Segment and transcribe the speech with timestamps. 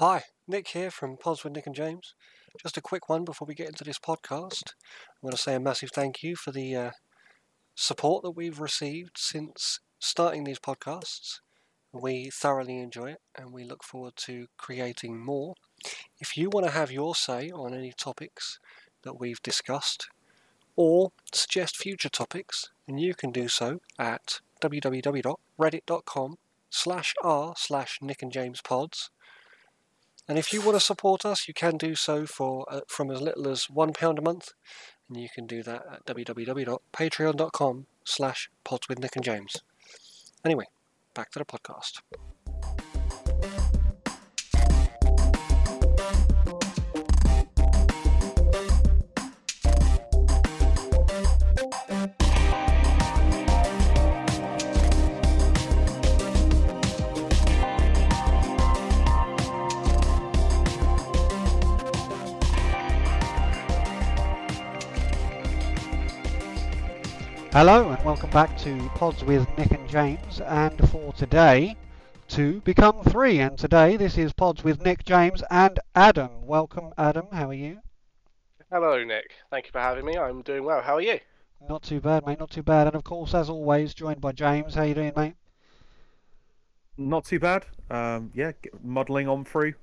[0.00, 2.14] Hi, Nick here from Pods with Nick and James.
[2.62, 4.72] Just a quick one before we get into this podcast.
[4.98, 6.90] I want to say a massive thank you for the uh,
[7.74, 11.40] support that we've received since starting these podcasts.
[11.92, 15.52] We thoroughly enjoy it and we look forward to creating more.
[16.18, 18.58] If you want to have your say on any topics
[19.02, 20.08] that we've discussed
[20.76, 26.38] or suggest future topics, then you can do so at www.reddit.com
[26.70, 29.10] slash r slash Nick and James pods.
[30.30, 33.20] And if you want to support us, you can do so for uh, from as
[33.20, 34.52] little as one pound a month,
[35.08, 39.56] and you can do that at www.patreon.com slash pods with Nick and James.
[40.44, 40.66] Anyway,
[41.14, 42.02] back to the podcast.
[67.52, 70.40] Hello and welcome back to Pods with Nick and James.
[70.40, 71.76] And for today,
[72.28, 73.40] two become three.
[73.40, 76.46] And today, this is Pods with Nick, James, and Adam.
[76.46, 77.26] Welcome, Adam.
[77.32, 77.80] How are you?
[78.70, 79.32] Hello, Nick.
[79.50, 80.16] Thank you for having me.
[80.16, 80.80] I'm doing well.
[80.80, 81.18] How are you?
[81.68, 82.38] Not too bad, mate.
[82.38, 82.86] Not too bad.
[82.86, 84.76] And of course, as always, joined by James.
[84.76, 85.34] How you doing, mate?
[86.96, 87.66] Not too bad.
[87.90, 89.74] Um, yeah, g- modelling on through.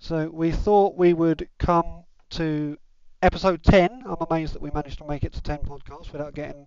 [0.00, 2.76] So we thought we would come to
[3.22, 4.02] episode 10.
[4.04, 6.66] I'm amazed that we managed to make it to 10 podcasts without getting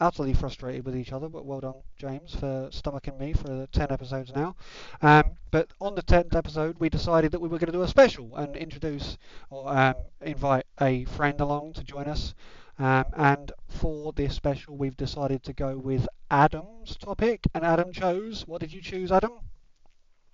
[0.00, 1.28] utterly frustrated with each other.
[1.28, 4.56] But well done, James, for stomaching me for the 10 episodes now.
[5.00, 7.88] Um, but on the 10th episode, we decided that we were going to do a
[7.88, 9.16] special and introduce
[9.50, 12.34] or um, invite a friend along to join us.
[12.78, 17.46] Um, and for this special, we've decided to go with Adam's topic.
[17.54, 18.46] And Adam chose.
[18.46, 19.32] What did you choose, Adam?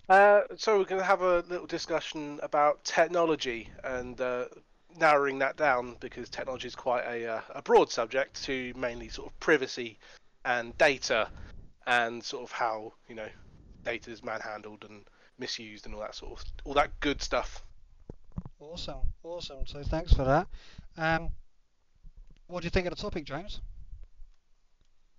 [0.09, 4.45] Uh, so we're going to have a little discussion about technology and uh,
[4.99, 9.31] narrowing that down because technology is quite a, uh, a broad subject to mainly sort
[9.31, 9.97] of privacy
[10.45, 11.29] and data
[11.87, 13.27] and sort of how you know
[13.83, 15.05] data is manhandled and
[15.37, 17.63] misused and all that sort of all that good stuff.
[18.59, 19.65] Awesome, awesome.
[19.65, 20.47] So thanks for that.
[20.97, 21.29] Um,
[22.47, 23.61] what do you think of the topic, James?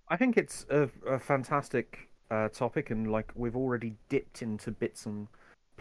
[0.07, 5.05] I think it's a, a fantastic uh, topic, and like we've already dipped into bits
[5.05, 5.27] and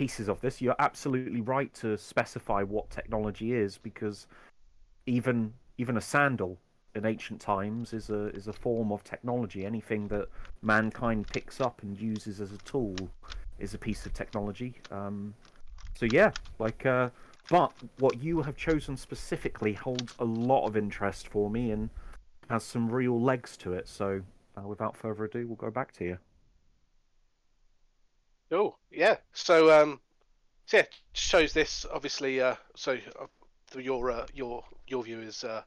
[0.00, 0.62] pieces of this.
[0.62, 4.26] You're absolutely right to specify what technology is, because
[5.04, 6.56] even even a sandal
[6.94, 9.66] in ancient times is a is a form of technology.
[9.66, 10.26] Anything that
[10.62, 12.96] mankind picks up and uses as a tool
[13.58, 14.72] is a piece of technology.
[14.90, 15.34] Um,
[15.98, 17.10] so yeah, like, uh,
[17.50, 21.90] but what you have chosen specifically holds a lot of interest for me and
[22.48, 23.86] has some real legs to it.
[23.86, 24.22] So
[24.56, 26.18] uh, without further ado, we'll go back to you.
[28.50, 29.16] Oh yeah.
[29.32, 30.00] So um,
[30.66, 32.40] so yeah, shows this obviously.
[32.40, 33.26] Uh, so uh,
[33.78, 35.62] your uh, your your viewers uh,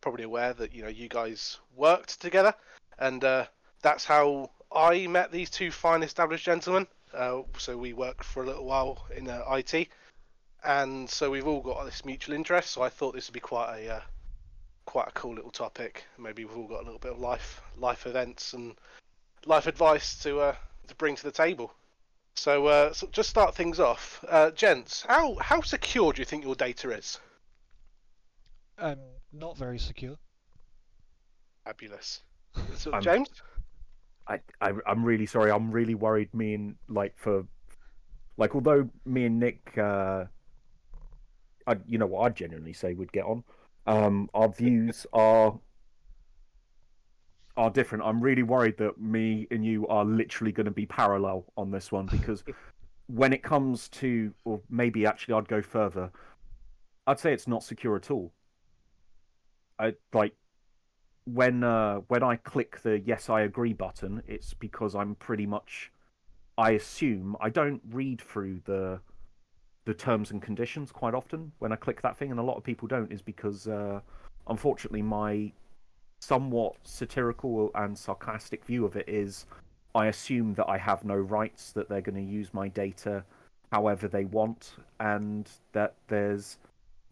[0.00, 2.54] probably aware that you know you guys worked together,
[2.98, 3.46] and uh,
[3.82, 6.86] that's how I met these two fine established gentlemen.
[7.14, 9.88] Uh, so we worked for a little while in uh, IT,
[10.64, 12.70] and so we've all got this mutual interest.
[12.70, 14.00] So I thought this would be quite a uh,
[14.84, 16.04] quite a cool little topic.
[16.18, 18.74] Maybe we've all got a little bit of life life events and
[19.46, 20.54] life advice to uh,
[20.88, 21.72] to bring to the table.
[22.36, 25.04] So, uh, so just start things off, uh, gents.
[25.08, 27.18] How how secure do you think your data is?
[28.78, 28.98] Um,
[29.32, 30.16] not very secure.
[31.64, 32.22] Fabulous.
[32.76, 33.28] So, I'm- James.
[34.28, 35.50] I, I I'm really sorry.
[35.52, 36.34] I'm really worried.
[36.34, 37.46] Me and like for
[38.36, 40.24] like although me and Nick, uh,
[41.66, 43.44] I you know what I'd genuinely say would get on.
[43.86, 45.56] Um, our views are
[47.56, 48.04] are different.
[48.04, 51.90] I'm really worried that me and you are literally going to be parallel on this
[51.90, 52.44] one because
[53.06, 56.10] when it comes to, or maybe actually I'd go further.
[57.06, 58.32] I'd say it's not secure at all.
[59.78, 60.34] I like
[61.24, 65.92] when uh, when I click the yes I agree button, it's because I'm pretty much
[66.58, 69.00] I assume I don't read through the
[69.84, 72.64] the terms and conditions quite often when I click that thing, and a lot of
[72.64, 74.00] people don't is because uh,
[74.48, 75.52] unfortunately my
[76.26, 79.46] somewhat satirical and sarcastic view of it is
[79.94, 83.24] I assume that I have no rights, that they're going to use my data
[83.72, 86.58] however they want, and that there's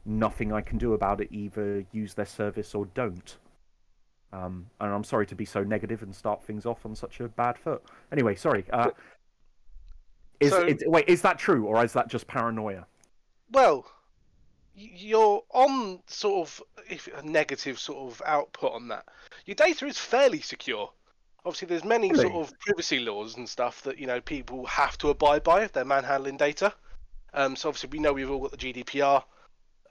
[0.05, 3.37] nothing I can do about it, either use their service or don't.
[4.33, 7.29] Um, and I'm sorry to be so negative and start things off on such a
[7.29, 7.83] bad foot.
[8.11, 8.65] Anyway, sorry.
[8.73, 8.91] Uh,
[10.41, 12.87] is, So- is wait, is that true or is that just paranoia?
[13.53, 13.87] Well,
[14.75, 19.07] you're on sort of if a negative sort of output on that.
[19.47, 20.91] Your data is fairly secure.
[21.45, 22.23] Obviously, there's many Really?
[22.23, 25.73] sort of privacy laws and stuff that you know people have to abide by if
[25.73, 26.73] they're manhandling data.
[27.33, 29.23] Um, so obviously we know we've all got the GDPR.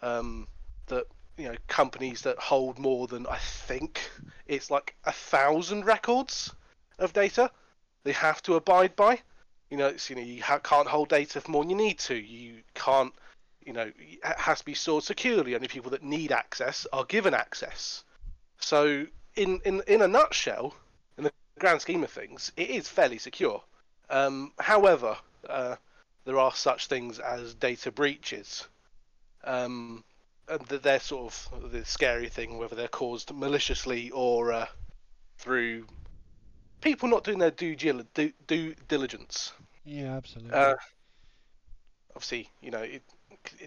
[0.01, 0.47] Um,
[0.87, 1.05] that
[1.37, 4.09] you know companies that hold more than I think
[4.47, 6.53] it's like a thousand records
[6.99, 7.49] of data
[8.03, 9.19] they have to abide by.
[9.69, 11.99] You know, it's, you know you ha- can't hold data for more than you need
[11.99, 12.15] to.
[12.15, 13.13] You can't,
[13.65, 15.55] you know, it has to be stored securely.
[15.55, 18.03] Only people that need access are given access.
[18.59, 19.05] So
[19.35, 20.75] in in in a nutshell,
[21.17, 23.61] in the grand scheme of things, it is fairly secure.
[24.09, 25.17] Um, however,
[25.49, 25.75] uh,
[26.25, 28.67] there are such things as data breaches.
[29.43, 30.03] Um,
[30.47, 34.65] and they're sort of the scary thing, whether they're caused maliciously or uh,
[35.37, 35.85] through
[36.81, 39.53] people not doing their due, due, due diligence.
[39.85, 40.53] Yeah, absolutely.
[40.53, 40.75] Uh,
[42.15, 43.03] obviously, you know, it,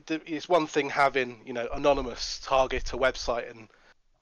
[0.08, 3.68] it's one thing having you know anonymous target a website and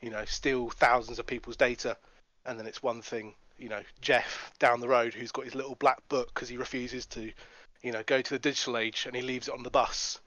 [0.01, 1.97] you know steal thousands of people's data,
[2.47, 5.77] and then it's one thing you know Jeff down the road who's got his little
[5.77, 7.33] black book because he refuses to
[7.83, 10.21] you know go to the digital age and he leaves it on the bus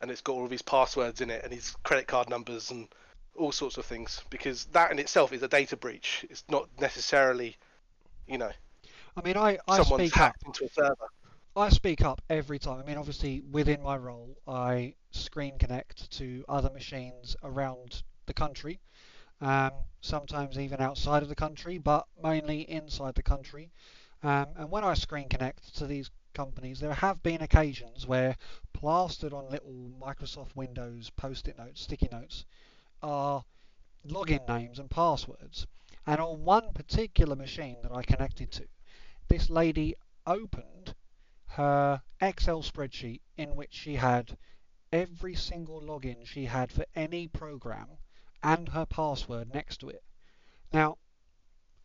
[0.00, 2.88] and it's got all of his passwords in it and his credit card numbers and
[3.36, 6.24] all sorts of things because that in itself is a data breach.
[6.30, 7.56] It's not necessarily,
[8.26, 8.50] you know,
[9.16, 11.08] I mean, I, I someone's speak hacked into a server.
[11.56, 12.80] I speak up every time.
[12.80, 18.80] I mean, obviously, within my role, I screen connect to other machines around the country,
[19.40, 19.70] um,
[20.00, 23.70] sometimes even outside of the country, but mainly inside the country.
[24.24, 28.36] Um, and when I screen connect to these companies, there have been occasions where
[28.72, 32.44] plastered on little Microsoft Windows post-it notes, sticky notes,
[33.00, 33.44] are
[34.04, 35.68] login names and passwords.
[36.04, 38.66] And on one particular machine that I connected to,
[39.28, 39.94] this lady
[40.26, 40.96] opened
[41.56, 44.36] her Excel spreadsheet in which she had
[44.92, 47.88] every single login she had for any program
[48.42, 50.02] and her password next to it.
[50.72, 50.98] Now,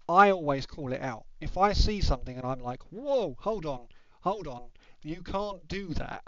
[0.07, 1.25] I always call it out.
[1.39, 3.87] If I see something and I'm like, whoa, hold on,
[4.21, 4.69] hold on,
[5.03, 6.27] you can't do that,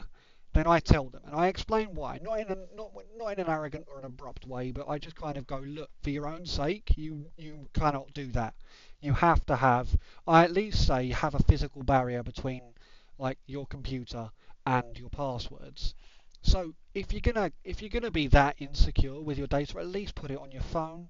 [0.54, 2.20] then I tell them and I explain why.
[2.22, 5.16] Not in a, not not in an arrogant or an abrupt way, but I just
[5.16, 8.54] kind of go, look, for your own sake, you you cannot do that.
[9.00, 9.98] You have to have,
[10.28, 12.74] I at least say, have a physical barrier between
[13.18, 14.32] like your computer
[14.66, 15.96] and your passwords.
[16.42, 20.16] So if you're gonna if you're gonna be that insecure with your data, at least
[20.16, 21.10] put it on your phone.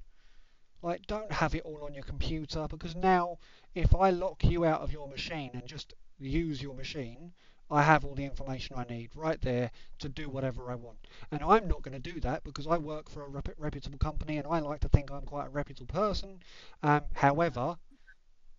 [0.84, 3.40] Like don't have it all on your computer because now
[3.74, 7.34] if I lock you out of your machine and just use your machine,
[7.70, 11.08] I have all the information I need right there to do whatever I want.
[11.32, 14.38] And I'm not going to do that because I work for a rep- reputable company
[14.38, 16.42] and I like to think I'm quite a reputable person.
[16.84, 17.78] Um, however,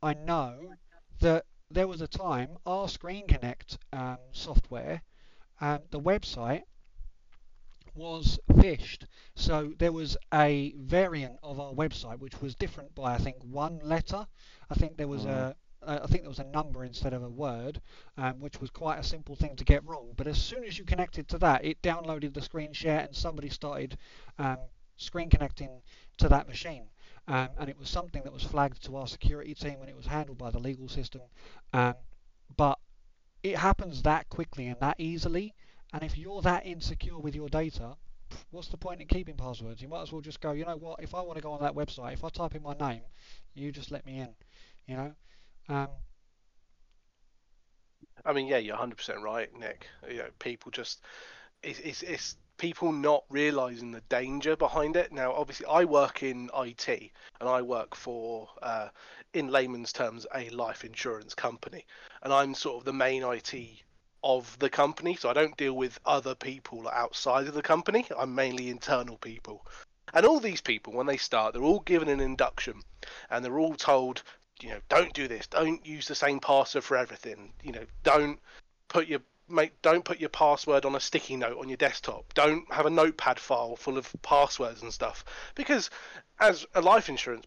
[0.03, 0.77] I know
[1.21, 5.03] that there was a time our Screen Connect um, software,
[5.61, 6.63] um, the website
[7.95, 9.05] was phished.
[9.35, 13.81] So there was a variant of our website which was different by I think one
[13.83, 14.27] letter.
[14.71, 17.81] I think there was a uh, think there was a number instead of a word,
[18.17, 20.13] um, which was quite a simple thing to get wrong.
[20.17, 23.49] But as soon as you connected to that, it downloaded the screen share and somebody
[23.49, 23.99] started
[24.39, 24.59] um,
[24.97, 25.83] screen connecting
[26.19, 26.85] to that machine.
[27.29, 30.07] Um, and it was something that was flagged to our security team and it was
[30.07, 31.23] handled by the legal system.
[31.73, 31.95] Um,
[32.57, 32.79] but
[33.43, 35.55] it happens that quickly and that easily.
[35.93, 37.97] And if you're that insecure with your data,
[38.51, 39.81] what's the point in keeping passwords?
[39.81, 41.63] You might as well just go, you know what, if I want to go on
[41.63, 43.03] that website, if I type in my name,
[43.55, 44.35] you just let me in,
[44.87, 45.13] you know?
[45.69, 45.89] Um,
[48.25, 49.87] I mean, yeah, you're 100% right, Nick.
[50.09, 51.03] You know, people just
[51.63, 55.13] it's, it's, it's people not realizing the danger behind it.
[55.13, 56.89] Now, obviously, I work in IT
[57.41, 58.89] and I work for, uh,
[59.35, 61.87] in layman's terms, a life insurance company,
[62.23, 63.55] and I'm sort of the main IT
[64.23, 65.17] of the company.
[65.17, 68.06] So I don't deal with other people outside of the company.
[68.17, 69.67] I'm mainly internal people.
[70.15, 72.82] And all these people, when they start, they're all given an induction,
[73.31, 74.23] and they're all told
[74.63, 75.47] you know, don't do this.
[75.47, 77.53] Don't use the same password for everything.
[77.63, 78.39] You know, don't
[78.89, 79.21] put your
[79.53, 82.32] make don't put your password on a sticky note on your desktop.
[82.35, 85.25] Don't have a notepad file full of passwords and stuff.
[85.55, 85.91] Because
[86.41, 87.47] as a life insurance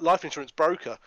[0.00, 0.98] life insurance broker,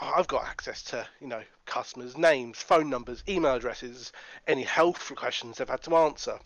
[0.00, 4.12] I've got access to you know customers' names, phone numbers, email addresses,
[4.46, 6.38] any health questions they've had to answer,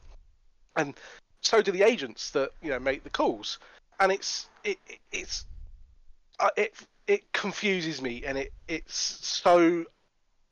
[0.76, 0.94] and
[1.40, 3.58] so do the agents that you know make the calls.
[4.00, 4.78] And it's it,
[5.10, 5.46] it's
[6.40, 6.74] uh, it
[7.06, 9.84] it confuses me and it it's so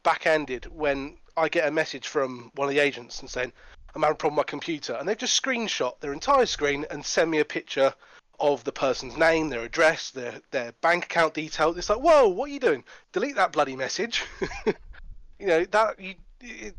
[0.02, 3.52] back-ended when I get a message from one of the agents and saying
[3.94, 7.04] I'm having a problem with my computer and they've just screenshot their entire screen and
[7.04, 7.94] send me a picture
[8.38, 11.76] of the person's name, their address, their their bank account details.
[11.76, 12.84] It's like, whoa, what are you doing?
[13.12, 14.22] Delete that bloody message.
[14.66, 16.14] you know that you.
[16.40, 16.74] It,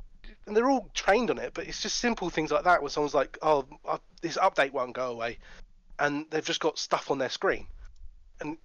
[0.48, 3.14] and they're all trained on it, but it's just simple things like that where someone's
[3.14, 5.38] like, "Oh, uh, this update won't go away,"
[6.00, 7.68] and they've just got stuff on their screen,
[8.40, 8.58] and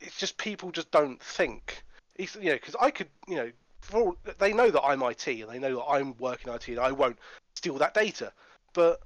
[0.00, 1.82] it's just people just don't think.
[2.16, 3.50] It's, you know, because I could, you know,
[3.84, 6.80] for all, they know that I'm IT and they know that I'm working IT and
[6.80, 7.18] I won't
[7.54, 8.32] steal that data.
[8.72, 9.00] But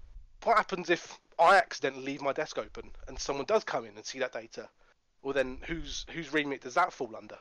[0.45, 4.05] what happens if I accidentally leave my desk open and someone does come in and
[4.05, 4.69] see that data?
[5.23, 7.39] Well, then whose whose remit does that fall under?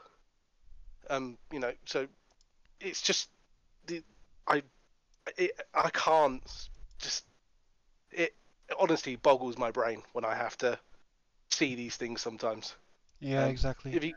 [1.10, 2.08] Um, you know, so
[2.82, 3.30] it's just
[3.86, 4.02] the
[4.48, 4.64] I
[5.38, 6.42] it, I can't
[7.00, 7.24] just
[8.12, 8.34] it
[8.80, 10.80] honestly boggles my brain when I have to
[11.52, 12.76] see these things sometimes.
[13.20, 13.92] Yeah, Um, exactly.
[13.92, 14.14] Have you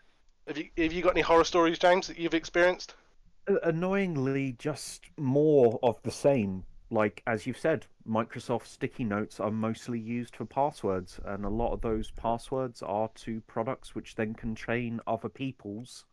[0.47, 2.95] have you have you got any horror stories, James, that you've experienced?
[3.47, 6.65] Annoyingly, just more of the same.
[6.91, 11.73] Like as you've said, Microsoft sticky notes are mostly used for passwords, and a lot
[11.73, 16.07] of those passwords are to products which then contain other people's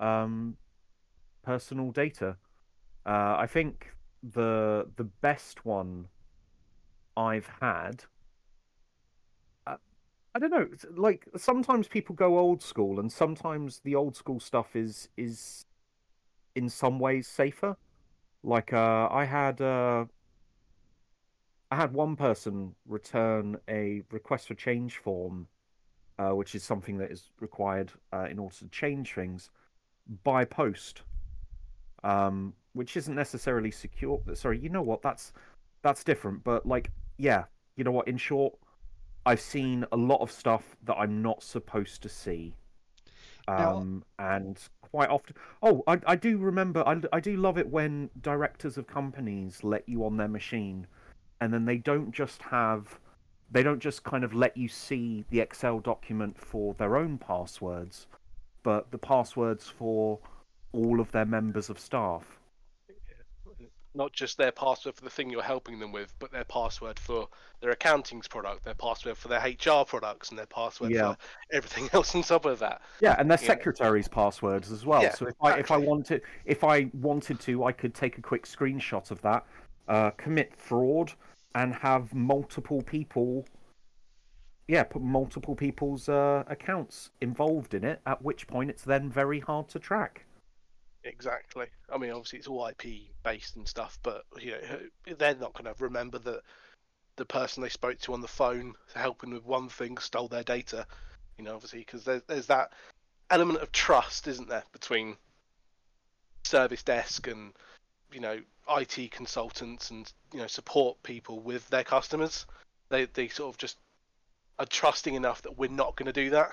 [0.00, 0.56] um,
[1.42, 2.36] personal data.
[3.06, 6.08] Uh, I think the the best one
[7.16, 8.04] I've had.
[9.66, 9.76] uh,
[10.34, 10.68] I don't know.
[10.96, 15.66] Like sometimes people go old school, and sometimes the old school stuff is is
[16.54, 17.76] in some ways safer.
[18.42, 20.04] Like uh, I had uh,
[21.70, 25.48] I had one person return a request for change form,
[26.18, 29.50] uh, which is something that is required uh, in order to change things
[30.22, 31.02] by post,
[32.02, 34.20] um, which isn't necessarily secure.
[34.34, 35.02] Sorry, you know what?
[35.02, 35.32] That's
[35.82, 36.44] that's different.
[36.44, 37.44] But like, yeah,
[37.76, 38.08] you know what?
[38.08, 38.54] In short,
[39.26, 42.54] I've seen a lot of stuff that I'm not supposed to see.
[43.48, 47.68] Now- Um, and quite often, oh, I, I do remember, I, I do love it
[47.68, 50.86] when directors of companies let you on their machine,
[51.40, 52.98] and then they don't just have,
[53.50, 58.06] they don't just kind of let you see the Excel document for their own passwords,
[58.62, 60.18] but the passwords for
[60.72, 62.38] all of their members of staff.
[63.96, 67.28] Not just their password for the thing you're helping them with, but their password for
[67.60, 71.12] their accounting's product, their password for their HR products, and their password Yeah.
[71.12, 71.18] for
[71.52, 72.82] everything else on top of that.
[73.00, 73.46] Yeah, and their Yeah.
[73.46, 75.00] secretaries' passwords as well.
[75.00, 78.22] Yeah, so if I if I wanted if I wanted to, I could take a
[78.22, 79.46] quick screenshot of that,
[79.86, 81.12] uh, commit fraud,
[81.54, 83.46] and have multiple people.
[84.66, 88.00] Yeah, put multiple people's uh, accounts involved in it.
[88.06, 90.24] At which point, it's then very hard to track.
[91.04, 91.66] Exactly.
[91.92, 95.72] I mean, obviously it's all IP based and stuff, but you know they're not going
[95.72, 96.40] to remember that
[97.16, 100.86] the person they spoke to on the phone helping with one thing stole their data.
[101.38, 102.72] You know, obviously because there's there's that
[103.30, 105.16] element of trust, isn't there, between
[106.44, 107.52] service desk and
[108.12, 108.38] you know
[108.70, 112.46] IT consultants and you know support people with their customers.
[112.88, 113.76] They they sort of just
[114.58, 116.52] are trusting enough that we're not going to do that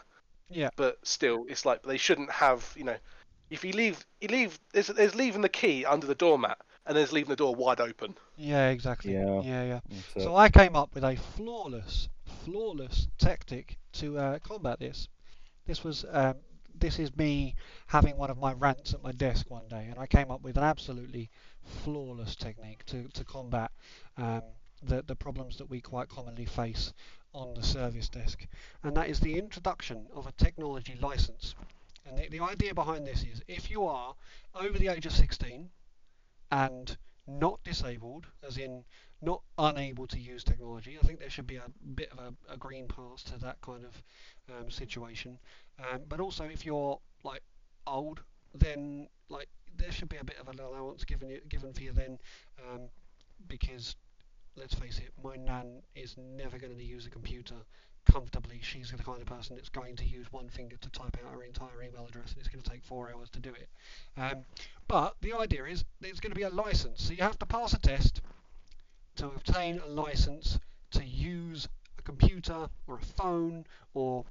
[0.49, 0.69] Yeah.
[0.75, 2.73] but still, it's like they shouldn't have.
[2.75, 2.97] You know,
[3.51, 4.57] if you leave, you leave.
[4.71, 8.17] There's, there's leaving the key under the doormat, and there's leaving the door wide open.
[8.37, 9.13] Yeah, exactly.
[9.13, 9.41] Yeah.
[9.43, 9.79] yeah, yeah.
[10.17, 12.07] So I came up with a flawless,
[12.45, 15.09] flawless tactic to uh, combat this.
[15.67, 16.35] This was um,
[16.73, 17.55] this is me
[17.87, 20.57] having one of my rants at my desk one day, and I came up with
[20.57, 21.29] an absolutely
[21.83, 23.71] flawless technique to to combat
[24.17, 24.43] um,
[24.81, 26.93] the the problems that we quite commonly face
[27.33, 28.47] on the service desk,
[28.83, 31.53] and that is the introduction of a technology license.
[32.05, 34.15] And the, the idea behind this is if you are
[34.55, 35.69] over the age of 16
[36.51, 38.83] and not disabled, as in
[39.21, 40.97] not unable to use technology.
[41.01, 43.85] I think there should be a bit of a, a green pass to that kind
[43.85, 44.03] of
[44.49, 45.37] um, situation.
[45.79, 47.43] Um, but also, if you're like
[47.85, 48.21] old,
[48.55, 51.91] then like there should be a bit of an allowance given you, given for you
[51.91, 52.17] then,
[52.67, 52.81] um,
[53.47, 53.95] because
[54.55, 57.55] let's face it, my nan is never going to use a computer
[58.11, 58.59] comfortably.
[58.61, 61.43] She's the kind of person that's going to use one finger to type out her
[61.43, 63.69] entire email address, and it's going to take four hours to do it.
[64.17, 64.45] Um,
[64.87, 67.73] but the idea is there's going to be a license, so you have to pass
[67.73, 68.21] a test
[69.17, 70.59] to obtain a license
[70.91, 71.67] to use
[71.97, 74.25] a computer or a phone or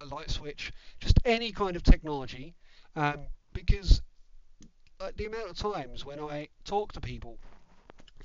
[0.00, 2.54] a light switch, just any kind of technology,
[2.96, 3.20] um,
[3.52, 4.02] because
[5.00, 7.38] uh, the amount of times when I talk to people,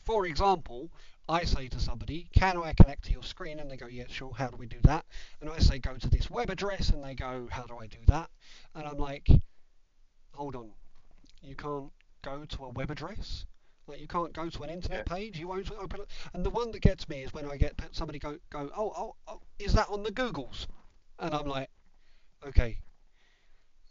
[0.04, 0.90] for example,
[1.32, 4.34] I say to somebody, "Can I connect to your screen?" and they go, "Yeah, sure.
[4.36, 5.06] How do we do that?"
[5.40, 7.98] And I say, "Go to this web address," and they go, "How do I do
[8.08, 8.30] that?"
[8.76, 9.30] And I'm like,
[10.34, 10.74] "Hold on,
[11.42, 13.46] you can't go to a web address."
[13.88, 15.40] Like you can't go to an internet page.
[15.40, 16.10] You won't open it.
[16.34, 19.16] And the one that gets me is when I get somebody go go, oh oh
[19.28, 20.68] oh, is that on the Googles?
[21.20, 21.70] And I'm like,
[22.46, 22.80] okay,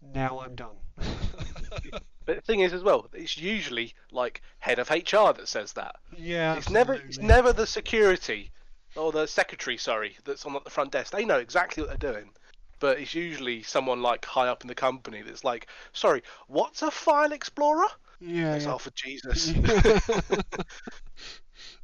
[0.02, 0.76] now I'm done.
[2.26, 5.96] But the thing is, as well, it's usually like head of HR that says that.
[6.16, 8.52] yeah, It's never, it's never the security
[8.96, 11.12] or the secretary, sorry, that's on at the front desk.
[11.12, 12.30] They know exactly what they're doing.
[12.78, 16.90] But it's usually someone like high up in the company that's like, sorry, what's a
[16.90, 17.86] file explorer?
[18.20, 18.72] Yeah, It's yeah.
[18.72, 19.52] all for Jesus.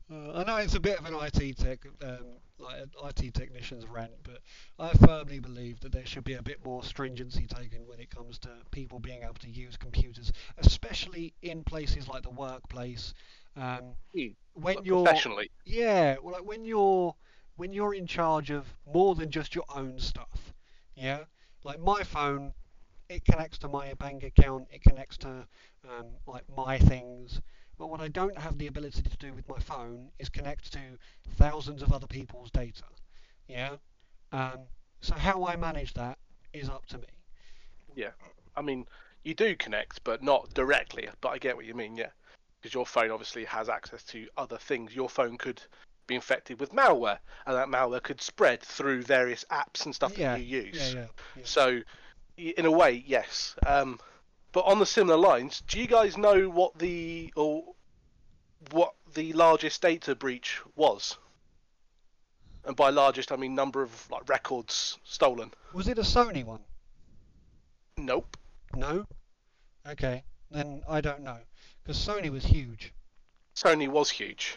[0.09, 2.19] Uh, I know it's a bit of an IT tech, um,
[2.59, 4.41] like IT technician's rant, but
[4.79, 8.39] I firmly believe that there should be a bit more stringency taken when it comes
[8.41, 13.15] to people being able to use computers, especially in places like the workplace.
[13.57, 13.97] Um,
[14.55, 15.51] when Like, you're professionally.
[15.65, 17.15] yeah, well, like when you're
[17.57, 20.53] when you're in charge of more than just your own stuff.
[20.95, 21.25] Yeah,
[21.65, 22.55] like my phone,
[23.09, 25.47] it connects to my bank account, it connects to
[25.89, 27.41] um, like my things.
[27.79, 30.81] But what I don't have the ability to do with my phone is connect to
[31.37, 32.85] thousands of other people's data.
[33.49, 33.77] Yeah.
[34.33, 34.61] Um,
[35.01, 36.19] so how I manage that
[36.53, 37.07] is up to me.
[37.95, 38.11] Yeah.
[38.57, 38.87] I mean,
[39.25, 41.09] you do connect, but not directly.
[41.21, 42.11] But I get what you mean, yeah.
[42.61, 44.95] Because your phone obviously has access to other things.
[44.95, 45.61] Your phone could
[46.07, 50.33] be infected with malware, and that malware could spread through various apps and stuff Yeah,
[50.33, 50.95] that you use.
[50.95, 51.07] Yeah, yeah.
[51.37, 51.43] yeah.
[51.45, 51.81] So,
[52.37, 53.57] in a way, yes.
[53.67, 53.99] Um,
[54.57, 57.75] but on the similar lines, do you guys know what the or
[58.71, 61.19] what the largest data breach was?
[62.65, 65.53] And by largest, I mean number of like records stolen.
[65.75, 66.61] Was it a Sony one?
[67.99, 68.39] Nope.
[68.75, 69.05] No.
[69.87, 71.41] Okay, then I don't know
[71.83, 72.95] because Sony was huge.
[73.55, 74.57] Sony was huge.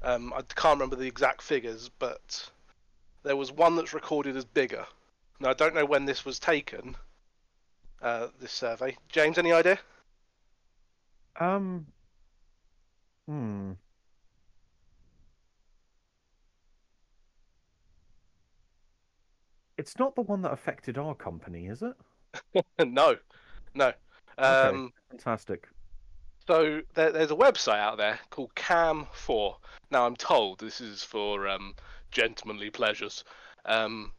[0.00, 2.48] Um, I can't remember the exact figures, but
[3.24, 4.86] there was one that's recorded as bigger.
[5.38, 6.96] Now I don't know when this was taken.
[8.02, 9.78] Uh, this survey, James, any idea?
[11.38, 11.86] Um.
[13.26, 13.72] Hmm.
[19.76, 22.64] It's not the one that affected our company, is it?
[22.86, 23.16] no,
[23.74, 23.92] no.
[24.36, 25.68] Um, Fantastic.
[26.46, 29.54] So there, there's a website out there called Cam4.
[29.90, 31.74] Now I'm told this is for um,
[32.10, 33.24] gentlemanly pleasures.
[33.64, 34.12] Um,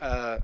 [0.00, 0.38] uh,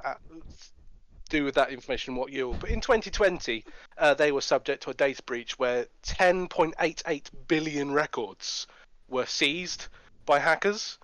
[1.32, 2.54] do with that information what you will.
[2.54, 3.64] But in 2020,
[3.96, 8.66] uh, they were subject to a data breach where 10.88 billion records
[9.08, 9.88] were seized
[10.26, 10.98] by hackers.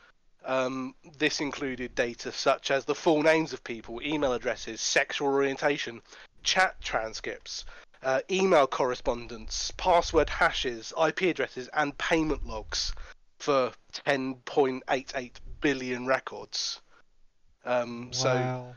[0.44, 6.00] Um, this included data such as the full names of people, email addresses, sexual orientation,
[6.42, 7.64] chat transcripts,
[8.02, 12.92] uh, email correspondence, password hashes, IP addresses, and payment logs
[13.38, 13.72] for
[14.06, 16.80] 10.88 billion records.
[17.64, 18.76] Um, So, Wow.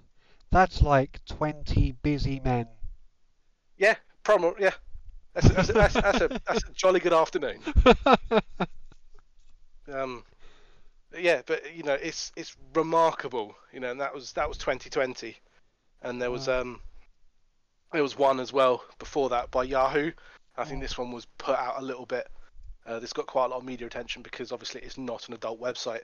[0.51, 2.67] That's like 20 busy men.
[3.77, 4.71] yeah, promo, yeah.
[5.33, 7.59] That's, that's, that's, that's, a, that's a jolly good afternoon.
[9.91, 10.23] Um,
[11.17, 15.35] yeah, but you know, it's it's remarkable, you know, and that was that was 2020,
[16.03, 16.61] and there was Wow.
[16.61, 16.79] um,
[17.91, 20.11] there was one as well before that by Yahoo.
[20.57, 20.83] I think Mm.
[20.83, 22.27] this one was put out a little bit.
[22.85, 25.59] Uh, this got quite a lot of media attention because obviously it's not an adult
[25.59, 26.03] website.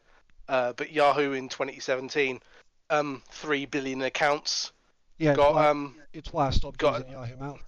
[0.49, 2.41] Uh, but Yahoo in 2017,
[2.89, 4.71] um, three billion accounts
[5.17, 7.59] yeah, it's got why, um, it's why I stopped got- using Yahoo Mail.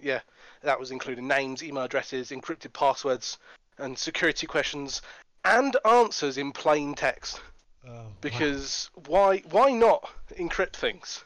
[0.00, 0.20] yeah,
[0.62, 3.38] that was including names, email addresses, encrypted passwords,
[3.78, 5.02] and security questions
[5.44, 7.40] and answers in plain text.
[7.86, 8.06] Oh, wow.
[8.20, 11.24] Because why why not encrypt things?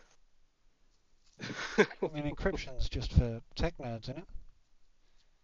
[1.78, 4.24] I mean, encryption's just for tech nerds, isn't it?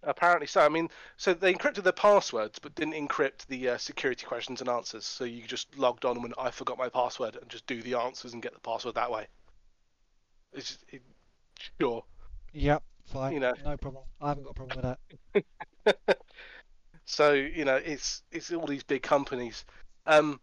[0.05, 0.61] Apparently so.
[0.63, 4.69] I mean, so they encrypted the passwords, but didn't encrypt the uh, security questions and
[4.69, 5.05] answers.
[5.07, 8.33] So you just logged on when I forgot my password and just do the answers
[8.33, 9.27] and get the password that way.
[10.53, 11.03] It's just, it,
[11.81, 12.05] sure.
[12.53, 13.33] Yep, fine.
[13.35, 13.55] You know.
[13.65, 14.05] No problem.
[14.21, 14.97] I haven't got a problem
[15.35, 15.45] with
[15.85, 16.19] that.
[17.05, 19.65] So you know, it's it's all these big companies.
[20.07, 20.41] Um,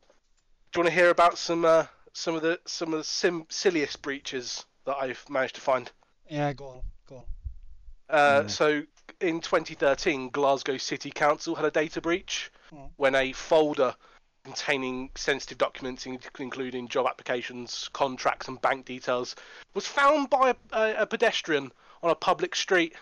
[0.72, 3.48] do you want to hear about some uh, some of the some of the sim-
[3.50, 5.91] silliest breaches that I've managed to find?
[6.30, 7.24] Yeah, go on, go on.
[8.10, 8.50] Uh, Mm.
[8.52, 8.84] So
[9.21, 12.89] in 2013, Glasgow City Council had a data breach Mm.
[12.97, 13.95] when a folder
[14.43, 19.36] containing sensitive documents, including job applications, contracts, and bank details,
[19.73, 21.71] was found by a, a, a pedestrian
[22.03, 22.95] on a public street.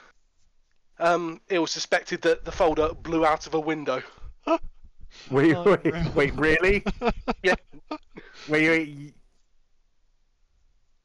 [0.99, 4.01] Um, it was suspected that the folder blew out of a window.
[5.29, 6.09] Wait, Oh, wait, really?
[6.15, 6.83] wait, really?
[7.43, 7.55] Yeah.
[8.47, 9.13] Wait, wait.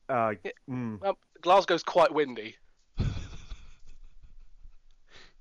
[0.08, 0.50] Uh, Yeah.
[0.70, 2.56] mm, Um, Glasgow's quite windy,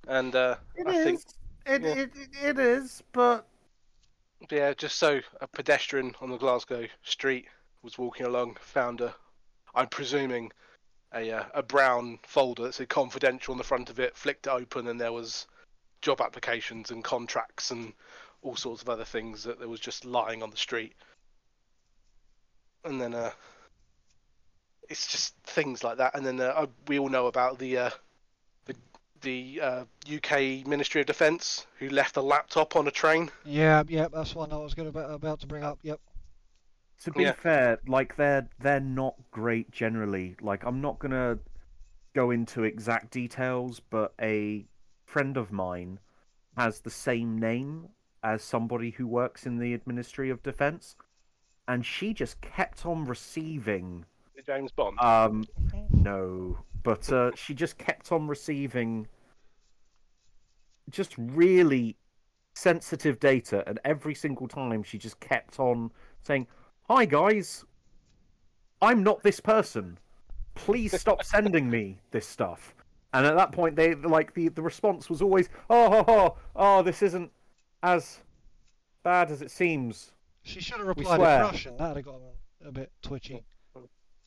[0.07, 1.21] and uh, It I think
[1.65, 1.93] It, yeah.
[1.95, 2.11] it,
[2.43, 3.45] it is, but
[4.49, 7.45] Yeah, just so a pedestrian on the Glasgow street
[7.83, 9.13] was walking along, found a,
[9.75, 10.51] I'm presuming,
[11.13, 14.51] a uh, a brown folder that said confidential on the front of it, flicked it
[14.51, 15.47] open, and there was
[16.01, 17.93] job applications and contracts and
[18.41, 20.93] all sorts of other things that there was just lying on the street.
[22.83, 23.31] And then uh,
[24.89, 26.15] it's just things like that.
[26.15, 27.89] And then uh, we all know about the uh,
[29.21, 33.31] the the uh, UK Ministry of Defence who left a laptop on a train.
[33.45, 35.79] Yeah, yeah, that's one I was going to about to bring up.
[35.83, 35.99] Yep.
[37.03, 37.31] to be Yeah.
[37.33, 40.35] fair, like they're they're not great generally.
[40.41, 41.39] Like I'm not gonna
[42.13, 44.65] go into exact details, but a
[45.05, 45.99] friend of mine
[46.57, 47.89] has the same name
[48.23, 50.95] as somebody who works in the Ministry of Defence,
[51.67, 54.05] and she just kept on receiving.
[54.45, 54.99] James Bond.
[54.99, 55.43] Um,
[55.91, 59.07] no, but uh, she just kept on receiving
[60.89, 61.97] just really
[62.53, 66.47] sensitive data, and every single time she just kept on saying,
[66.83, 67.65] "Hi guys,
[68.81, 69.97] I'm not this person.
[70.55, 72.75] Please stop sending me this stuff."
[73.13, 76.81] And at that point, they like the the response was always, "Oh, oh, oh, oh
[76.81, 77.31] this isn't
[77.83, 78.19] as
[79.03, 80.11] bad as it seems."
[80.43, 81.25] She should have replied in.
[81.25, 81.77] Russian.
[81.77, 82.19] That'd have got
[82.65, 83.43] a bit twitchy.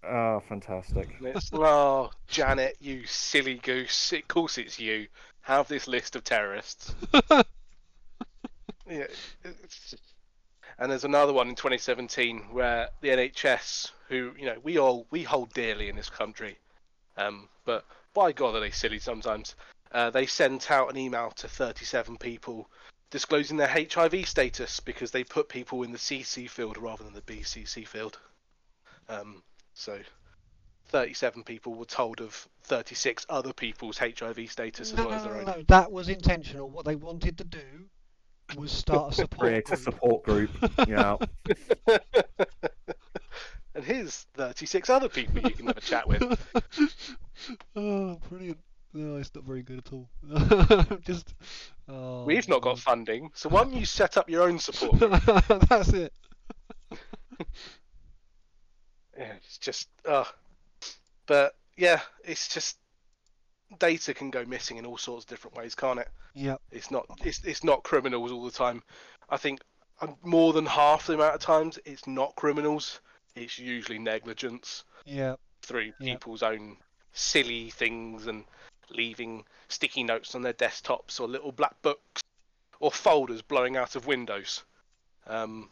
[0.07, 1.09] Oh, fantastic!
[1.53, 4.13] Oh, Janet, you silly goose.
[4.13, 5.07] Of course it's you.
[5.43, 6.95] Have this list of terrorists.
[8.89, 9.07] Yeah.
[10.79, 15.23] And there's another one in 2017 where the NHS, who you know we all we
[15.23, 16.59] hold dearly in this country,
[17.17, 19.55] um, but by God are they silly sometimes.
[19.93, 22.69] Uh, they sent out an email to 37 people
[23.11, 27.21] disclosing their HIV status because they put people in the CC field rather than the
[27.23, 28.19] BCC field.
[29.09, 29.99] Um, so
[30.89, 35.25] 37 people were told of 36 other people's HIV status as No, well no, as
[35.25, 35.47] their no, own.
[35.47, 36.69] no, that was intentional.
[36.71, 37.87] What they wanted to do
[38.57, 39.79] was start a support Create a group.
[39.81, 40.51] support group.
[40.87, 41.17] Yeah.
[43.75, 46.23] and here's 36 other people you can have a chat with.
[47.77, 48.59] oh, brilliant.
[48.93, 50.09] No, it's not very good at all.
[51.05, 51.35] Just.
[51.89, 55.01] Oh, We've not got funding, so why don't you set up your own support?
[55.69, 56.13] That's it.
[59.19, 60.25] Yeah, it's just, uh,
[61.27, 62.79] but yeah, it's just
[63.79, 66.09] data can go missing in all sorts of different ways, can't it?
[66.35, 66.57] Yeah.
[66.71, 68.83] It's not, it's it's not criminals all the time.
[69.31, 69.61] I think
[70.01, 73.01] uh, more than half the amount of times it's not criminals.
[73.37, 75.37] It's usually negligence Yeah.
[75.63, 76.15] through Yeah.
[76.15, 76.77] people's own
[77.13, 78.45] silly things and
[78.91, 82.23] leaving sticky notes on their desktops or little black books
[82.81, 84.63] or folders blowing out of windows.
[85.27, 85.71] Um,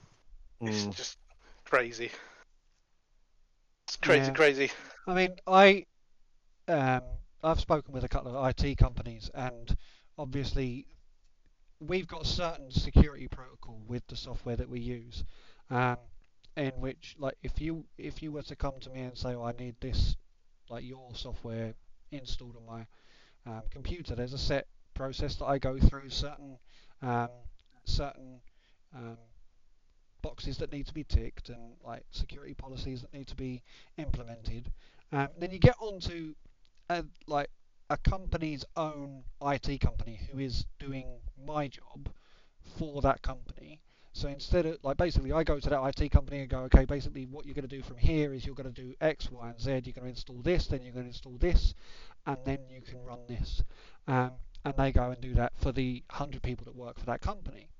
[0.60, 0.94] it's Mm.
[0.96, 1.18] just
[1.64, 2.10] crazy.
[3.92, 4.32] It's crazy, Yeah.
[4.32, 4.70] crazy.
[5.06, 5.86] I mean, I
[6.68, 7.02] um,
[7.42, 9.76] I've spoken with a couple of IT companies, and
[10.18, 10.86] obviously
[11.80, 15.24] we've got a certain security protocol with the software that we use,
[15.70, 15.96] um,
[16.56, 19.44] in which, like, if you if you were to come to me and say, "Oh,
[19.44, 20.16] I need this,
[20.68, 21.74] like your software
[22.12, 22.86] installed on my
[23.46, 26.58] um, computer," there's a set process that I go through, certain
[27.02, 27.28] um,
[27.84, 28.40] certain
[28.94, 29.18] um,
[30.22, 33.62] boxes that need to be ticked, and like security policies that need to be
[33.98, 34.70] implemented.
[35.12, 36.34] Um, then you get onto
[36.88, 37.50] a, like
[37.90, 41.06] a company's own IT company who is doing
[41.46, 42.08] my job
[42.78, 43.80] for that company.
[44.14, 47.26] So instead of like basically, I go to that IT company and go, okay, basically
[47.26, 49.60] what you're going to do from here is you're going to do X, Y, and
[49.60, 49.70] Z.
[49.70, 51.74] You're going to install this, then you're going to install this,
[52.26, 53.62] and then you can run this.
[54.06, 54.32] Um,
[54.64, 57.71] and they go and do that for the hundred people that work for that company.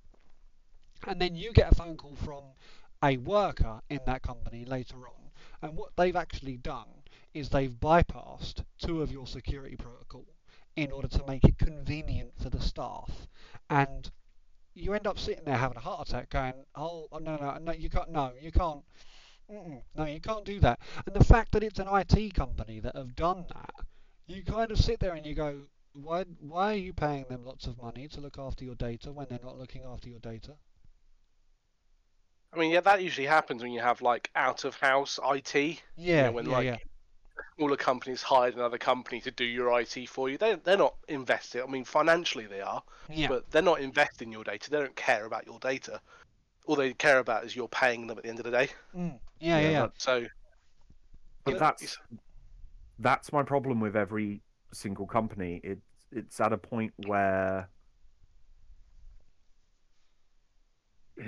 [1.07, 2.45] And then you get a phone call from
[3.03, 5.31] a worker in that company later on.
[5.61, 6.89] And what they've actually done
[7.35, 10.27] is they've bypassed two of your security protocol
[10.77, 13.29] in order to make it convenient for the staff.
[13.69, 14.11] And
[14.75, 17.73] you end up sitting there having a heart attack going, oh, oh, no, no, no,
[17.73, 18.83] you can't, no, you can't,
[19.49, 20.81] no, you can't do that.
[21.07, 23.75] And the fact that it's an IT company that have done that,
[24.27, 25.63] you kind of sit there and you go,
[25.93, 29.27] why, why are you paying them lots of money to look after your data when
[29.29, 30.55] they're not looking after your data?
[32.53, 35.83] I mean, yeah, that usually happens when you have like out of house IT.
[35.97, 36.77] Yeah, when, yeah, like, yeah.
[37.59, 40.37] All a company's hired another company to do your IT for you.
[40.37, 41.63] They they're not invested.
[41.63, 44.71] I mean, financially they are, Yeah, but they're not investing your data.
[44.71, 46.01] They don't care about your data.
[46.67, 48.69] All they care about is you're paying them at the end of the day.
[48.97, 49.87] mm, yeah, yeah, yeah.
[49.99, 50.27] So
[51.45, 51.99] But that's
[52.99, 55.61] that's my problem with every single company.
[55.65, 55.79] It
[56.11, 57.69] it's at a point where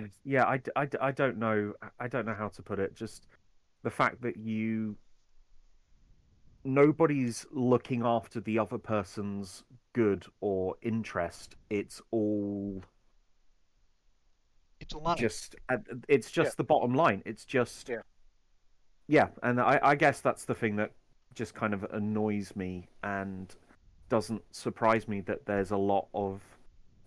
[0.24, 2.94] yeah, I, d- I, d- I don't know I don't know how to put it.
[2.94, 3.26] Just
[3.83, 4.96] the fact that you
[6.64, 11.57] nobody's looking after the other person's good or interest.
[11.70, 12.83] It's all
[14.80, 15.20] It's all money.
[15.20, 15.57] just
[16.09, 17.22] it's just the bottom line.
[17.26, 18.00] It's just Yeah.
[19.09, 20.92] yeah, and I, I guess that's the thing that
[21.35, 23.54] just kind of annoys me and
[24.09, 26.40] doesn't surprise me that there's a lot of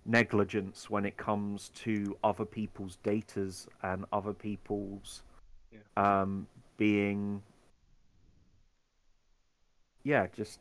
[0.08, 5.22] negligence when it comes to other people's datas and other people's
[5.72, 5.80] Yeah.
[6.22, 7.43] um being
[10.04, 10.60] yeah just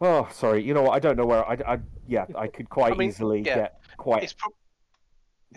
[0.00, 2.96] oh sorry you know what i don't know where i, I yeah i could quite
[2.96, 4.52] mean, easily yeah, get quite it's, prob-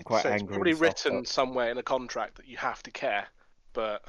[0.04, 2.58] quite so it's angry probably and stuff, written but- somewhere in a contract that you
[2.58, 3.28] have to care.
[3.74, 4.04] But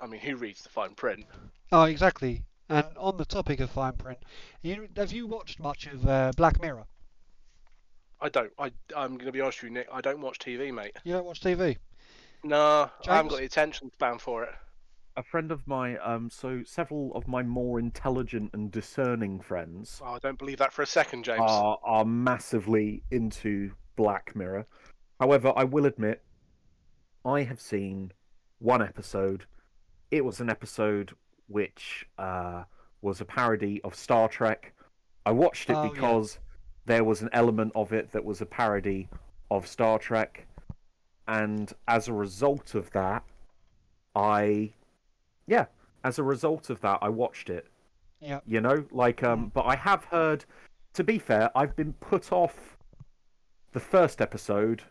[0.00, 1.24] I mean, who reads the fine print?
[1.72, 2.42] Oh, exactly.
[2.72, 4.18] And on the topic of fine print,
[4.62, 6.86] you, have you watched much of uh, Black Mirror?
[8.18, 8.50] I don't.
[8.58, 9.88] I I'm gonna be honest with you, Nick.
[9.92, 10.96] I don't watch TV, mate.
[11.04, 11.76] You don't watch TV?
[12.44, 14.50] Nah, I haven't got the attention span for it.
[15.16, 20.14] a friend of mine, um, so several of my more intelligent and discerning friends Oh,
[20.14, 21.42] I don't believe that for a second, James.
[21.42, 24.66] are are massively into Black Mirror.
[25.20, 26.22] However, I will admit,
[27.24, 28.12] I have seen
[28.60, 29.44] one episode.
[30.10, 31.12] It was an episode
[31.52, 32.64] which uh,
[33.02, 34.72] was a parody of Star Trek.
[35.26, 35.90] I watched it Oh, yeah.
[35.90, 36.38] because
[36.86, 39.08] there was an element of it that was a parody
[39.50, 40.46] of Star Trek,
[41.28, 43.22] and as a result of that,
[44.16, 44.70] I,
[45.46, 45.66] yeah,
[46.04, 47.66] as a result of that, I watched it
[48.20, 48.40] Yeah.
[48.46, 50.44] you know like um but i have heard
[50.94, 52.76] to be fair i've been put off
[53.72, 54.82] the first episode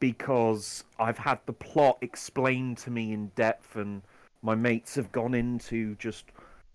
[0.00, 4.02] because i've had the plot explained to me in depth and
[4.42, 6.24] my mates have gone into just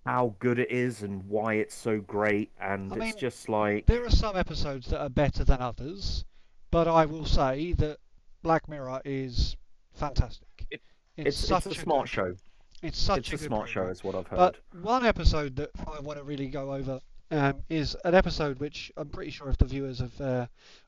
[0.06, 3.86] how good it is and why it's so great and I it's mean, just like
[3.88, 6.24] There are some episodes that are better than others,
[6.72, 7.98] but I will say that
[8.42, 9.56] Black Mirror is
[9.94, 10.48] fantastic.
[10.72, 10.82] It-
[11.18, 12.36] it's, it's, such it's a good smart program.
[12.36, 15.04] show It's such it's a a good smart show is what i've heard But one
[15.04, 17.02] episode that I want to really go over
[17.32, 20.46] um, is an episode which I'm pretty sure if the viewers have, uh,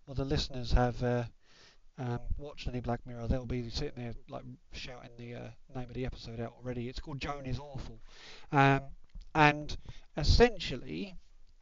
[0.07, 1.23] or the listeners have uh,
[1.99, 5.93] um, watched any Black Mirror, they'll be sitting there like shouting the uh, name of
[5.93, 6.87] the episode out already.
[6.87, 7.99] It's called Joan is Awful.
[8.51, 8.81] Um,
[9.35, 9.75] and
[10.17, 11.15] essentially,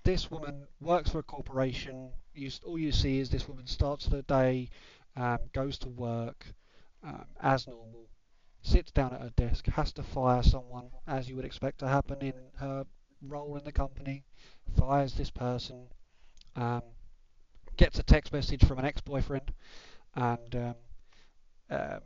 [0.04, 2.12] this woman works for a corporation.
[2.34, 4.70] You, all you see is this woman starts the day,
[5.16, 6.46] um, goes to work
[7.04, 8.08] um, as normal,
[8.62, 12.22] sits down at her desk, has to fire someone, as you would expect to happen
[12.22, 12.86] in her
[13.22, 14.24] role in the company,
[14.78, 15.88] fires this person,
[16.56, 16.84] um,
[17.76, 19.52] gets a text message from an ex-boyfriend,
[20.18, 20.76] and um,
[21.70, 22.00] um,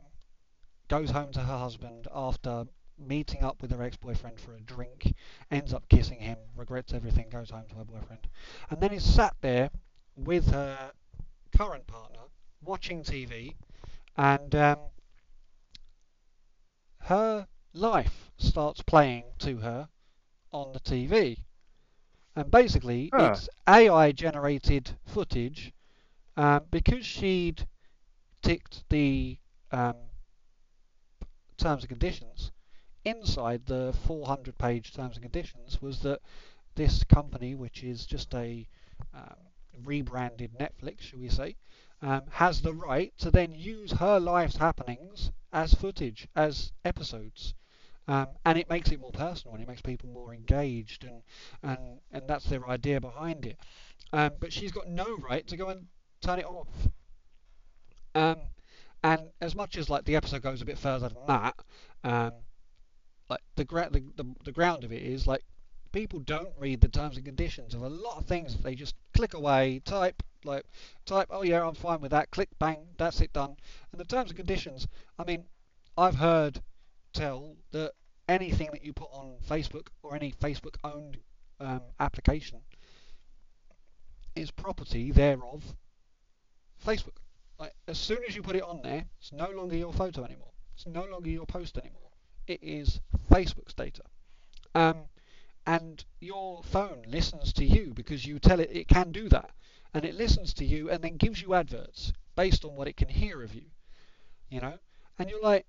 [0.88, 2.66] goes home to her husband after
[2.98, 5.14] meeting up with her ex-boyfriend for a drink,
[5.50, 8.28] ends up kissing him, regrets everything, goes home to her boyfriend,
[8.70, 9.70] and then is sat there
[10.14, 10.92] with her
[11.56, 12.20] current partner
[12.62, 13.54] watching TV,
[14.16, 14.78] and um,
[16.98, 19.88] her life starts playing to her
[20.52, 21.38] on the TV.
[22.36, 25.72] And basically, it's AI generated footage
[26.36, 27.66] um, because she'd
[28.42, 29.38] ticked the
[29.70, 29.94] um,
[31.56, 32.50] terms and conditions.
[33.04, 36.20] Inside the 400 page terms and conditions was that
[36.74, 38.68] this company, which is just a
[39.14, 39.36] um,
[39.84, 41.56] rebranded Netflix, shall we say,
[42.00, 47.54] um, has the right to then use her life's happenings as footage, as episodes.
[48.08, 51.22] Um, and it makes it more personal and it makes people more engaged and,
[51.62, 53.58] and, and that's their idea behind it.
[54.12, 55.86] Um, but she's got no right to go and
[56.20, 56.68] turn it off.
[58.14, 58.36] Um,
[59.02, 61.54] and as much as like the episode goes a bit further than that,
[62.04, 62.32] um,
[63.28, 65.42] like the, gra- the, the the ground of it is like
[65.92, 68.56] people don't read the terms and conditions of a lot of things.
[68.56, 70.64] They just click away, type like
[71.06, 71.28] type.
[71.30, 72.30] Oh yeah, I'm fine with that.
[72.30, 73.56] Click, bang, that's it done.
[73.90, 74.86] And the terms and conditions.
[75.18, 75.44] I mean,
[75.96, 76.60] I've heard
[77.12, 77.92] tell that
[78.28, 81.18] anything that you put on Facebook or any Facebook-owned
[81.60, 82.60] um, application
[84.34, 85.74] is property thereof
[86.84, 87.21] Facebook.
[87.62, 90.50] Like as soon as you put it on there, it's no longer your photo anymore.
[90.74, 92.10] It's no longer your post anymore.
[92.48, 94.02] It is Facebook's data.
[94.74, 95.04] Um,
[95.64, 99.50] and your phone listens to you because you tell it it can do that,
[99.94, 103.08] and it listens to you and then gives you adverts based on what it can
[103.08, 103.66] hear of you.
[104.48, 104.78] You know,
[105.16, 105.64] and you're like,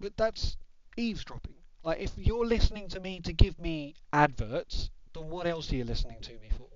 [0.00, 0.56] but that's
[0.96, 1.54] eavesdropping.
[1.84, 5.84] Like if you're listening to me to give me adverts, then what else are you
[5.84, 6.66] listening to me for?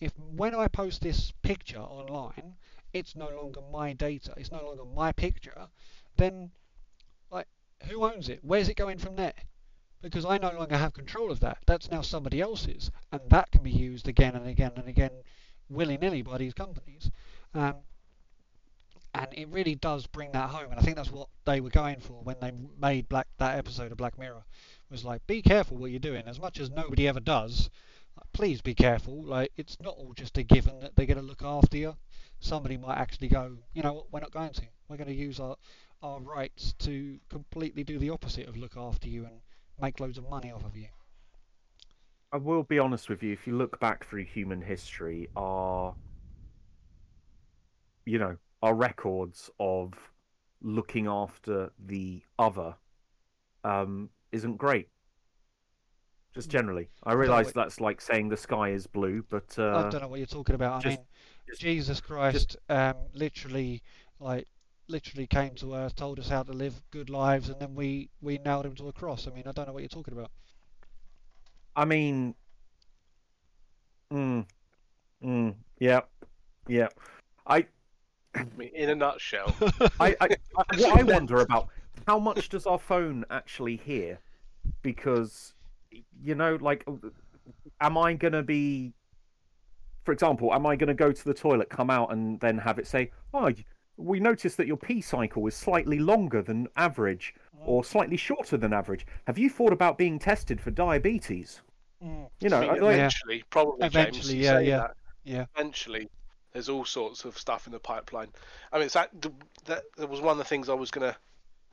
[0.00, 2.56] If when I post this picture online,
[2.92, 5.68] it's no longer my data, it's no longer my picture,
[6.16, 6.50] then
[7.30, 7.46] like
[7.88, 8.40] who owns it?
[8.42, 9.34] Where's it going from there?
[10.00, 11.58] Because I no longer have control of that.
[11.66, 15.12] That's now somebody else's, and that can be used again and again and again,
[15.68, 17.10] willy nilly by these companies.
[17.54, 17.76] Um,
[19.14, 22.00] and it really does bring that home, and I think that's what they were going
[22.00, 24.44] for when they made Black that episode of Black Mirror
[24.92, 26.24] was like, be careful what you're doing.
[26.26, 27.70] As much as nobody ever does,
[28.32, 29.22] please be careful.
[29.22, 31.96] Like it's not all just a given that they're going to look after you.
[32.42, 34.62] Somebody might actually go, you know what, we're not going to.
[34.88, 35.56] We're going to use our
[36.02, 39.36] our rights to completely do the opposite of look after you and
[39.80, 40.88] make loads of money off of you.
[42.32, 43.32] I will be honest with you.
[43.32, 45.94] If you look back through human history, our,
[48.06, 49.92] you know, our records of
[50.60, 52.74] looking after the other,
[53.62, 54.88] um, isn't great.
[56.34, 60.00] Just generally, I realise that's like saying the sky is blue, but I uh, don't
[60.00, 60.78] know what you're talking about.
[60.78, 61.06] I just- mean,
[61.58, 63.82] Jesus Christ, um, literally,
[64.20, 64.46] like,
[64.88, 68.38] literally came to earth, told us how to live good lives, and then we we
[68.38, 69.26] nailed him to a cross.
[69.26, 70.30] I mean, I don't know what you're talking about.
[71.74, 72.34] I mean,
[74.12, 74.44] mm,
[75.24, 76.00] mm, yeah,
[76.68, 76.88] yeah.
[77.46, 77.66] I,
[78.34, 79.54] I mean, in a nutshell,
[80.00, 81.68] I, I, I what I wonder about
[82.06, 84.18] how much does our phone actually hear?
[84.82, 85.54] Because
[86.22, 86.86] you know, like,
[87.80, 88.92] am I gonna be,
[90.04, 92.86] for example, am I gonna go to the toilet, come out, and then have it
[92.86, 93.50] say, "Oh,
[93.96, 97.34] we noticed that your pee cycle is slightly longer than average,
[97.64, 99.06] or slightly shorter than average.
[99.26, 101.62] Have you thought about being tested for diabetes?"
[102.02, 102.28] Mm.
[102.40, 103.86] You know, I mean, I- like, eventually, probably.
[103.86, 104.76] Eventually, James, yeah, say yeah.
[104.78, 104.96] that.
[105.24, 105.46] Yeah.
[105.54, 106.08] Eventually,
[106.52, 108.28] there's all sorts of stuff in the pipeline.
[108.72, 109.10] I mean, it's that,
[109.66, 111.16] that, that was one of the things I was gonna,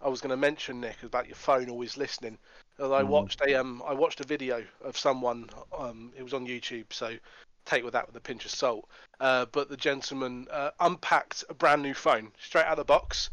[0.02, 2.38] I was gonna mention, Nick, about your phone always listening.
[2.78, 3.08] And I Mhm.
[3.08, 5.50] watched a um, I watched a video of someone.
[5.76, 7.18] Um, it was on YouTube, so
[7.70, 8.88] take with that with a pinch of salt.
[9.20, 13.30] Uh, but the gentleman uh, unpacked a brand new phone straight out of the box.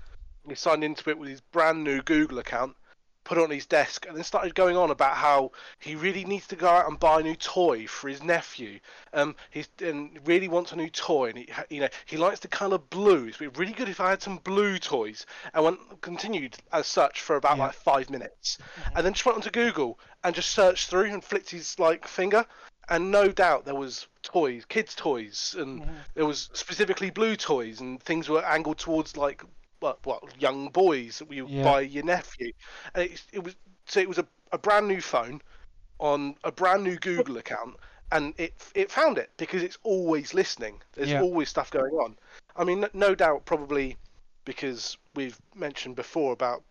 [0.49, 2.77] He signed into it with his brand new Google account,
[3.25, 6.47] put it on his desk, and then started going on about how he really needs
[6.49, 8.79] to go out and buy a new toy for his nephew.
[9.13, 12.49] Um, he's and really wants a new toy, and he, you know, he likes the
[12.49, 13.27] colour blue.
[13.27, 15.27] It'd be really good if I had some blue toys.
[15.55, 17.65] And went continued as such for about Yeah.
[17.65, 18.59] like five minutes,
[18.95, 22.47] and then just went onto Google and just searched through and flicked his like finger,
[22.89, 26.05] and no doubt there was toys, kids' toys, and Mhm.
[26.15, 29.43] there was specifically blue toys, and things were angled towards like
[29.81, 31.63] what, what young boys that you Yeah.
[31.65, 32.53] buy your nephew.
[32.95, 33.55] And it, it was
[33.87, 35.41] so it was a, a brand new phone
[35.99, 37.77] on a brand new Google account,
[38.13, 40.81] and it it found it because it's always listening.
[40.93, 41.23] There's Yeah.
[41.23, 42.17] always stuff going on.
[42.57, 43.97] I mean, no doubt, probably
[44.45, 46.63] because we've mentioned before about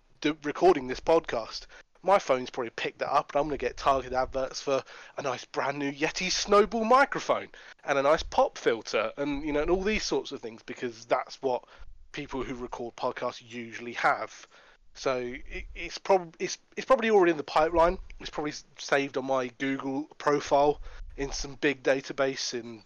[0.43, 1.67] recording this podcast.
[2.05, 4.83] My phone's probably picked that up, and I'm going to get targeted adverts for
[5.17, 7.47] a nice brand new Yeti Snowball microphone
[7.83, 11.05] and a nice pop filter, and you know, and all these sorts of things because
[11.05, 11.63] that's what
[12.11, 14.47] people who record podcasts usually have.
[14.93, 17.97] So it, it's probably it's it's probably already in the pipeline.
[18.19, 20.81] It's probably saved on my Google profile
[21.17, 22.83] in some big database in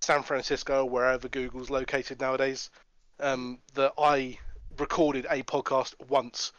[0.00, 2.70] San Francisco wherever Google's located nowadays.
[3.20, 4.38] Um, that I
[4.78, 6.52] recorded a podcast once.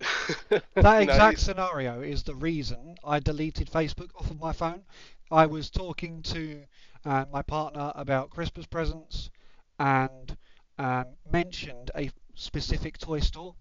[0.80, 4.84] That exact it's- scenario is the reason I deleted Facebook off of my phone.
[5.30, 6.64] I was talking to
[7.04, 9.30] uh, my partner about Christmas presents
[9.78, 10.36] and
[10.78, 13.54] um, mentioned a specific toy store.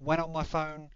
[0.00, 0.90] Went on my phone,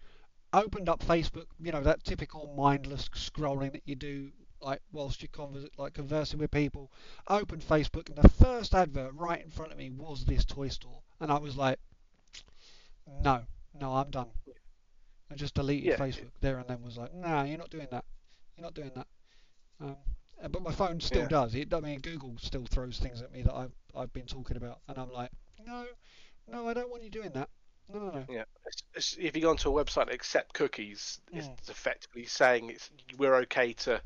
[0.53, 1.47] opened up Facebook.
[1.61, 6.39] You know that typical mindless scrolling that you do, like whilst you're convers- like conversing
[6.41, 6.93] with people.
[7.29, 11.03] Opened Facebook, and the first advert right in front of me was this toy store,
[11.21, 11.79] and I was like,
[13.23, 14.31] "No, no, I'm done."
[15.31, 15.97] I just deleted Yeah.
[15.97, 16.83] Facebook there and then.
[16.83, 18.05] Was like, "Nah, you're not doing that.
[18.57, 19.07] You're not doing that."
[19.81, 19.97] Um,
[20.43, 21.29] uh, but my phone still Yeah.
[21.29, 21.55] does.
[21.55, 24.81] It, I mean, Google still throws things at me that I've I've been talking about,
[24.89, 25.31] and I'm like,
[25.65, 25.87] "No,
[26.49, 27.49] no, I don't want you doing that.
[27.89, 31.21] No, no, no." Yeah, it's, it's, if you go onto a website that accept cookies,
[31.33, 31.39] Mm.
[31.39, 34.01] it's effectively saying it's we're okay to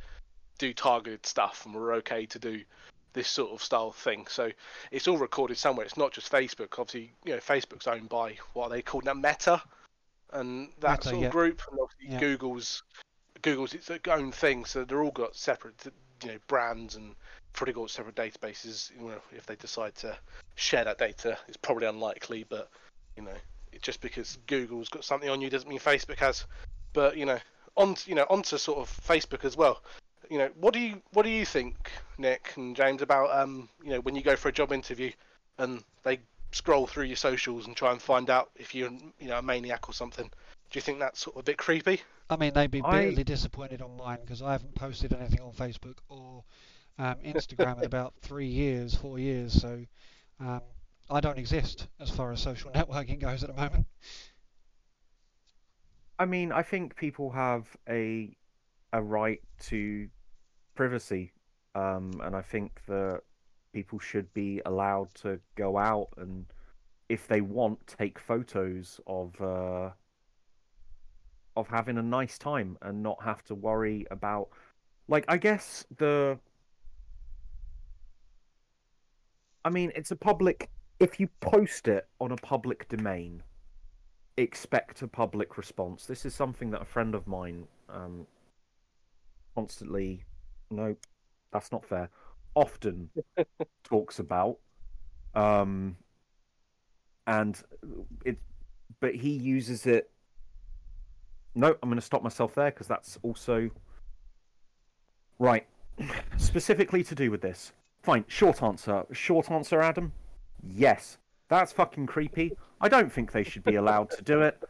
[0.59, 2.65] do targeted stuff and we're okay to do
[3.13, 4.27] this sort of style thing.
[4.29, 4.51] So
[4.91, 5.87] it's all recorded somewhere.
[5.87, 6.79] It's not just Facebook.
[6.79, 9.63] Obviously, you know, Facebook's owned by what are they called now, Meta,
[10.33, 11.31] and that Meta, sort of yeah.
[11.31, 11.63] group.
[11.71, 12.21] And obviously, Yeah.
[12.21, 12.83] Google's
[13.43, 14.65] Google's its their own thing.
[14.65, 15.87] So they're all got separate,
[16.25, 17.15] you know, brands and
[17.53, 18.91] pretty got separate databases.
[18.99, 20.17] You know, if they decide to
[20.57, 22.71] share that data, it's probably unlikely, but
[23.17, 23.35] you know,
[23.73, 26.47] it, just because Google's got something on you doesn't mean Facebook has.
[26.93, 27.39] But you know,
[27.77, 29.83] on you know onto sort of Facebook as well.
[30.31, 33.91] You know, what do you what do you think, Nick and James, about um you
[33.91, 35.13] know when you go for a job interview
[35.59, 36.21] and they
[36.53, 39.89] scroll through your socials and try and find out if you're you know a maniac
[39.89, 40.31] or something?
[40.71, 42.01] Do you think that's sort of a bit creepy?
[42.31, 45.53] I mean, they'd be I- bitterly disappointed on mine because I haven't posted anything on
[45.53, 46.45] Facebook or
[46.99, 49.53] um, Instagram in about three years, four years.
[49.53, 49.85] So
[50.41, 50.61] um,
[51.11, 53.87] I don't exist as far as social networking goes at the moment.
[56.19, 58.37] I mean, I think people have a
[58.93, 60.09] a right to
[60.75, 61.33] privacy,
[61.75, 63.21] um, and I think that
[63.73, 66.47] people should be allowed to go out and,
[67.09, 69.91] if they want, take photos of uh,
[71.57, 74.49] of having a nice time and not have to worry about,
[75.09, 76.39] like, I guess the.
[79.65, 80.71] I mean, it's a public.
[81.01, 83.43] If you post it on a public domain,
[84.37, 86.07] expect a public response.
[86.07, 88.27] This is something that a friend of mine um,
[89.55, 90.25] constantly,
[90.71, 90.95] no,
[91.53, 92.11] that's not fair,
[92.59, 93.11] often
[93.85, 94.59] talks about.
[95.35, 95.97] Um,
[97.27, 97.63] and
[98.25, 98.39] it,
[99.01, 100.11] but he uses it.
[101.55, 103.71] No, I'm going to stop myself there because that's also
[105.39, 105.67] right.
[106.37, 107.73] Specifically to do with this.
[108.03, 109.05] Fine, short answer.
[109.13, 110.13] Short answer, Adam.
[110.63, 112.53] Yes, that's fucking creepy.
[112.81, 114.63] I don't think they should be allowed to do it.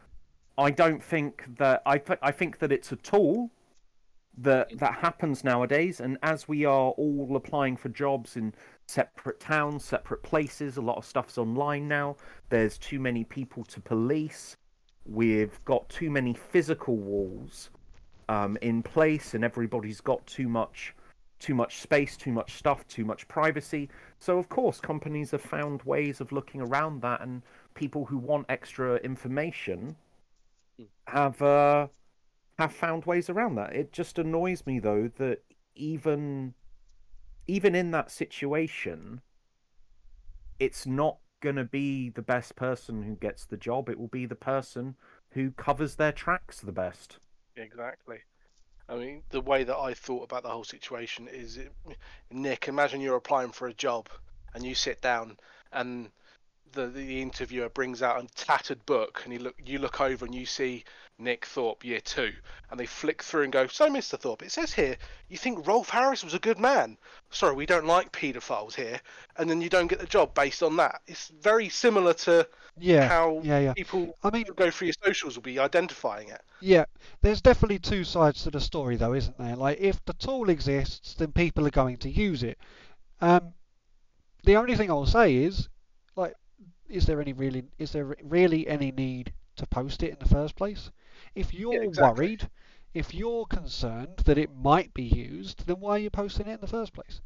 [0.57, 3.49] I don't think that I th- I think that it's a tool
[4.41, 8.53] that that happens nowadays and as we are all applying for jobs in
[8.89, 12.15] separate towns, separate places, a lot of stuff's online now.
[12.49, 14.57] There's too many people to police.
[15.05, 17.69] we've got too many physical walls
[18.29, 20.95] um, in place, and everybody's got too much
[21.39, 23.89] too much space, too much stuff, too much privacy.
[24.19, 27.43] So of course, companies have found ways of looking around that, and
[27.75, 29.95] people who want extra information
[31.07, 31.87] have uh,
[32.59, 33.73] have found ways around that.
[33.73, 35.43] It just annoys me though that
[35.75, 36.53] even
[37.47, 39.21] even in that situation,
[40.59, 43.89] it's not going to be the best person who gets the job.
[43.89, 44.95] It will be the person
[45.31, 47.17] who covers their tracks the best.
[47.55, 48.19] Exactly.
[48.89, 51.71] I mean, the way that I thought about the whole situation is, it,
[52.29, 54.09] Nick, imagine you're applying for a job
[54.53, 55.37] and you sit down
[55.71, 56.09] and
[56.73, 60.35] the the interviewer brings out a tattered book and you look you look over and
[60.35, 60.83] you see
[61.19, 62.31] Nick Thorpe year two
[62.71, 64.97] and they flick through and go so Mr Thorpe it says here
[65.27, 66.97] you think Rolf Harris was a good man
[67.29, 69.01] sorry we don't like paedophiles here
[69.37, 72.47] and then you don't get the job based on that it's very similar to
[72.77, 73.07] Yeah.
[73.07, 73.73] how Yeah, yeah.
[73.73, 76.85] people I mean, who go through your socials will be identifying it Yeah,
[77.21, 79.55] there's definitely two sides to the story, though, isn't there?
[79.55, 82.57] Like, if the tool exists, then people are going to use it.
[83.21, 83.53] Um,
[84.43, 85.69] the only thing I'll say is,
[86.15, 86.35] like,
[86.89, 90.55] is there any really, is there really any need to post it in the first
[90.55, 90.91] place?
[91.35, 92.25] If you're exactly.
[92.25, 92.49] worried,
[92.93, 96.61] if you're concerned that it might be used, then why are you posting it in
[96.61, 97.21] the first place?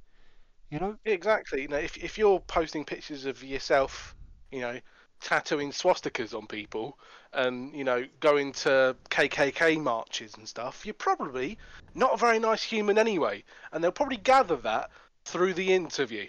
[0.69, 0.97] You know?
[1.05, 1.63] Exactly.
[1.63, 4.15] You know, if if you're posting pictures of yourself,
[4.51, 4.79] you know,
[5.21, 6.97] tattooing swastikas on people,
[7.31, 11.57] and you know, going to KKK marches and stuff, you're probably
[11.95, 14.89] not a very nice human anyway, and they'll probably gather that
[15.25, 16.27] through the interview.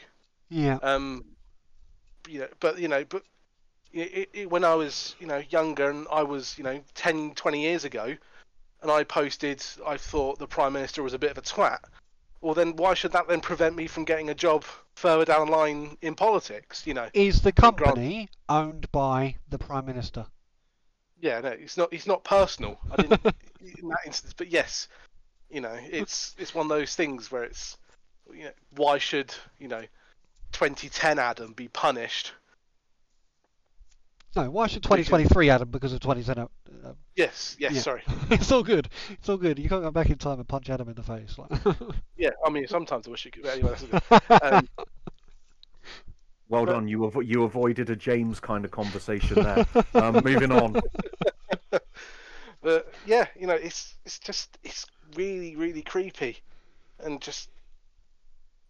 [0.49, 0.79] Yeah.
[0.83, 1.25] Um,
[2.29, 3.23] you know, but you know, but
[3.95, 7.63] it, it, when I was, you know, younger and I was, you know, 10, 20
[7.63, 8.17] years ago,
[8.83, 11.79] and I posted, I thought the prime minister was a bit of a twat.
[12.41, 14.65] Well, then why should that then prevent me from getting a job
[14.97, 16.87] further down the line in politics?
[16.87, 20.27] You know, Is the Grant- company owned by the prime minister?
[21.21, 22.79] yeah, no, it's not, it's not personal.
[22.91, 23.25] I didn't
[23.81, 24.89] in that instance, but yes,
[25.49, 27.79] you know, it's it's one of those things where it's,
[28.31, 29.85] you know, why should you know,
[30.53, 32.33] 2010 Adam be punished?
[34.37, 34.51] No.
[34.51, 36.39] Why should 2023 Adam because of 2010?
[36.45, 37.81] Uh, uh, Yes, yes, Yeah.
[37.81, 38.03] sorry.
[38.31, 38.89] it's all good.
[39.11, 39.59] It's all good.
[39.59, 41.39] You can't go back in time and punch Adam in the face.
[41.39, 41.51] Like.
[42.17, 43.47] Yeah, I mean, sometimes I wish you could.
[43.47, 44.03] Anyway, that's good.
[44.43, 44.69] Um,
[46.49, 46.89] Well But- done.
[46.89, 49.67] You avo- you avoided a James kind of conversation there.
[49.95, 50.77] um, moving on.
[52.63, 56.39] But yeah, you know, it's it's just it's really really creepy,
[56.99, 57.51] and just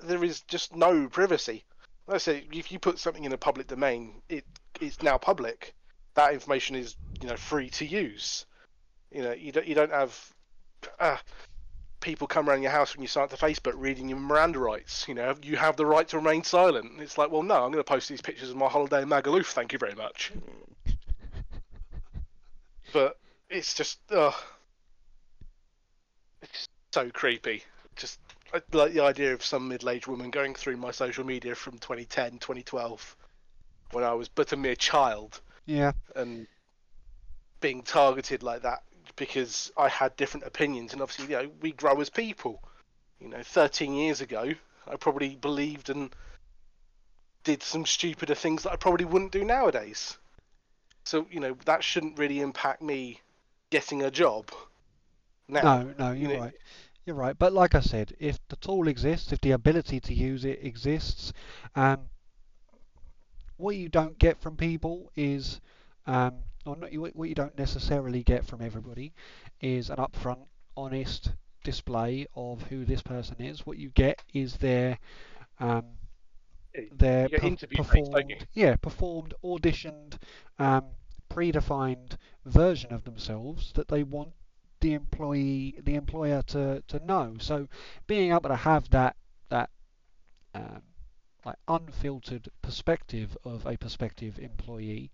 [0.01, 1.65] there is just no privacy.
[2.09, 4.45] Like I say, if you put something in a public domain, it
[4.81, 5.75] it's now public.
[6.15, 8.47] That information is you know free to use.
[9.11, 10.33] You know, you don't you don't have
[10.99, 11.17] uh,
[12.05, 15.09] people come around your house when you sign up to Facebook reading your Miranda rights.
[15.09, 17.01] You know, you have the right to remain silent.
[17.01, 19.47] It's like, well, no, I'm going to post these pictures of my holiday in Magaluf.
[19.47, 20.33] Thank you very much.
[22.93, 23.19] but
[23.49, 24.35] it's just, ugh.
[26.43, 27.63] It's so creepy.
[27.97, 28.21] Just
[28.53, 33.17] like the idea of some middle-aged woman going through my social media from 2010, 2012,
[33.95, 35.93] when I was but a mere child, yeah.
[36.15, 36.47] and
[37.61, 38.83] being targeted like that
[39.17, 40.93] because I had different opinions.
[40.93, 42.63] And obviously, you know, we grow as people.
[43.21, 44.53] You know, 13 years ago,
[44.87, 46.15] I probably believed and
[47.45, 50.19] did some stupider things that I probably wouldn't do nowadays.
[51.05, 53.21] So, you know, that shouldn't really impact me
[53.71, 54.51] getting a job.
[55.49, 56.55] Now, No, no, you you're know- right.
[57.07, 57.39] You're right.
[57.39, 61.35] But like I said, if the tool exists, if the ability to use it exists,
[61.77, 62.09] um,
[63.65, 65.61] what you don't get from people is,
[66.07, 69.15] um, or not, what you don't necessarily get from everybody,
[69.61, 70.47] is an upfront,
[70.77, 71.33] honest
[71.65, 73.67] display of who this person is.
[73.67, 74.99] What you get is their
[75.61, 75.85] um,
[76.93, 80.19] their you get per- performed, yeah, performed, auditioned,
[80.59, 80.85] um,
[81.31, 84.33] predefined version of themselves that they want
[84.81, 87.37] the employee, the employer to, to know.
[87.41, 87.69] So
[88.07, 89.17] being able to have that
[89.49, 89.71] that
[90.55, 90.83] um,
[91.45, 95.11] like unfiltered perspective of a prospective employee,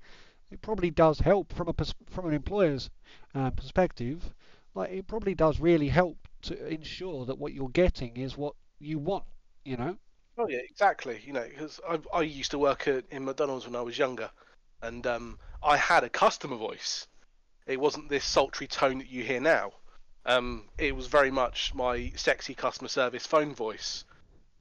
[0.51, 1.74] it probably does help from a
[2.09, 2.91] from an employer's
[3.35, 4.35] um, perspective.
[4.74, 8.99] Like it probably does really help to ensure that what you're getting is what you
[8.99, 9.24] want.
[9.64, 9.97] You know.
[10.39, 11.20] Oh yeah, exactly.
[11.24, 14.31] You know, because I, I used to work at, in McDonald's when I was younger,
[14.83, 17.07] and um, I had a customer voice.
[17.66, 19.72] It wasn't this sultry tone that you hear now.
[20.26, 24.05] Um, it was very much my sexy customer service phone voice.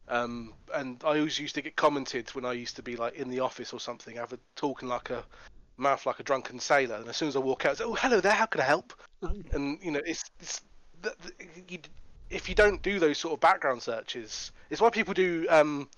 [0.09, 3.29] Um, and I always used to get commented when I used to be like in
[3.29, 5.23] the office or something, I have a talking like a
[5.77, 6.95] mouth like a drunken sailor.
[6.95, 8.93] And as soon as I walk out, it's, oh hello there, how can I help?
[9.53, 10.61] and you know it's, it's
[11.03, 11.77] th- th- you,
[12.29, 15.89] if you don't do those sort of background searches it's why people do um,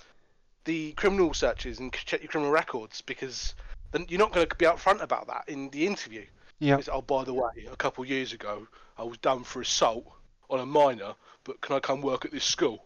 [0.66, 3.54] the criminal searches and check your criminal records because
[3.92, 6.26] then you're not going to be upfront about that in the interview
[6.62, 6.78] Yeah.
[6.78, 10.06] It's, oh, by the way, a couple of years ago, I was done for assault
[10.50, 12.86] on a minor, but can I come work at this school?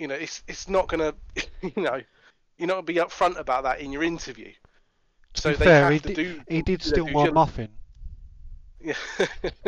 [0.00, 1.14] You know, it's it's not gonna,
[1.62, 2.00] you know,
[2.56, 4.50] you're not gonna be upfront about that in your interview.
[5.34, 6.40] To So they fair, have he to did, do.
[6.48, 7.68] he did steal my muffin.
[8.80, 8.94] Yeah.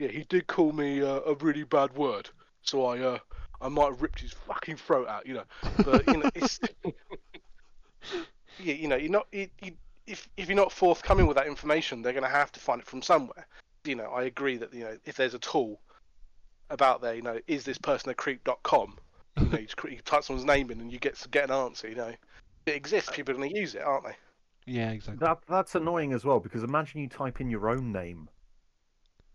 [0.00, 2.28] yeah, he did call me uh, a really bad word,
[2.62, 3.18] so I uh,
[3.60, 5.44] I might have ripped his fucking throat out, you know.
[5.84, 6.58] But you know, it's
[8.58, 9.70] yeah, you know, you're not you, you,
[10.08, 12.88] if if you're not forthcoming with that information, they're going to have to find it
[12.88, 13.46] from somewhere.
[13.84, 15.80] You know, I agree that you know if there's a tool
[16.70, 18.96] about there, you know, is this person a creep.com?
[19.38, 21.88] You know, you, just, you type someone's name in and you get get an answer.
[21.88, 22.12] You know,
[22.66, 23.10] it exists.
[23.12, 24.16] People are going to use it, aren't they?
[24.66, 25.24] Yeah, exactly.
[25.26, 28.28] That that's annoying as well because imagine you type in your own name.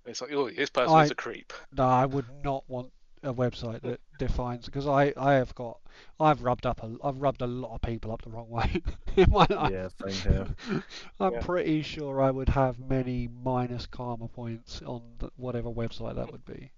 [0.06, 1.52] It's like, oh, this person I- is a creep.
[1.76, 2.92] No, I would not want
[3.24, 5.80] a website that defines because I, I have got
[6.20, 8.84] I've rubbed up a I've rubbed a lot of people up the wrong way
[9.16, 9.72] in my life.
[9.72, 10.84] Yeah, same here.
[11.20, 11.42] I'm Yeah.
[11.42, 16.46] pretty sure I would have many minus karma points on the, whatever website that would
[16.46, 16.70] be.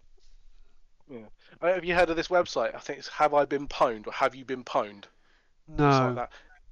[1.11, 1.17] Uh,
[1.61, 2.75] Have you heard of this website?
[2.75, 5.05] I think it's Have I Been Pwned or Have You Been Pwned?
[5.67, 6.13] Something like No.
[6.15, 6.31] that.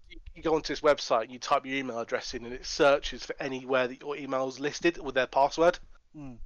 [0.10, 3.26] You- You go onto this website, you type your email address in, and it searches
[3.26, 5.80] for anywhere that your email is listed with their password.
[6.16, 6.38] Mm.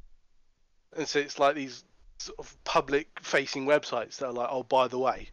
[0.95, 1.83] And so it's like these
[2.19, 5.29] sort of public-facing websites that are like, oh, by the way,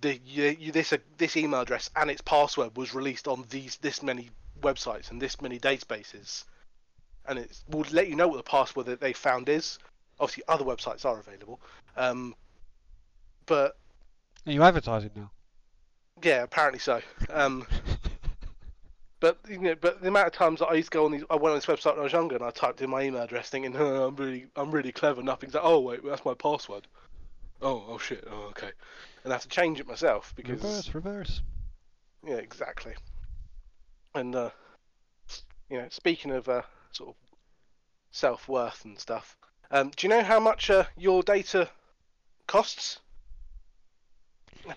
[0.00, 3.76] the you, you, this uh, this email address and its password was released on these
[3.78, 4.30] this many
[4.60, 6.44] websites and this many databases,
[7.26, 9.78] and it will let you know what the password that they found is.
[10.18, 11.60] Obviously, other websites are available,
[11.96, 12.34] um,
[13.46, 13.76] but
[14.46, 15.30] Are you advertising now?
[16.22, 17.00] yeah, apparently so.
[17.30, 17.66] Um,
[19.18, 21.24] But you know, but the amount of times that I used to go on these,
[21.30, 23.22] I went on this website when I was younger, and I typed in my email
[23.22, 26.86] address, thinking, oh, "I'm really, I'm really clever." Nothing's like, "Oh wait, that's my password."
[27.62, 28.22] Oh, oh shit.
[28.30, 28.70] Oh, okay.
[29.24, 31.42] And I have to change it myself because Reverse, reverse.
[32.26, 32.92] yeah, exactly.
[34.14, 34.50] And uh,
[35.70, 36.62] you know, speaking of uh,
[36.92, 37.14] sort of
[38.10, 39.34] self worth and stuff,
[39.70, 41.68] um, do you know how much uh, your data
[42.46, 43.00] costs?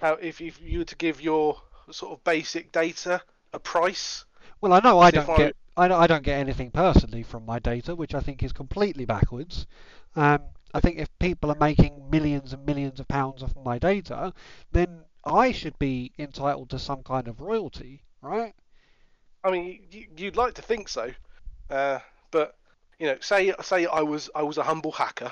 [0.02, 1.62] How if if you were to give your
[1.92, 3.22] sort of basic data
[3.54, 4.26] a price?
[4.62, 7.60] Well, I know I don't get I don't, I don't get anything personally from my
[7.60, 9.66] data, which I think is completely backwards.
[10.16, 10.42] Um,
[10.74, 14.34] I think if people are making millions and millions of pounds off my data,
[14.72, 18.54] then I should be entitled to some kind of royalty, right?
[19.44, 21.12] I mean, you, you'd like to think so,
[21.70, 22.00] uh,
[22.32, 22.58] but
[23.00, 25.32] you know, say say I was I was a humble hacker,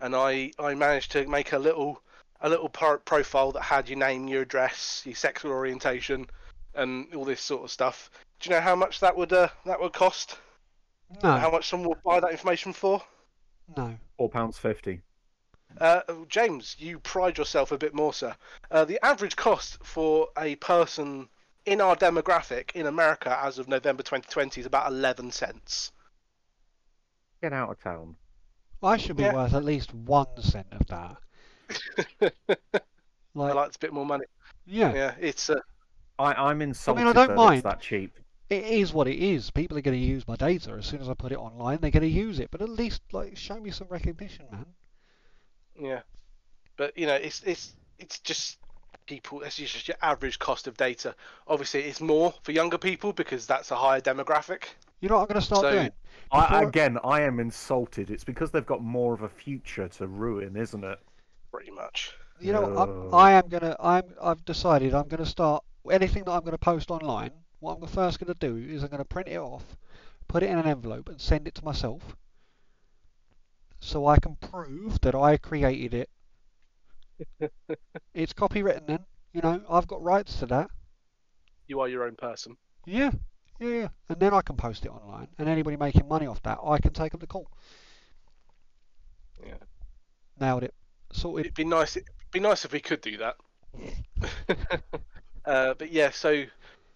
[0.00, 2.02] and I I managed to make a little
[2.40, 6.26] a little pro- profile that had your name, your address, your sexual orientation,
[6.74, 8.10] and all this sort of stuff.
[8.40, 10.36] Do you know how much that would uh, that would cost?
[11.22, 11.36] No.
[11.36, 13.02] How much someone would buy that information for?
[13.76, 13.96] no.
[14.16, 15.00] Four pounds fifty.
[15.80, 18.34] Uh, James, you pride yourself a bit more, sir.
[18.72, 21.28] Uh, the average cost for a person
[21.64, 25.92] in our demographic in America as of November 2020 is about 11 cents.
[27.42, 28.16] Get out of town.
[28.82, 29.34] I should be Yeah.
[29.34, 31.16] worth at least one cent of that.
[32.22, 32.80] I
[33.34, 34.24] Like, like a bit more money.
[34.66, 35.60] yeah, Yeah, it's uh,
[36.18, 37.54] I, I'm insulted don't that mind.
[37.58, 38.18] it's that cheap.
[38.50, 39.50] it is what it is.
[39.50, 41.78] People are going to use my data as soon as I put it online.
[41.80, 44.66] They're going to use it, but at least like show me some recognition, man.
[45.80, 46.00] yeah,
[46.76, 48.58] but you know, it's it's it's just
[49.06, 49.42] people.
[49.42, 51.14] It's just your average cost of data.
[51.46, 54.64] Obviously, it's more for younger people because that's a higher demographic.
[55.00, 55.90] You know what I'm going to start So- doing?
[56.32, 58.08] I, again, I am insulted.
[58.10, 60.98] It's because they've got more of a future to ruin, isn't it?
[61.50, 62.14] Pretty much.
[62.38, 62.78] You know, No.
[62.78, 63.74] I'm, I am gonna.
[63.80, 64.14] I'm.
[64.22, 67.32] I've decided I'm gonna start anything that I'm gonna post online.
[67.58, 69.76] What I'm first gonna do is I'm gonna print it off,
[70.28, 72.16] put it in an envelope, and send it to myself,
[73.80, 75.94] so I can prove that I created
[77.40, 77.50] it.
[78.14, 78.86] it's copywritten.
[78.86, 79.00] Then
[79.32, 80.70] you know I've got rights to that.
[81.66, 82.56] You are your own person.
[82.86, 83.10] Yeah,
[83.60, 83.88] yeah, yeah.
[84.08, 86.92] And then I can post it online, and anybody making money off that, I can
[86.92, 87.48] take them to court.
[89.44, 89.54] Yeah.
[90.40, 90.74] Nailed it.
[91.12, 91.46] Sorted.
[91.46, 91.96] It'd be nice.
[91.96, 93.36] It'd be nice if we could do that.
[95.44, 96.44] uh, but yeah, so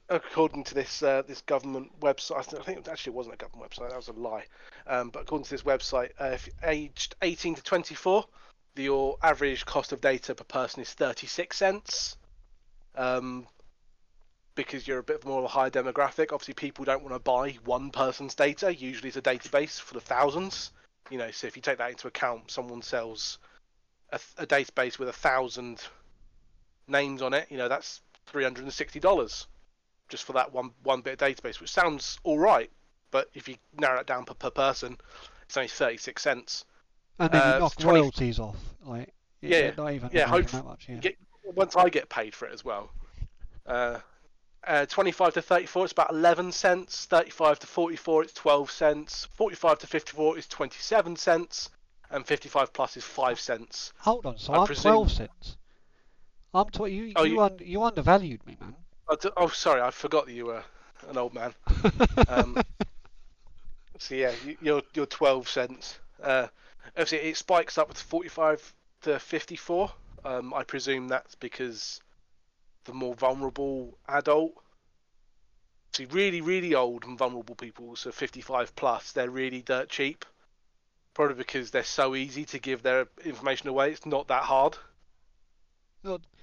[0.09, 3.71] according to this uh, this government website, I th- I think it wasn't a government
[3.71, 3.91] website.
[3.91, 4.45] That was a lie.
[4.87, 8.25] Um, but according to this website, uh, if you're aged 18 to 24,
[8.75, 12.17] the, your average cost of data per person is 36 cents.
[12.97, 13.47] Um,
[14.55, 17.57] because you're a bit more of a higher demographic, obviously people don't want to buy
[17.65, 18.75] one person's data.
[18.75, 20.71] Usually, it's a database full of thousands.
[21.11, 23.39] You know, so if you take that into account, someone sells
[24.11, 25.83] a, a database with a thousand
[26.89, 29.47] names on it, you know, that's three hundred and sixty dollars
[30.09, 32.71] just for that one one bit of database, which sounds all right,
[33.11, 34.97] but if you narrow it down per, per person,
[35.47, 36.65] it's only thirty six cents.
[37.19, 40.65] And then Uh, you knock 20 royalties off, like Yeah, not even yeah, not hope-
[40.65, 40.87] much.
[40.89, 40.97] Yeah.
[40.97, 41.17] Get,
[41.55, 42.91] once I get paid for it as well,
[43.67, 43.99] uh,
[44.67, 47.05] Uh, 25 to 34, it's about 11 cents.
[47.07, 49.29] 35 to 44, it's 12 cents.
[49.35, 51.71] 45 to 54 is 27 cents.
[52.11, 53.93] And 55 plus is 5 cents.
[53.99, 55.57] Hold on, so I I'm presume- 12 cents.
[56.55, 58.75] I'm tw- you, Oh, you, you- un- you undervalued me, man.
[59.09, 60.63] Oh, d- oh, sorry, I forgot that you were
[61.09, 61.53] an old man.
[62.29, 62.57] Um,
[63.99, 65.99] So yeah, you- you're you're 12 cents.
[66.23, 66.47] Uh,
[66.97, 69.91] obviously, it spikes up to 45 to 54.
[70.25, 72.01] Um, I presume that's because
[72.85, 74.55] the more vulnerable adult.
[75.95, 80.27] See, really, really old and vulnerable people, so 55 plus, they're really dirt cheap.
[81.15, 83.93] Probably because they're so easy to give their information away.
[83.93, 84.79] It's not that hard.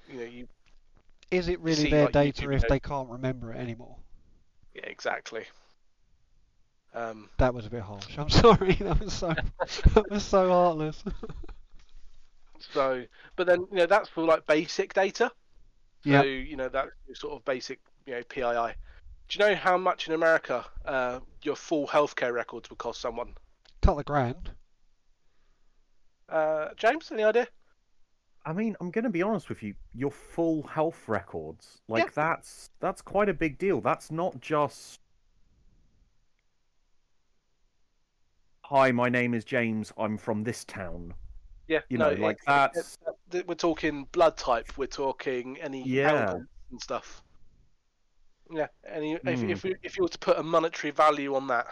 [0.07, 0.47] You know, you
[1.31, 3.97] Is it really see, their like, data YouTube if they can't remember it anymore?
[4.73, 5.45] yeah, exactly.
[6.93, 8.17] Um, That was a bit harsh.
[8.17, 8.73] I'm sorry.
[8.75, 9.33] That was so
[9.93, 11.03] that was so heartless.
[12.59, 15.31] So, but then you know that's for like basic data.
[16.03, 16.21] Yeah.
[16.21, 18.73] So you know that's your sort of basic you know PII.
[19.29, 23.33] Do you know how much in America uh, your full healthcare records would cost someone?
[23.81, 24.51] Couple of grand.
[26.27, 27.47] Uh, James, any idea?
[28.45, 29.75] I mean, I'm going to be honest with you.
[29.93, 32.09] Your full health records, like Yeah.
[32.15, 33.81] that's that's quite a big deal.
[33.81, 34.99] That's not just
[38.63, 39.91] Hi, my name is James.
[39.97, 41.13] I'm from this town.
[41.71, 42.97] Yeah, You no, know, like it- that's
[43.31, 44.77] it- we're talking blood type.
[44.77, 46.31] We're talking any Yeah.
[46.31, 47.23] ailments and stuff.
[48.51, 49.49] Yeah, any if Hmm.
[49.49, 51.67] if you if you were to put a monetary value on that.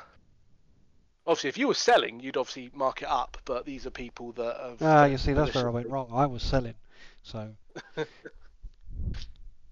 [1.28, 3.38] Obviously, if you were selling, you'd obviously mark it up.
[3.44, 4.82] But these are people that have.
[4.82, 6.10] Ah, you see, that's where I went wrong.
[6.14, 6.76] I was selling.
[7.22, 7.54] So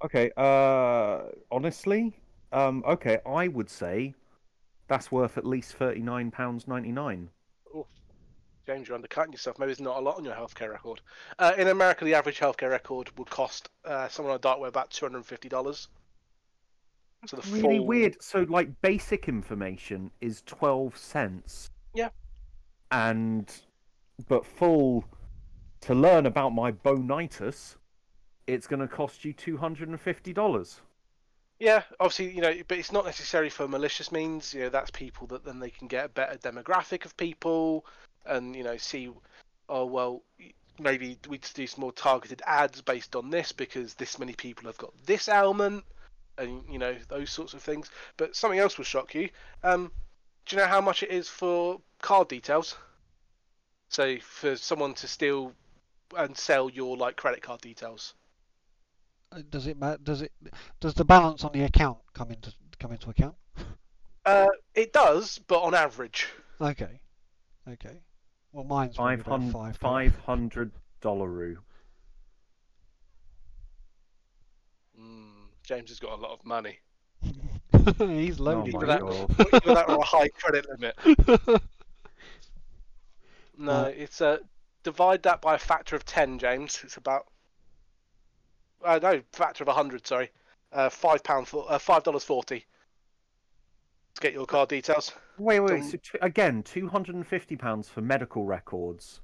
[0.03, 0.29] okay.
[0.35, 2.19] Uh, honestly,
[2.51, 4.13] um, okay, I would say
[4.89, 7.29] that's worth at least thirty nine pounds ninety nine.
[8.67, 9.57] James, you're undercutting yourself.
[9.57, 10.99] Maybe there's not a lot on your healthcare record.
[11.39, 14.67] Uh, in America, the average healthcare record would cost uh, someone on a dark web
[14.67, 15.87] about two hundred and fifty dollars.
[17.25, 17.87] So the Really full...
[17.87, 18.21] weird.
[18.21, 21.69] So, like, basic information is twelve cents.
[21.93, 22.09] Yeah.
[22.91, 23.49] And,
[24.27, 25.05] but full
[25.81, 27.77] to learn about my bonitis,
[28.47, 30.81] it's going to cost you two hundred and fifty dollars.
[31.59, 34.53] Yeah, obviously, you know, but it's not necessarily for malicious means.
[34.53, 37.85] You know, that's people that then they can get a better demographic of people,
[38.27, 39.09] and you know, see,
[39.69, 40.21] oh well,
[40.79, 44.67] maybe we just do some more targeted ads based on this because this many people
[44.67, 45.83] have got this ailment,
[46.37, 47.89] and you know those sorts of things.
[48.17, 49.29] But something else will shock you.
[49.63, 49.91] Um,
[50.45, 52.75] do you know how much it is for card details?
[53.89, 55.53] So for someone to steal
[56.17, 58.13] and sell your like credit card details.
[59.31, 60.31] uh, does it does it
[60.79, 63.35] does the balance on the account come into come into account?
[64.25, 66.27] Uh, it does, but on average.
[66.59, 66.99] Okay.
[67.69, 68.01] Okay.
[68.57, 69.79] Well, mine's probably Five about hundred five.
[69.79, 71.29] five hundred dollar
[74.99, 76.79] Mm, James has got a lot of money.
[77.99, 78.75] He's loaded.
[78.75, 79.29] Oh Either that, God.
[79.63, 80.95] that or a high credit limit.
[83.57, 84.39] No, Uh, it's uh,
[84.83, 86.81] divide that by a factor of ten, James.
[86.83, 87.27] It's about
[88.83, 90.05] uh, no factor of hundred.
[90.07, 90.31] Sorry,
[90.71, 92.65] uh, five pound for uh, five dollars forty.
[94.17, 95.13] To get your card details.
[95.37, 95.83] Wait, wait.
[95.83, 99.21] So t- again, two hundred and fifty pounds for medical records,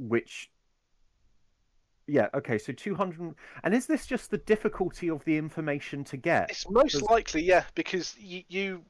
[0.00, 0.50] which.
[2.08, 2.30] Yeah.
[2.34, 2.58] Okay.
[2.58, 3.36] So two hundred.
[3.62, 6.50] And is this just the difficulty of the information to get?
[6.50, 8.82] It's most Does- likely, yeah, because you, you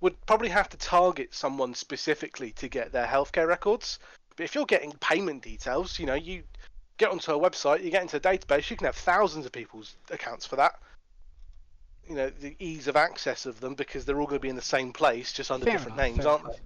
[0.00, 3.98] would probably have to target someone specifically to get their healthcare records.
[4.36, 6.44] But if you're getting payment details, you know, you
[6.98, 9.96] get onto a website, you get into a database, you can have thousands of people's
[10.12, 10.78] accounts for that.
[12.08, 14.56] You know, the ease of access of them because they're all going to be in
[14.56, 16.56] the same place, just under Fair different enough, names, aren't enough.
[16.56, 16.62] they?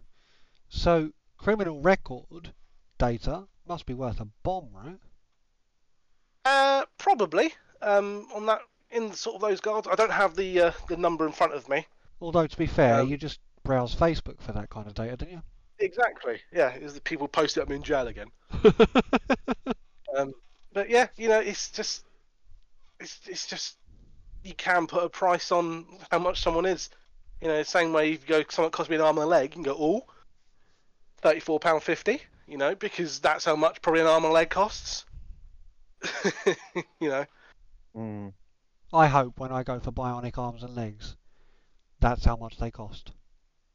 [0.68, 2.53] So criminal record
[2.99, 4.99] data must be worth a bomb, right?
[6.45, 7.53] Uh, probably.
[7.80, 11.26] Um, on that, in sort of those guards, I don't have the uh, the number
[11.26, 11.86] in front of me.
[12.20, 15.30] Although to be fair, Um, you just browse Facebook for that kind of data, don't
[15.30, 15.43] you?
[15.80, 16.40] Exactly.
[16.53, 18.28] Yeah, is the people post it, I'm in jail again.
[20.14, 20.34] Um,
[20.74, 22.05] but yeah, you know, it's just,
[23.01, 23.78] it's it's just,
[24.45, 26.90] you can put a price on how much someone is.
[27.40, 29.51] You know, the same way you go, someone cost me an arm and a leg,
[29.51, 30.07] you can go, oh,
[31.22, 32.22] thirty-four pound fifty.
[32.47, 35.05] You know, because that's how much probably an arm and a leg costs.
[37.01, 37.24] you know,
[37.97, 38.32] Mm.
[38.93, 41.16] I hope when I go for bionic arms and legs,
[42.01, 43.12] that's how much they cost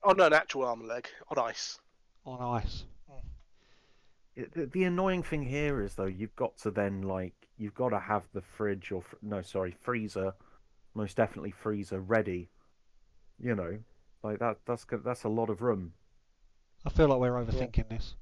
[0.04, 1.80] oh no, an actual arm and leg on ice.
[2.26, 2.84] on ice.
[4.36, 7.90] It- The, the annoying thing here is though you've got to then like you've got
[7.90, 10.34] to have the fridge or fr- no sorry freezer,
[10.98, 12.50] most definitely freezer ready.
[13.40, 13.78] You know,
[14.24, 15.94] like that that's that's a lot of room.
[16.86, 18.16] I feel like we're overthinking this.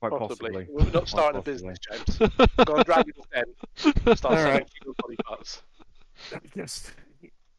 [0.00, 0.50] Quite Possibly.
[0.50, 0.66] possibly.
[0.70, 2.18] We're not starting a business, James.
[2.18, 3.44] Go on, drag your pen.
[4.16, 4.70] Start selling Alright.
[4.84, 5.62] your body parts.
[6.56, 6.92] just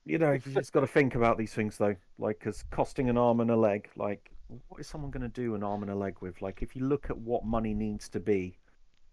[0.05, 1.95] you know, you just got to think about these things though.
[2.17, 4.31] Like, because costing an arm and a leg, like,
[4.69, 6.41] what is someone going to do an arm and a leg with?
[6.41, 8.57] Like, if you look at what money needs to be,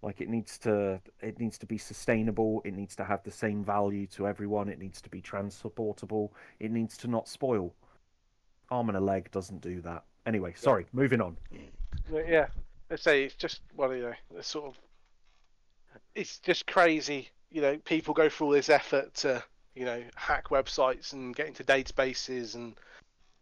[0.05, 2.61] like, it needs to it needs to be sustainable.
[2.67, 4.69] It needs to have the same value to everyone.
[4.69, 6.35] It needs to be transportable.
[6.61, 7.75] It needs to not spoil.
[8.71, 10.05] Arm and a leg doesn't do that.
[10.27, 10.85] Anyway, sorry.
[10.93, 11.37] Moving on.
[12.13, 12.49] Yeah,
[12.91, 14.79] I say it's just well, you know, it's sort of,
[16.15, 17.31] it's just crazy.
[17.51, 19.43] You know, people go through all this effort to,
[19.75, 22.75] you know, hack websites and get into databases, and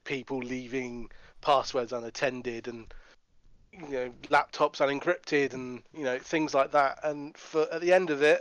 [0.05, 1.11] people leaving
[1.41, 2.95] passwords unattended, and
[3.73, 7.01] you know, laptops unencrypted, and you know, things like that.
[7.03, 8.41] And for at the end of it,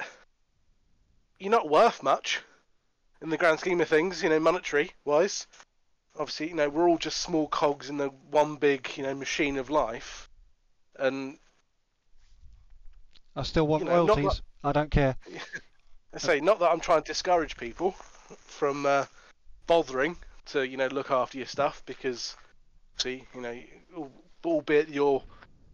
[1.39, 2.41] you're not worth much
[3.21, 4.21] in the grand scheme of things.
[4.21, 5.47] You know, monetary wise.
[6.19, 9.57] Obviously, you know, we're all just small cogs in the one big, you know, machine
[9.57, 10.29] of life,
[10.99, 11.37] and
[13.35, 14.41] I still want You know, royalties.
[14.63, 15.15] I don't care.
[16.13, 17.95] I say not that I'm trying to discourage people
[18.39, 19.05] from uh,
[19.67, 20.17] bothering
[20.47, 22.35] to you know look after your stuff because
[22.97, 23.57] see you know
[24.45, 25.23] albeit you're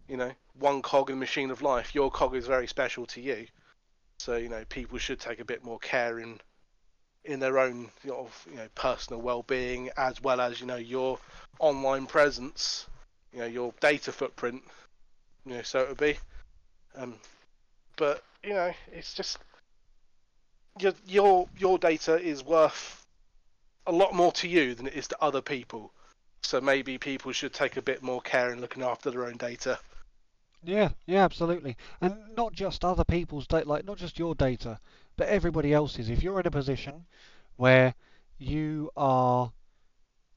[0.07, 3.21] you know one cog in the machine of life your cog is very special to
[3.21, 3.45] you
[4.19, 6.39] so you know people should take a bit more care in
[7.25, 11.19] in their own of you know personal well-being as well as you know your
[11.59, 12.87] online presence
[13.33, 14.63] you know your data footprint
[15.45, 16.17] you know so it would be
[16.95, 17.15] um
[17.97, 19.37] but you know it's just
[20.79, 23.05] your your your data is worth
[23.87, 25.91] a lot more to you than it is to other people.
[26.41, 29.79] So maybe people should take a bit more care in looking after their own data.
[30.63, 31.77] Yeah, yeah, absolutely.
[32.01, 34.79] And not just other people's data, like not just your data,
[35.15, 36.09] but everybody else's.
[36.09, 37.05] If you're in a position
[37.55, 37.95] where
[38.37, 39.51] you are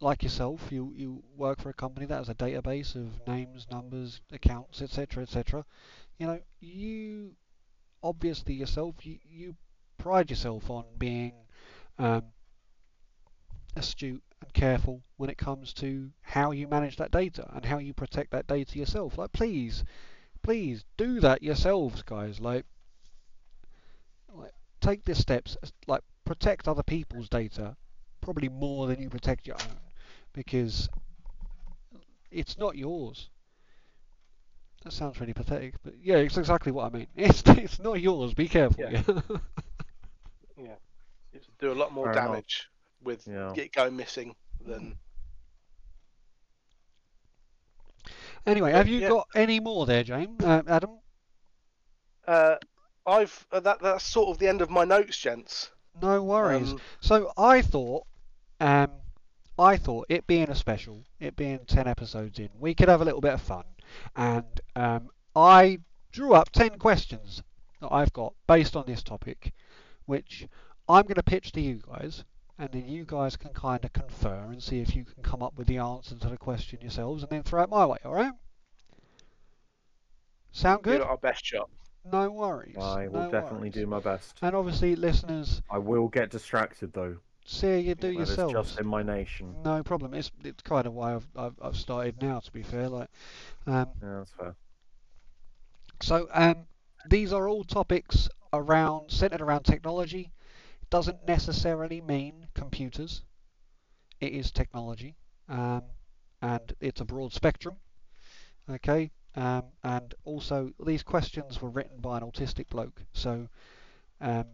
[0.01, 4.21] like yourself, you, you work for a company that has a database of names, numbers,
[4.33, 5.65] accounts, etc., etc.,
[6.19, 7.33] you know, you
[8.03, 9.55] obviously yourself, you, you
[9.99, 11.33] pride yourself on being
[11.99, 12.25] um,
[13.77, 17.93] astute and careful when it comes to how you manage that data and how you
[17.95, 19.18] protect that data yourself.
[19.18, 19.84] Like, please,
[20.43, 22.41] please do that yourselves, guys.
[22.41, 22.66] Like,
[24.32, 25.57] like take the steps.
[25.86, 27.76] Like, protect other people's data
[28.20, 29.78] probably more than you protect your own
[30.32, 30.88] because
[32.30, 33.30] it's not yours.
[34.84, 37.09] That sounds really pathetic, but yeah, it's exactly what I mean.
[37.16, 38.34] It's it's not yours.
[38.34, 38.86] Be careful.
[38.91, 39.03] Yeah.
[40.57, 40.76] Yeah.
[41.32, 42.45] Yeah, you do a lot more Fair enough.
[42.47, 42.70] damage
[43.03, 43.55] with Yeah.
[43.55, 44.97] it going missing than.
[48.47, 49.09] anyway, have you Yeah.
[49.09, 50.43] got any more there, James?
[50.45, 51.01] Uh, Adam?
[52.27, 52.57] Uh,
[53.07, 55.71] I've uh, that that's sort of the end of my notes, gents.
[56.01, 56.75] No worries.
[56.75, 58.07] Um, So I thought,
[58.61, 59.03] um,
[59.59, 63.05] I thought it being a special, it being ten episodes in, we could have a
[63.05, 63.65] little bit of fun,
[64.17, 65.79] and um, I
[66.13, 67.43] drew up ten questions
[67.81, 69.53] that I've got based on this topic,
[70.07, 70.47] which
[70.89, 72.25] I'm going to pitch to you guys,
[72.61, 75.57] and then you guys can kind of confer and see if you can come up
[75.57, 77.97] with the answer to the question yourselves, and then throw it my way.
[78.05, 78.33] All right?
[80.53, 81.01] Sound give good?
[81.01, 81.71] it our best shot.
[82.11, 82.77] No worries.
[82.79, 83.75] I will no definitely worries.
[83.75, 84.39] do my best.
[84.43, 87.17] And obviously, listeners, I will get distracted though.
[87.47, 88.53] see you do yourself.
[88.53, 88.69] yourselves.
[88.71, 89.55] just in my nation.
[89.65, 90.13] No problem.
[90.15, 92.41] It's it's kind of why I've I've, I've started now.
[92.41, 93.09] To be fair, like,
[93.67, 94.55] um, Yeah, that's fair.
[96.03, 96.67] so um,
[97.09, 100.31] these are all topics around centered around technology.
[100.91, 103.22] Doesn't necessarily mean computers.
[104.20, 105.16] It is technology,
[105.49, 105.82] um,
[106.43, 107.76] and it's a broad spectrum.
[108.68, 113.03] Okay, um, and also these questions were written by an autistic bloke.
[113.12, 113.49] So,
[114.20, 114.47] um,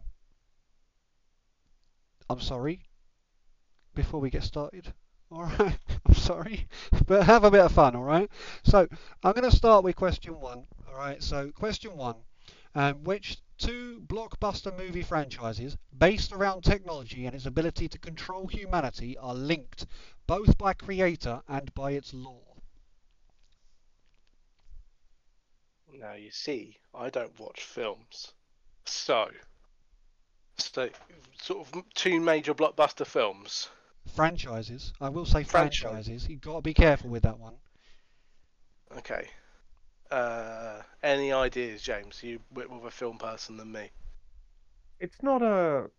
[2.29, 2.83] I'm sorry.
[3.95, 4.93] Before we get started,
[5.31, 5.79] all right.
[6.05, 6.69] I'm sorry,
[7.07, 8.31] but have a bit of fun, all right.
[8.63, 8.87] So
[9.23, 10.67] I'm going to start with question one.
[10.87, 11.23] All right.
[11.23, 12.17] So question one:
[12.75, 19.17] um, Which two blockbuster movie franchises based around technology and its ability to control humanity
[19.19, 19.87] are linked
[20.27, 22.57] both by creator and by its lore?
[25.93, 28.33] Now you see, I don't watch films,
[28.85, 29.31] so
[30.59, 30.89] so
[31.41, 33.69] sort of two major blockbuster films.
[34.15, 34.93] Franchises.
[35.01, 35.81] I will say Franchise.
[35.81, 36.29] franchises.
[36.29, 37.55] You've got to be careful with that one.
[38.97, 39.29] Okay.
[40.11, 42.23] Uh, any ideas, James?
[42.23, 43.91] You bit more of a film person than me.
[45.01, 45.91] It's not a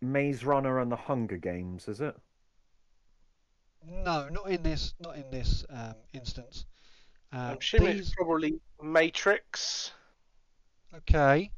[0.00, 2.16] Maze Runner and the Hunger Games, is it?
[3.86, 4.94] No, not in this.
[5.00, 6.66] Not in this um, instance.
[7.32, 9.92] Uh, I'm assuming these- it's probably Matrix
[10.94, 11.50] Okay.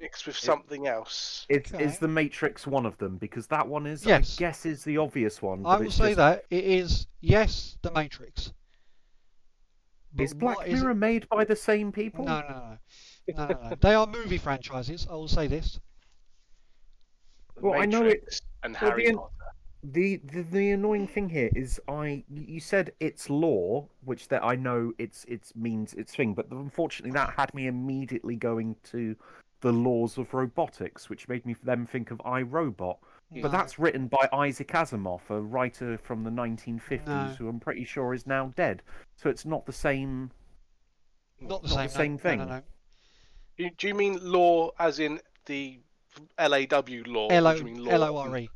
[0.00, 1.44] mixed with something else.
[1.50, 1.84] Is Okay.
[1.84, 3.16] is the Matrix one of them?
[3.18, 4.36] Because that one is, Yes.
[4.36, 5.64] I guess, is the obvious one.
[5.66, 8.52] I will say just- that it is yes, The Matrix.
[10.14, 12.24] But Is Black what is it- Mirror made by the same people?
[12.24, 12.78] No, no, no,
[13.28, 13.76] no, no, no.
[13.80, 15.06] They are movie franchises.
[15.10, 15.78] I will say this.
[17.56, 19.32] The Well, I know Matrix and well, Harry the- Potter.
[19.84, 24.56] The, the the annoying thing here is I you said it's law, which that I
[24.56, 29.14] know it's it's means it's thing, but unfortunately that had me immediately going to
[29.60, 32.96] the laws of robotics, which made me then think of iRobot.
[33.30, 33.42] No.
[33.42, 37.34] But that's written by Isaac Asimov, a writer from the 1950s, No.
[37.38, 38.82] who I'm pretty sure is now dead.
[39.16, 40.30] So it's not the same.
[41.40, 42.38] not the not same, the same thing.
[42.38, 42.62] No, no,
[43.58, 45.78] You- Do you mean law as in the
[46.38, 47.28] LAW law?
[47.28, 47.34] no.
[47.34, 48.48] L or O do you mean law L O R E.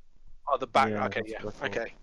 [0.48, 0.88] Oh, the back.
[0.90, 1.76] Yeah, okay, yeah, what I thought.
[1.78, 1.94] okay.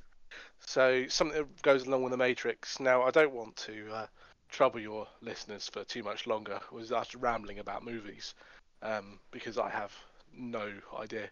[0.59, 2.79] So something that goes along with the Matrix.
[2.79, 4.07] Now, I don't want to uh,
[4.49, 6.59] trouble your listeners for too much longer.
[6.71, 8.35] Was us rambling about movies,
[8.83, 9.91] um, because I have
[10.33, 11.29] no idea.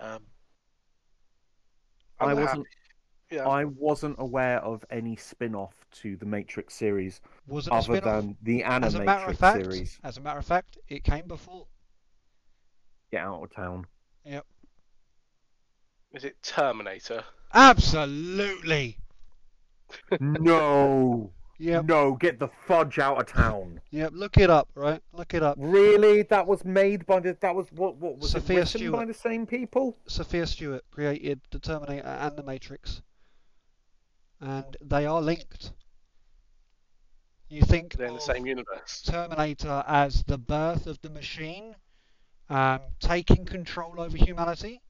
[0.00, 0.22] Um,
[2.20, 2.66] I'm I wasn't
[3.30, 8.64] Yeah, I wasn't aware of any spin-off to the Matrix series Wasn't other than the
[8.64, 9.98] As a Animatrix fact, series.
[10.04, 11.66] as a matter of fact, it came before.
[13.10, 13.86] Get out of town.
[14.24, 14.46] Yep.
[16.12, 17.24] Is it Terminator?
[17.54, 18.98] Absolutely.
[20.20, 21.86] no, Yep.
[21.86, 23.80] no, get the fudge out of town.
[23.90, 24.12] Yep.
[24.14, 25.02] Look it up, right?
[25.12, 25.56] Look it up.
[25.58, 26.22] Really?
[26.22, 27.36] That was made by the.
[27.40, 27.96] That was what?
[27.96, 29.96] What was Sophia it written by the same people?
[30.06, 33.02] Sophia Stewart created the Terminator and the Matrix,
[34.40, 35.72] and they are linked.
[37.48, 39.02] You think They're in the same universe.
[39.02, 41.74] Terminator as the birth of the machine,
[42.50, 44.82] um, taking control over humanity,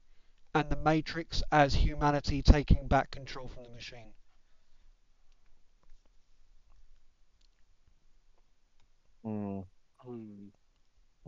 [0.53, 4.11] and the Matrix as humanity taking back control from the machine.
[9.29, 9.65] Mm,
[10.03, 10.47] Hmm.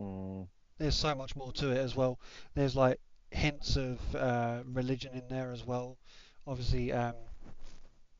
[0.00, 0.48] mm.
[0.78, 2.18] There's so much more to it as well.
[2.54, 2.98] There's like
[3.30, 5.98] hints of uh, religion in there as well.
[6.46, 7.14] Obviously, um,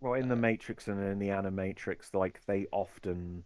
[0.01, 3.45] Well, in the Matrix and in the Animatrix, like they often,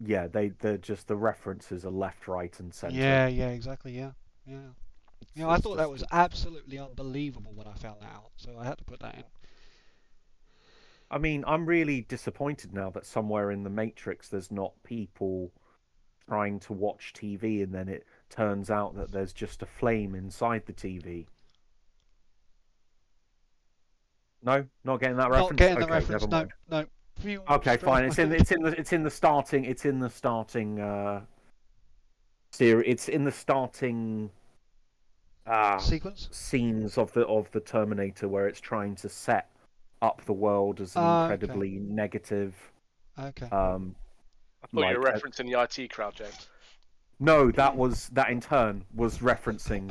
[0.00, 2.94] yeah, they they're just the references are left, right, and center.
[2.96, 4.12] yeah, yeah, exactly, yeah,
[4.46, 4.56] yeah.
[5.20, 8.30] It's- You know, I it's thought that was absolutely unbelievable when I found that out,
[8.36, 9.24] so I had to put that in.
[11.10, 15.52] I mean, I'm really disappointed now that somewhere in the Matrix there's not people
[16.28, 20.64] trying to watch TV and then it turns out that there's just a flame inside
[20.66, 21.26] the TV.
[24.42, 25.50] No, not getting that reference.
[25.50, 26.26] Not getting the reference.
[26.26, 26.84] No, no.
[27.48, 28.04] Okay, fine.
[28.04, 31.22] It's in it's in the it's in the starting it's in the starting uh
[32.50, 32.84] series.
[32.86, 34.30] It's in the starting
[35.46, 36.28] ah sequence.
[36.30, 39.48] scenes of the of the Terminator where it's trying to set
[40.04, 41.34] up the world as an Ah, okay.
[41.34, 42.54] incredibly negative
[43.18, 43.46] Okay.
[43.50, 43.94] um
[44.62, 46.48] I thought you were like, uh, referencing the IT crowd, James.
[47.20, 49.84] no that was that in turn was referencing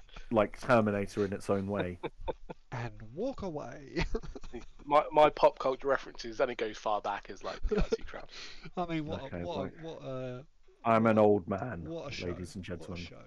[0.30, 1.98] like Terminator in its own way
[2.72, 4.04] and walk away.
[4.86, 8.28] My my pop culture references only goes far back as like the IT crowd.
[8.76, 9.72] I mean, what Okay, a, what a, right.
[9.82, 10.44] what a
[10.84, 12.26] I'm an old man what a show.
[12.26, 13.26] ladies and What a gentlemen show.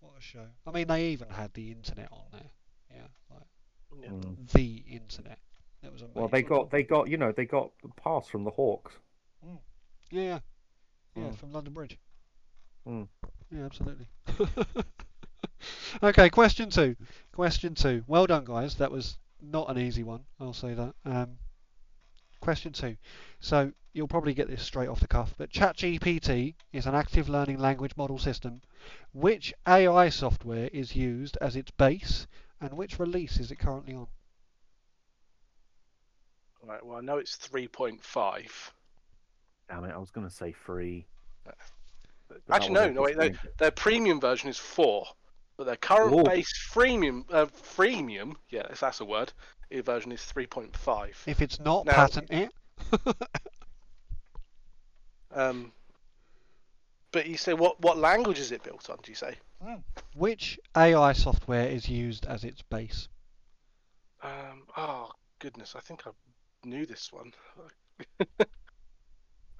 [0.00, 0.46] What a show.
[0.66, 2.50] I mean, they even had the internet on there.
[2.94, 3.48] Yeah, like
[4.02, 4.10] Yeah.
[4.10, 4.52] Mm.
[4.52, 5.38] the internet.
[5.82, 6.20] It was amazing.
[6.20, 8.92] well they got they got you know they got the pass from the Hawks
[9.42, 9.50] Yeah,
[10.10, 10.38] yeah,
[11.16, 11.36] yeah, Mm.
[11.38, 11.98] from London Bridge.
[12.86, 13.08] Mm.
[13.50, 14.06] Yeah, absolutely.
[16.02, 16.96] okay, question two.
[17.32, 18.04] Question two.
[18.06, 18.76] Well done, guys.
[18.76, 20.24] That was not an easy one.
[20.40, 20.94] I'll say that.
[21.04, 21.38] Um,
[22.40, 22.96] question two.
[23.40, 27.58] So you'll probably get this straight off the cuff, but ChatGPT is an active learning
[27.58, 28.60] language model system.
[29.12, 32.26] Which AI software is used as its base,
[32.60, 34.06] and which release is it currently on?
[36.66, 36.84] Right.
[36.84, 38.72] Well, I know it's three point five.
[39.68, 41.06] damn it I was gonna say free
[42.50, 43.30] Actually, no, no, wait, no.
[43.58, 45.06] Their premium version is four,
[45.56, 46.24] but their current Ooh.
[46.24, 49.32] base freemium, uh, freemium, yeah, that's a word,
[49.72, 51.22] uh, version is three point five.
[51.26, 52.50] If it's not, Now- patent it.
[55.32, 55.72] Um,
[57.12, 58.96] but you say what what language is it built on?
[59.02, 59.36] Do you say?
[60.14, 63.08] Which AI software is used as its base?
[64.22, 66.10] Um, oh goodness, I think I
[66.66, 67.32] knew this one.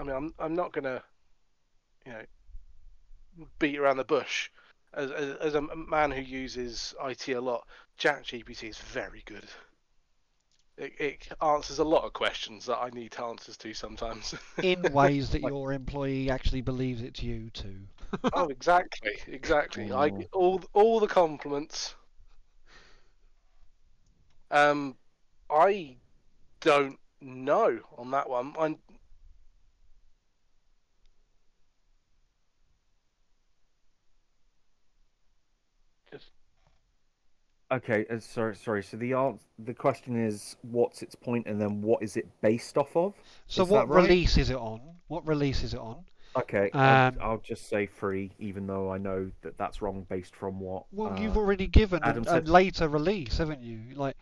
[0.00, 1.02] I mean, I'm I'm not gonna,
[2.04, 2.22] you know,
[3.58, 4.50] beat around the bush.
[4.92, 7.66] As as, as a man who uses IT a lot,
[7.98, 9.44] ChatGPT is very good.
[10.78, 14.34] It, it answers a lot of questions that I need answers to sometimes.
[14.62, 17.78] in ways that Like- your employee actually believes it's you too.
[18.34, 19.84] oh, exactly, exactly.
[19.92, 20.28] I Mm.
[20.32, 21.94] all all the compliments.
[24.50, 24.96] Um,
[25.50, 25.96] I
[26.66, 28.52] don't know on that one.
[28.58, 28.76] I'm
[37.72, 38.82] Okay, uh, sorry, sorry.
[38.84, 42.78] So the ans- the question is, what's its point, and then what is it based
[42.78, 43.14] off of?
[43.48, 44.02] So Is what right?
[44.02, 44.80] release is it on?
[45.08, 46.04] What release is it on?
[46.36, 50.36] Okay, I'll, Um, I'll just say free, even though I know that that's wrong based
[50.36, 50.84] from what.
[50.92, 53.96] Well, uh, you've already given a, Adam a later release, haven't you?
[53.96, 54.16] Like,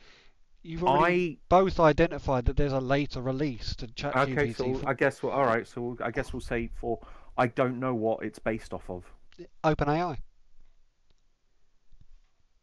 [0.64, 4.32] you've already I both identified that there's a later release to ChatGPT.
[4.32, 5.66] okay, so for I guess we'll, all right.
[5.66, 6.98] So I guess we'll say for.
[7.36, 9.04] I don't know what it's based off of.
[9.64, 10.16] OpenAI.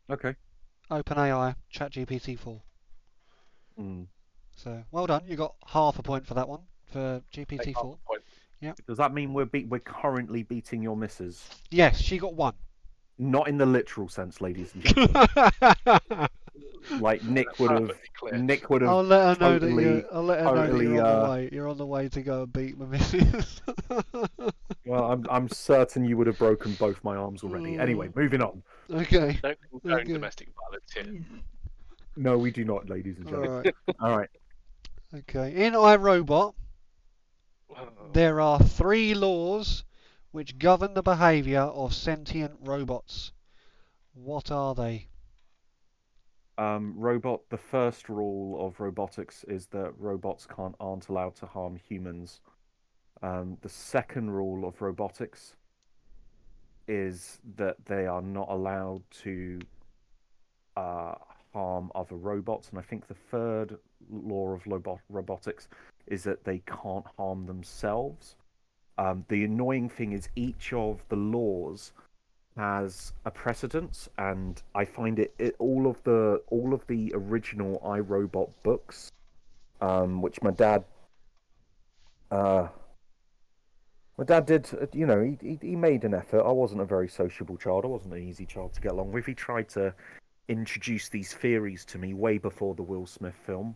[0.09, 0.35] Okay.
[0.89, 2.61] OpenAI ChatGPT 4.
[3.79, 4.07] Mm.
[4.55, 5.23] So well done.
[5.25, 7.97] You got half a point for that one for Take GPT half 4.
[8.03, 8.77] a point.
[8.87, 11.49] Does that mean we're be- we're currently beating your missus?
[11.71, 12.53] Yes, she got one.
[13.17, 16.27] Not in the literal sense, ladies and gentlemen.
[16.99, 17.91] Like Nick would have.
[18.33, 19.07] Nick would I'll have.
[19.07, 20.03] let her know that totally- you're.
[20.13, 21.49] I'll let her know that totally, you're on the uh, way.
[21.51, 23.61] You're on the way to go and beat my missus.
[24.85, 27.77] Well, I'm I'm certain you would have broken both my arms already.
[27.77, 28.15] Anyway, Mm.
[28.15, 28.63] moving on.
[28.91, 29.39] okay.
[29.41, 30.13] Don't condone Okay.
[30.13, 31.23] domestic violence here.
[32.17, 33.51] No, we do not, ladies and gentlemen.
[33.63, 33.75] right.
[34.01, 34.29] All right.
[35.15, 35.65] Okay.
[35.65, 36.53] In iRobot,
[38.13, 39.83] there are three laws
[40.31, 43.31] which govern the behaviour of sentient robots.
[44.13, 45.07] What are they?
[46.61, 47.41] Um, robot.
[47.49, 52.41] The first rule of robotics is that robots can't aren't allowed to harm humans.
[53.23, 55.55] Um, the second rule of robotics
[56.87, 59.59] is that they are not allowed to
[60.77, 61.15] uh,
[61.51, 63.79] harm other robots, and I think the third
[64.11, 65.67] law of robot robotics
[66.05, 68.35] is that they can't harm themselves.
[68.99, 71.93] Um, the annoying thing is each of the laws
[72.57, 77.81] has a precedence, and I find it, it all of the all of the original
[77.83, 79.11] iRobot books,
[79.79, 80.83] um, which my dad,
[82.29, 82.67] uh,
[84.17, 84.69] my dad did.
[84.93, 86.41] You know, he, he he made an effort.
[86.41, 87.85] I wasn't a very sociable child.
[87.85, 89.25] I wasn't an easy child to get along with.
[89.25, 89.93] He tried to
[90.47, 93.75] introduce these theories to me way before the Will Smith film.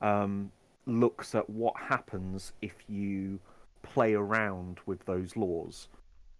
[0.00, 0.50] Um,
[0.86, 3.38] looks at what happens if you
[3.82, 5.88] play around with those laws.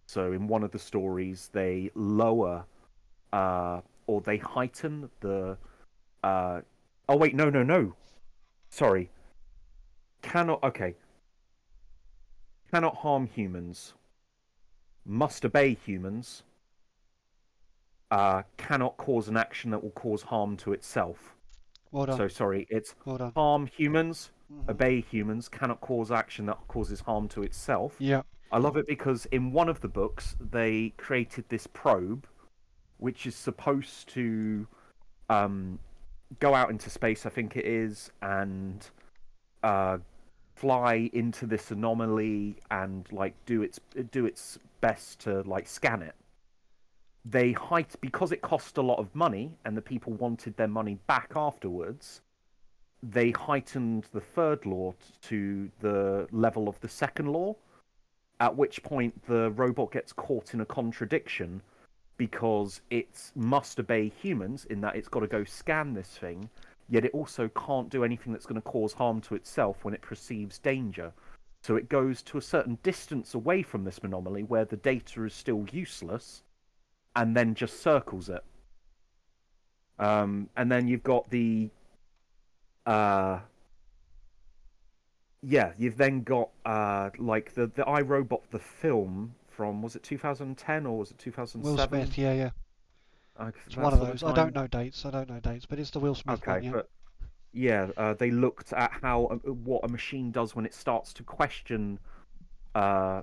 [0.09, 2.65] So in one of the stories, they lower
[3.33, 5.59] uh, or they heighten the.
[6.25, 6.63] Uh...
[7.11, 7.93] Oh wait, no, no, no.
[8.71, 9.11] Sorry.
[10.23, 10.63] Cannot.
[10.65, 10.95] Okay.
[12.73, 13.93] Cannot harm humans.
[15.05, 16.43] Must obey humans.
[18.11, 21.35] Uh, cannot cause an action that will cause harm to itself.
[21.91, 22.17] Well.
[22.17, 24.71] So sorry, it's well harm humans, Mhm.
[24.71, 27.97] obey humans, cannot cause action that causes harm to itself.
[27.99, 28.23] Yeah.
[28.51, 32.27] I love it because in one of the books they created this probe,
[32.97, 34.67] which is supposed to
[35.29, 35.79] um,
[36.41, 38.89] go out into space, I think it is, and
[39.63, 39.99] uh,
[40.57, 43.81] fly into this anomaly and like do its
[44.11, 46.15] do its best to like scan it.
[47.25, 50.99] They height because it cost a lot of money and the people wanted their money
[51.07, 52.23] back afterwards.
[53.03, 57.55] They heightened the third law to the level of the second law
[58.41, 61.61] at which point the robot gets caught in a contradiction
[62.17, 66.49] because it must obey humans in that it's got to go scan this thing,
[66.89, 70.03] yet it also can't do anything that's going to cause harm to itself when it
[70.03, 71.13] perceives danger.
[71.63, 75.35] So it goes to a certain distance away from this anomaly where the data is
[75.35, 76.43] still useless
[77.17, 78.45] and then just circles it.
[79.99, 81.71] Um, and then you've got the
[82.87, 83.41] uh,
[85.43, 90.87] yeah, you've then got uh, like the the iRobot the film from was it 2010
[90.87, 91.77] or was it 2007?
[91.77, 92.19] Will Smith.
[92.19, 92.51] Yeah, yeah.
[93.37, 94.23] Uh, It's one of those.
[94.23, 95.05] I don't know dates.
[95.05, 96.63] I don't know dates, but it's the Will Smith Okay, one.
[96.65, 96.71] Yeah.
[96.73, 96.91] but
[97.53, 101.23] yeah, uh, they looked at how uh, what a machine does when it starts to
[101.23, 101.99] question
[102.75, 103.23] uh,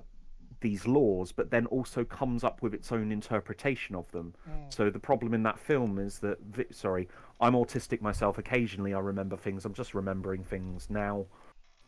[0.60, 4.34] these laws, but then also comes up with its own interpretation of them.
[4.48, 4.72] Mm.
[4.72, 6.38] So the problem in that film is that,
[6.70, 7.08] sorry,
[7.40, 8.38] I'm autistic myself.
[8.38, 9.64] Occasionally, I remember things.
[9.64, 11.26] I'm just remembering things now.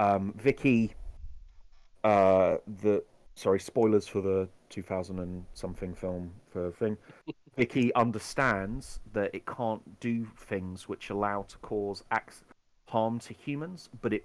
[0.01, 0.95] Um, VIKI,
[2.05, 3.03] uh, the
[3.35, 6.97] sorry, spoilers for the 2000 and something film for thing.
[7.57, 12.43] VIKI understands that it can't do things which allow to cause acts
[12.87, 14.25] harm to humans, but it,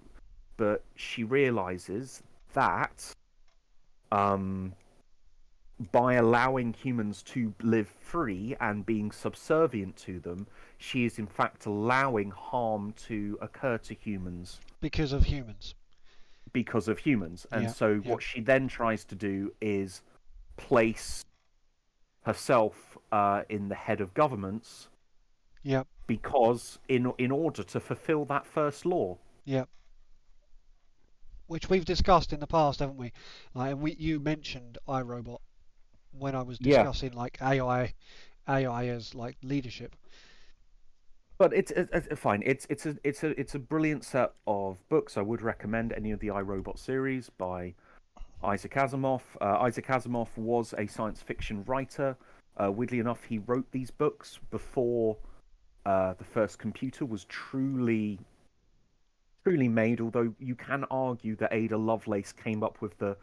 [0.58, 2.22] but she realizes
[2.54, 3.14] that,
[4.12, 4.74] um,
[5.92, 10.48] by allowing humans to live free and being subservient to them,
[10.84, 15.76] she is in fact allowing harm to occur to humans Because of humans.
[16.52, 17.48] because of humans.
[17.52, 18.12] And Yeah, so yeah.
[18.12, 20.02] what she then tries to do is
[20.58, 21.24] place
[22.24, 24.90] herself uh, in the head of governments
[25.64, 25.88] Yep.
[26.06, 29.18] because in in order to fulfill that first law.
[29.46, 29.70] Yep.
[31.48, 33.14] Which we've discussed in the past, haven't we?
[33.54, 35.40] Like, and we you mentioned iRobot
[36.12, 36.84] when I was Yeah.
[36.84, 37.94] discussing like AI,
[38.48, 39.96] AI as like leadership.
[41.44, 42.41] But it's, it's, it's fine.
[42.46, 45.18] It's it's a it's a it's a brilliant set of books.
[45.18, 47.74] I would recommend any of the iRobot series by
[48.41, 49.20] Isaac Asimov.
[49.41, 52.16] Uh, Isaac Asimov was a science fiction writer.
[52.56, 55.18] Uh, weirdly enough, he wrote these books before
[55.86, 58.22] uh, the first computer was truly,
[59.44, 60.00] truly made.
[60.00, 63.18] Although you can argue that Ada Lovelace came up with the,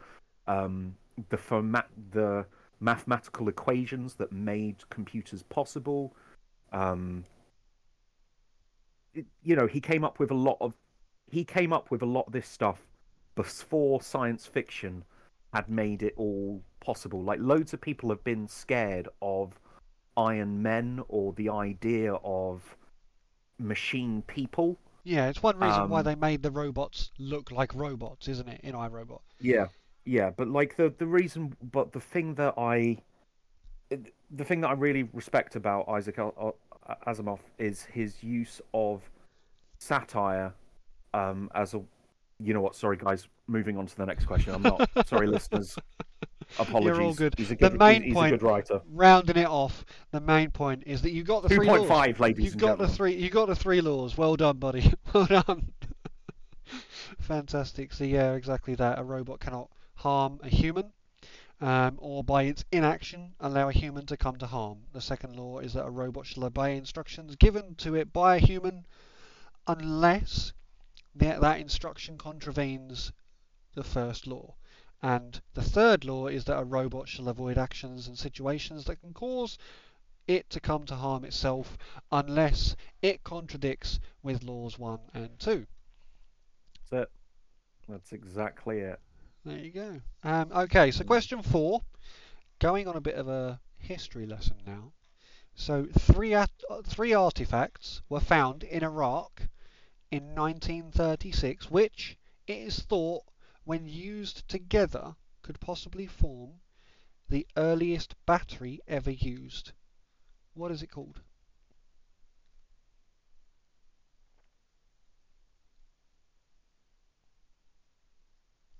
[0.47, 0.93] um,
[1.29, 2.45] the format, the
[2.81, 6.13] mathematical equations that made computers possible.
[6.71, 7.25] Um,
[9.43, 10.75] you know, he came up with a lot of,
[11.29, 12.87] he came up with a lot of this stuff
[13.35, 15.03] before science fiction
[15.53, 17.21] had made it all possible.
[17.23, 19.59] Like loads of people have been scared of
[20.17, 22.77] Iron Men or the idea of
[23.59, 24.77] machine people.
[25.03, 28.61] Yeah, it's one reason why Um, they made the robots look like robots, isn't it?
[28.63, 29.21] In iRobot.
[29.39, 29.67] Yeah,
[30.05, 32.97] yeah, but like the the reason, but the thing that I,
[33.89, 36.17] the thing that I really respect about Isaac
[37.07, 39.01] Asimov is his use of
[39.77, 40.53] satire,
[41.13, 41.81] um, as a,
[42.39, 42.75] you know what?
[42.75, 43.27] Sorry, guys.
[43.47, 44.53] Moving on to the next question.
[44.55, 45.77] I'm not sorry, listeners.
[46.57, 47.17] Apologies.
[47.17, 47.33] good.
[47.37, 48.81] He's a The good, main he's, point- a good writer.
[48.91, 51.89] Rounding it off, the main point is that you got the Two three point laws.
[51.89, 52.89] five, ladies You've and got gentlemen.
[52.89, 53.15] the three.
[53.15, 54.17] You got the three laws.
[54.17, 54.93] Well done, buddy.
[55.13, 55.71] well done.
[57.19, 57.93] Fantastic.
[57.93, 58.99] So yeah, exactly that.
[58.99, 60.91] A robot cannot harm a human,
[61.61, 64.79] um, or by its inaction allow a human to come to harm.
[64.93, 68.39] The second law is that a robot shall obey instructions given to it by a
[68.39, 68.85] human,
[69.67, 70.53] unless
[71.15, 73.11] that instruction contravenes
[73.75, 74.55] the first law.
[75.03, 79.13] And the third law is that a robot shall avoid actions and situations that can
[79.13, 79.57] cause
[80.27, 81.77] it to come to harm itself
[82.11, 85.65] unless it contradicts with laws 1 and 2.
[86.89, 87.11] That's it.
[87.89, 88.99] That's exactly it.
[89.43, 90.01] There you go.
[90.23, 91.81] Um, okay, so question 4,
[92.59, 94.93] going on a bit of a history lesson now.
[95.55, 96.45] So three uh,
[96.85, 99.49] three artifacts were found in Iraq
[100.11, 102.17] in 1936 which
[102.47, 103.23] it is thought
[103.63, 106.61] when used together could possibly form
[107.27, 109.71] the earliest battery ever used.
[110.53, 111.19] What is it called?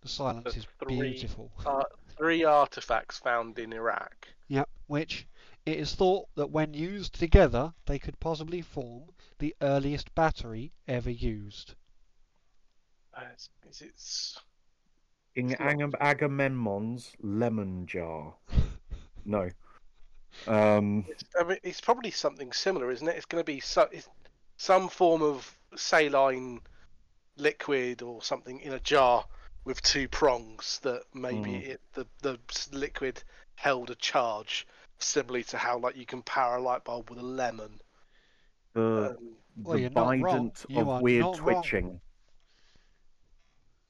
[0.01, 1.51] The silence is three beautiful.
[1.65, 1.83] Uh,
[2.17, 4.27] three artifacts found in Iraq.
[4.47, 5.27] Yep, which
[5.65, 9.03] it is thought that when used together they could possibly form
[9.39, 11.75] the earliest battery ever used.
[13.15, 13.93] Uh, is, is it?
[13.95, 14.39] s-
[15.35, 18.35] King It's not- Agam- Agamemnon's lemon jar.
[19.23, 19.47] No.
[20.47, 21.05] Um.
[21.07, 23.15] It's, I mean, it's probably something similar, isn't it?
[23.17, 24.09] It's going to be so, it's
[24.57, 26.59] some form of saline
[27.37, 29.23] liquid or something in a jar
[29.63, 31.67] with two prongs that maybe Mm.
[31.67, 32.39] it, the the
[32.71, 33.23] liquid
[33.55, 34.65] held a charge,
[34.99, 37.79] similarly to how like you can power a light bulb with a lemon.
[38.73, 40.51] The Um, Well, the you're not wrong.
[40.51, 41.61] bident of weird not wrong.
[41.61, 42.01] twitching.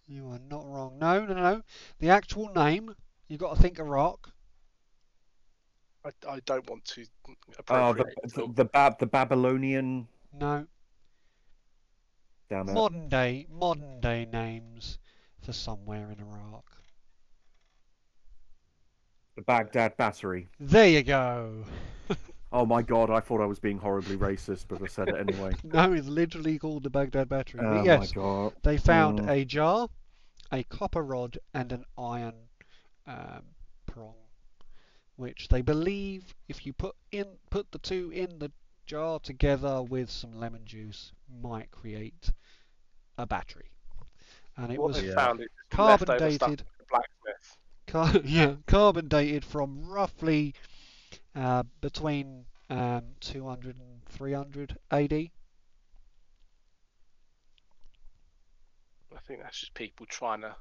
[0.07, 0.97] You are not wrong.
[0.99, 1.63] No, no, no.
[1.99, 2.95] The actual name,
[3.27, 4.33] you've got to think Iraq.
[6.03, 7.05] I, I don't want to
[7.69, 10.67] Oh, the the, the, Bab- the Babylonian No,
[12.49, 12.75] down there.
[12.75, 14.97] modern day, modern day names
[15.41, 16.65] for somewhere in Iraq.
[19.35, 20.49] The Baghdad Battery.
[20.59, 21.65] There you go.
[22.53, 25.53] Oh my god, I thought I was being horribly racist, but I said it anyway.
[25.63, 27.61] no, it's literally called the Baghdad Battery.
[27.65, 28.53] oh but yes, my god.
[28.63, 29.29] They found Mm.
[29.29, 29.87] a jar,
[30.51, 32.33] a copper rod, and an iron
[33.07, 33.43] um,
[33.85, 34.15] prong,
[35.15, 38.51] which they believe if you put in put the two in the
[38.85, 42.33] jar together with some lemon juice might create
[43.17, 43.70] a battery.
[44.57, 46.63] And it what was they found is carbon Leftover dated.
[46.87, 47.01] from.
[47.87, 50.53] Car- yeah, carbon dated from roughly
[51.35, 55.31] uh, between um, 200 and 300 AD.
[59.15, 60.55] I think that's just people trying to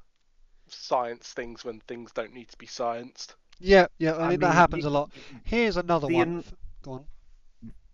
[0.68, 3.34] science things when things don't need to be scienced.
[3.60, 5.10] Yeah, yeah, I, I mean, that mean, happens a lot.
[5.44, 6.28] Here's another one.
[6.38, 6.44] an-
[6.82, 7.04] Go on.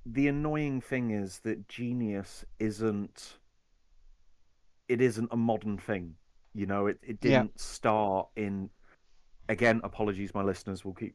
[0.06, 3.38] The annoying thing is that genius isn't.
[4.88, 6.14] It isn't a modern thing.
[6.54, 8.70] You know, it, it didn't start in.
[9.48, 11.14] Again, apologies, my listeners will keep.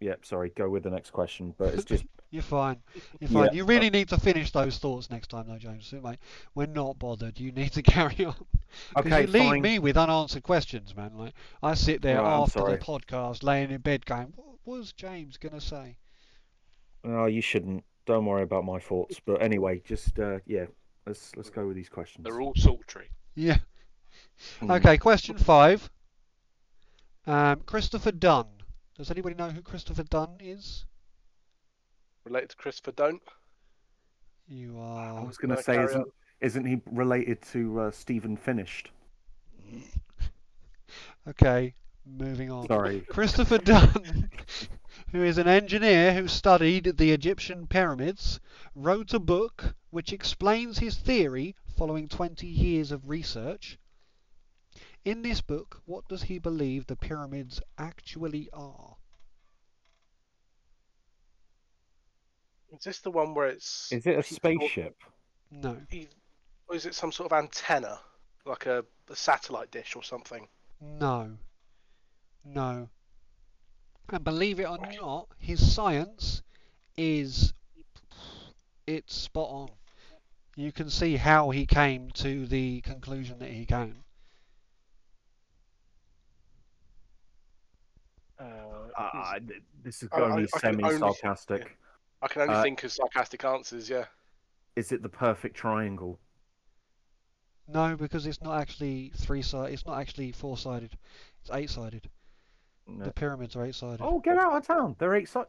[0.00, 1.54] Yep, sorry, go with the next question.
[1.58, 2.04] But it's just.
[2.32, 2.76] You're fine.
[3.18, 3.56] You're Yeah, fine.
[3.56, 5.92] You really need to finish those thoughts next time, though, James.
[5.92, 6.20] Mate,
[6.54, 7.40] we're not bothered.
[7.40, 8.36] You need to carry on.
[8.96, 9.62] okay, you leave fine.
[9.62, 11.16] me with unanswered questions, man.
[11.16, 15.60] Like I sit there after the podcast, laying in bed, going, "What was James gonna
[15.60, 15.96] say?"
[17.02, 17.82] Oh, you shouldn't.
[18.06, 19.20] Don't worry about my thoughts.
[19.24, 20.66] But anyway, just uh, yeah,
[21.06, 22.24] let's let's go with these questions.
[22.24, 23.10] They're all sultry.
[23.34, 23.58] Yeah.
[24.60, 24.76] Mm.
[24.76, 24.98] Okay.
[24.98, 25.90] Question five.
[27.26, 28.46] Um, Christopher Dunn.
[28.96, 30.84] Does anybody know who Christopher Dunn is?
[32.24, 33.22] Related to Christopher Don't.
[34.46, 35.20] You are.
[35.20, 36.06] I was going to say, isn't
[36.40, 38.90] isn't he related to uh, Stephen Finished?
[41.28, 41.74] Okay.
[42.06, 42.66] Moving on.
[42.66, 43.00] Sorry.
[43.08, 44.30] Christopher Dunn,
[45.12, 48.40] who is an engineer who studied the Egyptian pyramids,
[48.74, 53.78] wrote a book which explains his theory following 20 years of research.
[55.04, 58.96] In this book, what does he believe the pyramids actually are?
[62.72, 63.90] Is this the one where it's?
[63.90, 64.96] Is it a spaceship?
[65.50, 65.80] No.
[66.68, 67.98] Or is it some sort of antenna,
[68.46, 70.46] like a, a satellite dish or something?
[70.80, 71.36] No.
[72.44, 72.88] No.
[74.12, 76.42] And believe it or not, his science
[76.96, 77.52] is
[78.86, 79.68] it's spot on.
[80.56, 84.02] You can see how he came to the conclusion that he came.
[88.38, 88.44] Uh,
[88.96, 89.38] Uh,
[89.82, 91.78] this is I- I- only I can only- semi-sarcastic.
[92.22, 93.88] I can only uh, think of sarcastic answers.
[93.88, 94.06] Yeah.
[94.76, 96.18] Is it the perfect triangle?
[97.68, 99.72] No, because it's not actually three sided.
[99.72, 100.98] It's not actually four sided.
[101.42, 102.10] It's eight sided.
[102.98, 103.04] No.
[103.04, 104.00] The pyramids are eight sided.
[104.02, 104.96] Oh, get out of town!
[104.98, 105.40] They're eight si-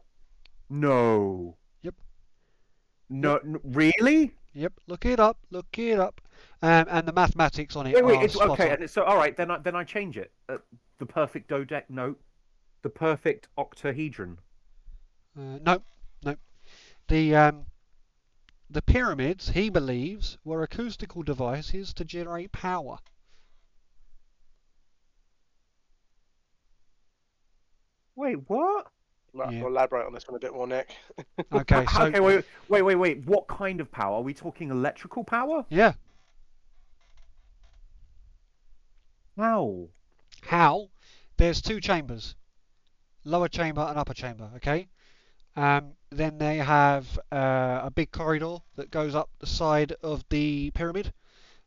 [0.70, 1.56] No.
[1.82, 1.94] Yep.
[3.10, 4.32] No, n- really?
[4.54, 4.72] Yep.
[4.86, 5.38] Look it up.
[5.50, 6.20] Look it up.
[6.62, 8.16] Um, and the mathematics on it Wait, wait.
[8.18, 8.74] are It's, spot okay, on.
[8.74, 9.36] and it's, so all right.
[9.36, 10.30] Then I then I change it.
[10.48, 10.58] Uh,
[10.98, 11.84] the perfect dodec.
[11.88, 12.14] No,
[12.82, 14.38] the perfect octahedron.
[15.36, 15.82] Uh, no,
[16.24, 16.36] no.
[17.08, 17.66] The um,
[18.70, 22.98] the pyramids, he believes, were acoustical devices to generate power.
[28.16, 28.86] Wait, what?
[29.34, 29.62] Might Yeah.
[29.62, 30.94] elaborate on this one a bit more, Nick.
[31.52, 33.26] Okay, so okay, wait, wait, wait, wait.
[33.26, 34.16] What kind of power?
[34.16, 35.66] Are we talking electrical power?
[35.68, 35.94] yeah,
[39.36, 39.88] How?
[40.42, 40.90] how?
[41.36, 42.34] There's two chambers,
[43.24, 44.50] lower chamber and upper chamber.
[44.56, 44.88] Okay.
[45.56, 50.70] Um, then they have uh, a big corridor that goes up the side of the
[50.72, 51.12] pyramid,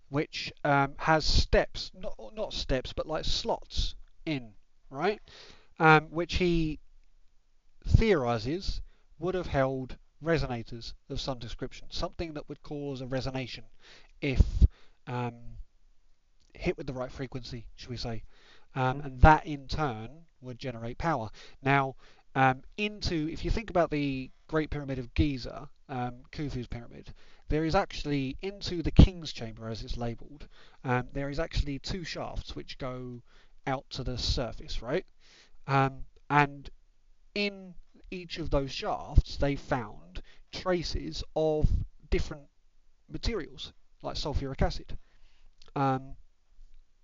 [0.10, 3.96] which um, has steps, not not steps, but like slots
[4.26, 4.54] in,
[4.90, 5.22] right?
[5.78, 6.80] Um, which he
[7.86, 8.82] theorizes
[9.20, 13.64] would have held resonators of some description, something that would cause a resonation
[14.22, 14.42] if
[15.08, 15.34] um,
[16.54, 18.24] hit with the right frequency, should we say?
[18.74, 21.30] Um, and that in turn would generate power.
[21.62, 21.96] Now,
[22.36, 27.14] um, into if you think about the Great Pyramid of Giza, um, Khufu's pyramid,
[27.48, 30.48] there is actually into the King's Chamber, as it's labelled.
[30.84, 33.22] Um, there is actually two shafts which go
[33.68, 35.06] out to the surface, right?
[35.68, 36.70] Um, and
[37.34, 37.76] in
[38.12, 40.22] each of those shafts, they found
[40.52, 41.70] traces of
[42.10, 42.48] different
[43.10, 44.98] materials, like sulfuric acid.
[45.76, 46.16] Um,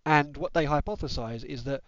[0.06, 1.84] and what they hypothesize is that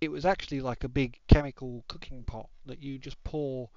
[0.00, 3.70] it was actually like a big chemical cooking pot that you just pour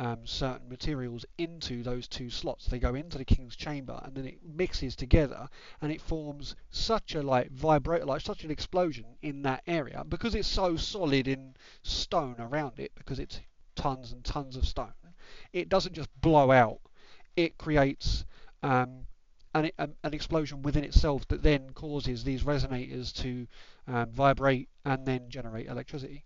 [0.00, 2.66] um, certain materials into those two slots.
[2.66, 5.46] They go into the king's chamber and then it mixes together
[5.82, 10.34] and it forms such a like vibrate like such an explosion in that area because
[10.34, 13.40] it's so solid in stone around it because it's
[13.76, 14.94] tons and tons of stone.
[15.52, 16.80] It doesn't just blow out.
[17.36, 18.24] It creates
[18.62, 19.06] um,
[19.54, 23.46] an, an, an explosion within itself that then causes these resonators to
[23.86, 26.24] um, vibrate and then generate electricity.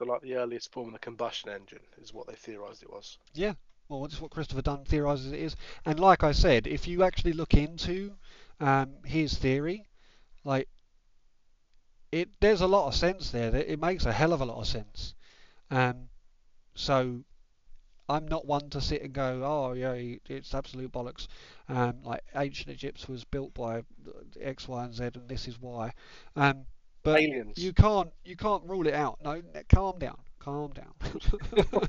[0.00, 3.18] So like the earliest form of the combustion engine is what they theorised it was.
[3.34, 3.52] Yeah,
[3.86, 5.56] well, that's what Christopher Dunn theorises it is.
[5.84, 8.14] And like I said, if you actually look into
[8.60, 9.84] um, his theory,
[10.42, 10.68] like
[12.10, 13.50] it, there's a lot of sense there.
[13.50, 15.14] That It makes a hell of a lot of sense.
[15.70, 16.08] Um,
[16.74, 17.22] so
[18.08, 19.92] I'm not one to sit and go, oh yeah,
[20.30, 21.26] it's absolute bollocks.
[21.68, 23.82] Um, like ancient Egypt was built by
[24.40, 25.92] X, Y, and Z, and this is why.
[26.36, 26.64] Um,
[27.02, 27.58] but Aliens.
[27.58, 29.18] you can't you can't rule it out.
[29.22, 30.94] No, calm down, calm down.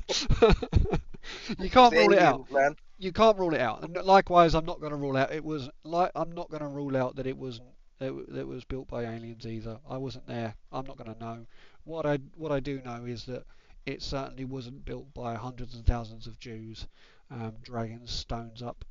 [1.58, 2.50] you can't rule it out.
[2.50, 2.76] Man.
[2.98, 3.82] You can't rule it out.
[3.82, 6.68] And likewise, I'm not going to rule out it was like I'm not going to
[6.68, 7.68] rule out that it wasn't
[7.98, 9.78] that it, was built by aliens either.
[9.88, 10.54] I wasn't there.
[10.72, 11.46] I'm not going to know.
[11.84, 13.44] What I what I do know is that
[13.86, 16.86] it certainly wasn't built by hundreds and thousands of Jews
[17.30, 18.84] um, dragging stones up,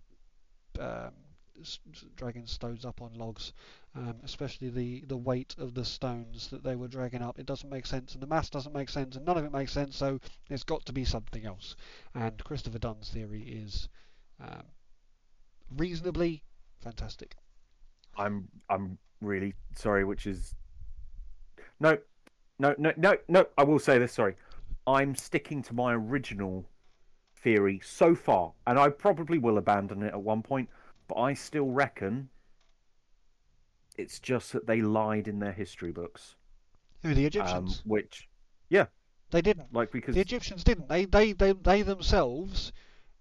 [0.79, 1.11] um,
[2.15, 3.53] dragging stones up on logs.
[3.93, 7.39] Um, especially the, the weight of the stones that they were dragging up.
[7.39, 9.73] It doesn't make sense, and the mass doesn't make sense, and none of it makes
[9.73, 9.97] sense.
[9.97, 10.17] So
[10.47, 11.75] there's got to be something else.
[12.15, 13.89] And Christopher Dunn's theory is
[14.39, 14.63] um,
[15.75, 16.41] reasonably
[16.79, 17.35] fantastic.
[18.17, 20.55] I'm I'm really sorry, which is
[21.81, 21.97] no,
[22.59, 23.45] no, no, no, no.
[23.57, 24.13] I will say this.
[24.13, 24.35] Sorry,
[24.87, 26.65] I'm sticking to my original
[27.35, 30.69] theory so far, and I probably will abandon it at one point.
[31.11, 32.29] But I still reckon
[33.97, 36.37] it's just that they lied in their history books,
[37.01, 37.81] Who the um, Egyptians?
[37.85, 38.29] which
[38.69, 38.85] yeah.
[39.31, 39.73] they didn't.
[39.73, 40.87] like because The Egyptians didn't.
[40.87, 42.71] They they they, they themselves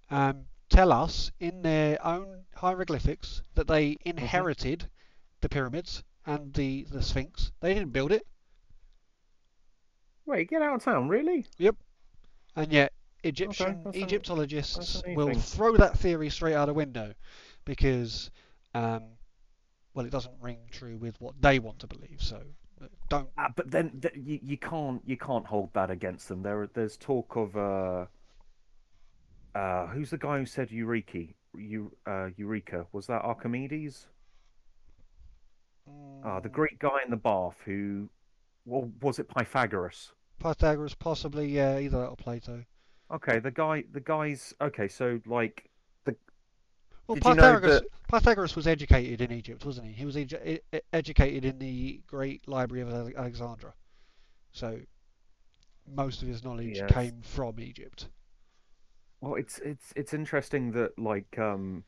[0.09, 4.89] um, tell us in their own hieroglyphics that they inherited
[5.41, 7.51] the pyramids and the the Sphinx.
[7.59, 8.25] They didn't build it.
[10.27, 11.45] Wait, get out of town, really?
[11.59, 11.75] Yep.
[12.55, 12.93] And yet,
[13.25, 17.15] Egyptian an- Egyptologists an will throw that theory straight out the window
[17.65, 18.31] because,
[18.75, 19.03] um,
[19.95, 22.19] well, it doesn't ring true with what they want to believe.
[22.19, 22.43] So
[22.83, 23.29] uh, don't.
[23.37, 26.43] Uh, but then th- you, you can't you can't hold that against them.
[26.43, 28.07] There there's talk of uh,
[29.55, 31.25] uh, who's the guy who said Eureka?
[31.55, 34.07] Eu- uh, Eureka was that Archimedes?
[36.25, 38.09] Ah, the Greek guy in the bath who,
[38.65, 40.13] well, was it Pythagoras?
[40.39, 42.65] Pythagoras, possibly, yeah, either that or Plato.
[43.11, 44.87] Okay, the guy the guy's okay.
[44.87, 45.70] So like
[47.11, 49.93] Well, Did you know Pythagoras, that- Pythagoras was educated in Egypt, wasn't he?
[49.95, 50.61] He was edu-
[50.93, 53.75] educated in the Great Library of Ale- Alexandria.
[54.53, 54.79] So
[55.93, 56.91] most of his knowledge Yes.
[56.93, 58.09] came from Egypt.
[59.21, 61.83] Well, it's it's it's interesting that like um,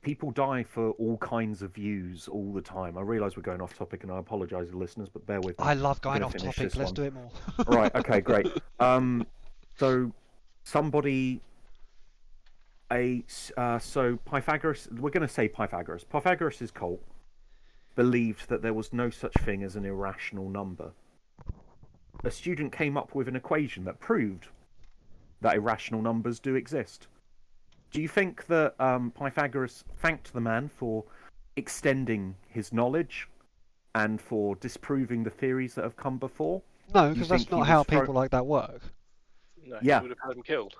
[0.00, 2.96] people die for all kinds of views all the time.
[2.96, 5.64] I realise we're going off topic, and I apologise to listeners, but bear with me.
[5.66, 6.74] I love going off topic.
[6.76, 6.94] Let's one.
[6.94, 7.30] do it more.
[7.66, 7.94] right.
[7.94, 8.20] Okay.
[8.30, 8.48] Great.
[8.80, 9.26] Um,
[9.78, 10.10] so
[10.64, 11.40] somebody,
[12.92, 14.88] a s- uh, so Pythagoras.
[14.92, 16.04] We're going to say Pythagoras.
[16.04, 17.02] Pythagoras' cult
[17.94, 20.92] believed that there was no such thing as an irrational number.
[22.24, 24.48] A student came up with an equation that proved
[25.40, 27.08] that irrational numbers do exist.
[27.90, 31.04] Do you think that um, Pythagoras thanked the man for
[31.56, 33.28] extending his knowledge
[33.94, 36.62] and for disproving the theories that have come before?
[36.94, 38.80] no, because that's not how was thrown- people like that work.
[39.64, 39.98] No, Yeah.
[40.00, 40.74] he would have had him killed.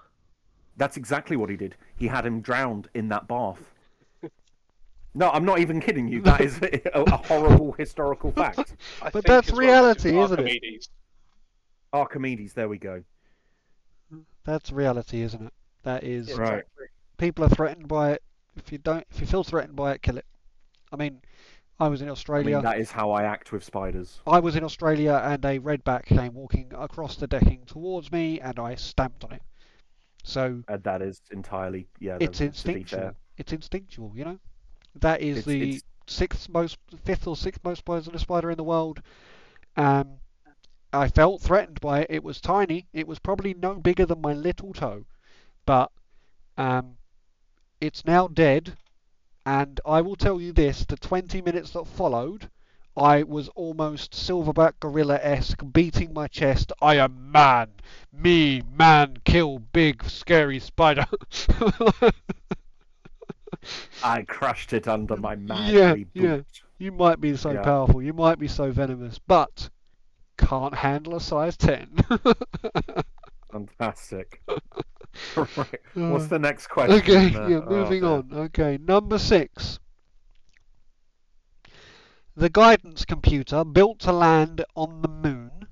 [0.77, 1.75] That's exactly what he did.
[1.97, 3.73] He had him drowned in that bath.
[5.15, 6.21] No, I'm not even kidding you.
[6.21, 8.77] That is a, a horrible historical fact.
[9.01, 10.43] I But that's as well, reality, isn't it?
[10.43, 10.89] Archimedes.
[11.95, 13.03] Archimedes, there we go.
[14.45, 15.53] That's reality, isn't it?
[15.85, 16.29] That is.
[16.29, 16.49] Yeah, Right.
[16.59, 16.87] exactly.
[17.17, 18.23] People are threatened by it.
[18.57, 20.27] If you don't, if you feel threatened by it, kill it.
[20.93, 21.23] I mean,
[21.81, 22.57] I was in I Australia.
[22.57, 24.21] mean, that is how I act with spiders.
[24.27, 28.59] I was in Australia and a redback came walking across the decking towards me and
[28.59, 29.43] I stamped on it.
[30.27, 32.19] So And that is entirely, yeah.
[32.21, 33.13] it's instinctual.
[33.39, 34.39] It's instinctual, you know.
[34.97, 38.65] That is It's- the it's- sixth most, fifth or sixth most poisonous spider in the
[38.65, 39.03] world.
[39.77, 40.19] Um,
[40.93, 42.07] I felt threatened by it.
[42.11, 42.89] It was tiny.
[42.93, 45.05] It was probably no bigger than my little toe,
[45.65, 45.93] but
[46.57, 46.97] um,
[47.81, 48.77] it's now dead.
[49.45, 52.51] And I will tell you this: the 20 minutes that followed,
[52.97, 56.73] I was almost silverback gorilla-esque, beating my chest.
[56.83, 57.75] I am man.
[58.13, 61.07] Me, man, kill big scary spider.
[64.01, 66.43] I crushed it under my Yeah, manly yeah.
[66.45, 66.63] boot.
[66.79, 67.59] You might be so Yeah.
[67.59, 69.71] powerful, you might be so venomous, but
[70.39, 71.97] can't handle a size 10.
[73.53, 74.43] Fantastic.
[75.57, 75.81] right.
[76.07, 77.11] What's the next question?
[77.13, 78.23] Uh, okay, uh, yeah, oh, moving dear.
[78.23, 78.33] on.
[78.33, 79.79] Okay, number six.
[82.39, 85.69] The guidance computer built to land on the moon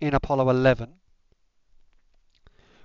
[0.00, 0.94] in Apollo 11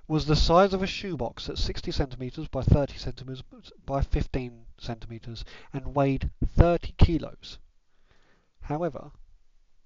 [0.10, 5.46] was the size of a shoebox at 60 centimeters by 30 centimeters by 15 centimeters
[5.72, 7.60] and weighed 30 kilos.
[8.64, 9.12] However,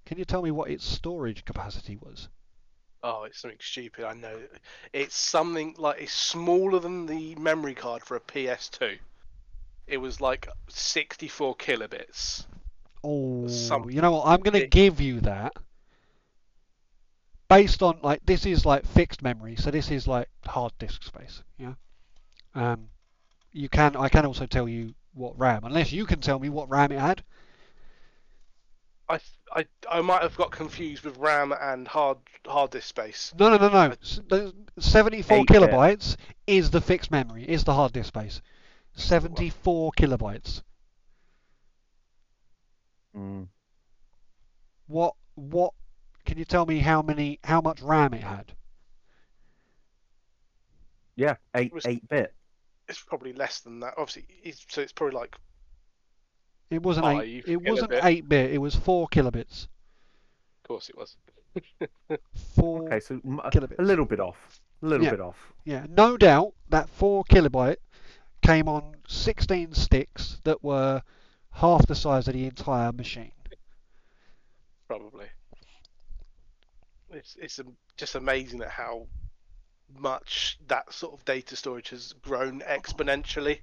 [0.03, 2.27] can you tell me what its storage capacity was?
[3.03, 4.03] Oh, it's something stupid.
[4.03, 4.41] I know.
[4.93, 8.97] It's something like it's smaller than the memory card for a PS2.
[9.85, 12.47] It was like 64 kilobits.
[13.03, 13.47] Oh,
[13.89, 14.27] you know what?
[14.27, 15.53] I'm going to give you that
[17.49, 21.43] based on like this is like fixed memory, so this is like hard disk space.
[21.57, 21.73] Yeah.
[22.55, 22.89] Um,
[23.51, 26.69] you can I can also tell you what RAM, unless you can tell me what
[26.69, 27.23] RAM it had.
[29.09, 29.19] I,
[29.53, 32.17] I, I might have got confused with RAM and hard
[32.47, 33.33] hard disk space.
[33.37, 33.95] No, no, no, no.
[34.01, 36.15] S- the 74 Eight kilobytes
[36.47, 38.41] is the fixed memory, is the hard disk space.
[38.95, 40.61] 74 kilobytes.
[43.15, 43.47] Mm.
[44.87, 45.73] What what?
[46.25, 48.53] Can you tell me how many how much RAM it had?
[51.15, 52.33] Yeah, eight was- eight bit.
[52.87, 53.93] It's probably less than that.
[53.97, 55.35] Obviously, it's, so it's probably like
[56.69, 57.43] It wasn't Five eight.
[57.47, 58.05] It wasn't kilobit.
[58.05, 58.51] eight bit.
[58.53, 59.63] It was four kilobits.
[60.63, 61.15] of course it was.
[62.55, 62.85] Four.
[62.85, 63.79] Okay, so m- a- kilobits.
[63.79, 64.61] a little bit off.
[64.81, 65.11] A little Yeah.
[65.11, 65.53] bit off.
[65.65, 67.75] Yeah, no doubt that four kilobyte
[68.41, 71.01] came on 16 sticks that were
[71.51, 73.31] half the size of the entire machine.
[74.87, 75.27] Probably.
[77.11, 77.59] It's it's
[77.97, 79.07] just amazing at how
[79.97, 83.59] much that sort of data storage has grown exponentially.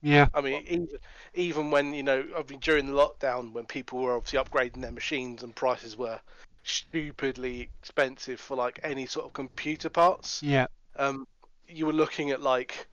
[0.00, 0.28] Yeah.
[0.34, 0.88] I mean, even,
[1.34, 4.92] even when you know, I mean, during the lockdown, when people were obviously upgrading their
[4.92, 6.20] machines and prices were
[6.64, 10.66] stupidly expensive for like any sort of computer parts, Yeah.
[10.96, 11.26] um,
[11.68, 12.88] you were looking at like,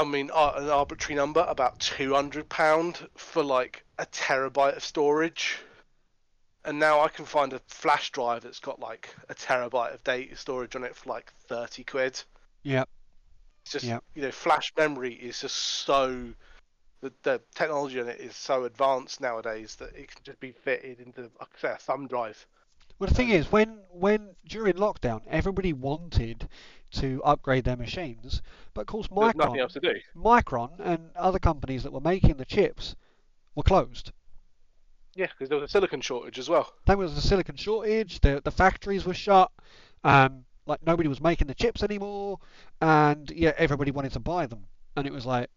[0.00, 4.84] I mean, ar- an arbitrary number, about two hundred pound for like a terabyte of
[4.84, 5.58] storage.
[6.64, 10.36] and now I can find a flash drive that's got like a terabyte of data
[10.36, 12.22] storage on it for like thirty quid.
[12.62, 12.84] Yeah.
[13.62, 14.04] It's just Yep.
[14.14, 16.34] you know, flash memory is just so
[17.00, 21.00] the the technology on it is so advanced nowadays that it can just be fitted
[21.00, 22.46] into like I say, a thumb drive.
[22.98, 26.48] Well, the thing um, is, when when during lockdown, everybody wanted
[26.90, 28.42] to upgrade their machines,
[28.74, 29.94] but of course, Micron, else to do.
[30.16, 32.96] Micron, and other companies that were making the chips
[33.54, 34.12] were closed.
[35.14, 36.72] Yeah, because there was a silicon shortage as well.
[36.86, 38.20] There was a silicon shortage.
[38.20, 39.50] The the factories were shut.
[40.04, 42.38] Um, like nobody was making the chips anymore,
[42.80, 44.66] and yeah, everybody wanted to buy them,
[44.96, 45.50] and it was like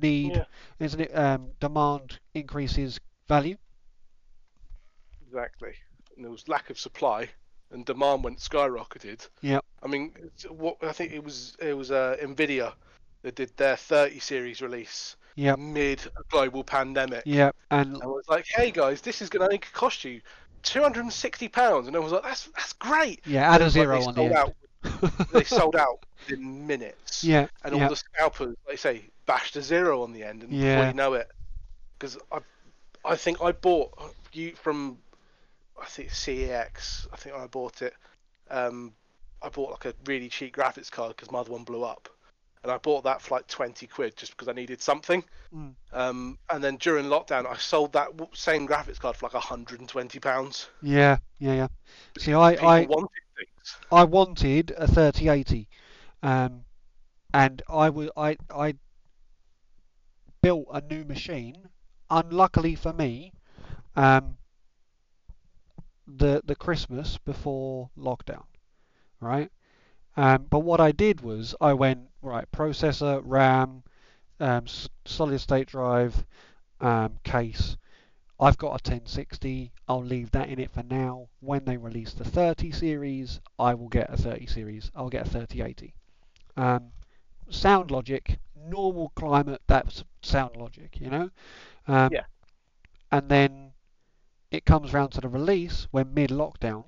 [0.00, 0.44] need, Yeah.
[0.78, 1.16] isn't it?
[1.16, 3.56] Um, demand increases value.
[5.26, 5.72] Exactly.
[6.14, 7.30] And there was lack of supply,
[7.72, 9.28] and demand went skyrocketed.
[9.40, 9.60] Yeah.
[9.82, 10.12] I mean,
[10.48, 12.72] what I think it was it was uh, Nvidia
[13.22, 15.58] that did their 30 series release Yep.
[15.58, 17.22] mid global pandemic.
[17.24, 17.52] Yeah.
[17.70, 20.20] And And was like, hey guys, this is going to cost you
[20.62, 23.20] 260 pounds, and I was like, that's that's great.
[23.26, 24.54] yeah, add a Like, zero they on sold the out.
[24.84, 25.28] end.
[25.32, 27.24] They sold out in minutes.
[27.24, 27.46] yeah.
[27.64, 27.88] and all yeah.
[27.88, 31.28] the scalpers, they say, bashed a zero on the end, and before you know it,
[31.98, 32.38] because I,
[33.04, 33.90] I think I bought
[34.32, 34.98] you from,
[35.82, 37.08] I think CEX.
[37.12, 37.94] I think I bought it.
[38.50, 38.92] Um,
[39.42, 42.08] I bought like a really cheap graphics card because my other one blew up,
[42.62, 45.24] and I bought that for like twenty quid just because I needed something.
[45.54, 45.74] Mm.
[45.92, 49.88] Um, and then during lockdown, I sold that same graphics card for like hundred and
[49.88, 50.68] twenty pounds.
[50.82, 51.68] Yeah, yeah, yeah.
[52.16, 53.76] See, I, People I, wanted things.
[53.90, 55.68] I wanted a 3080,
[56.22, 56.64] um,
[57.34, 58.74] and I wa- I, I
[60.40, 61.56] built a new machine.
[62.08, 63.32] Unluckily for me,
[63.96, 64.36] um,
[66.06, 68.44] the the Christmas before lockdown,
[69.20, 69.50] right?
[70.16, 73.82] Um, but what I did was I went right processor, RAM,
[74.40, 74.66] um,
[75.06, 76.24] solid state drive,
[76.80, 77.76] um, case.
[78.40, 79.72] I've got a 1060.
[79.88, 81.28] I'll leave that in it for now.
[81.40, 84.90] When they release the 30 series, I will get a 30 series.
[84.94, 85.94] I'll get a 3080.
[86.56, 86.92] Um,
[87.50, 91.30] sound logic, normal climate, that's sound logic, you know?
[91.88, 92.24] Um, Yeah.
[93.12, 93.71] And then
[94.52, 96.84] it comes round to the release when mid lockdown,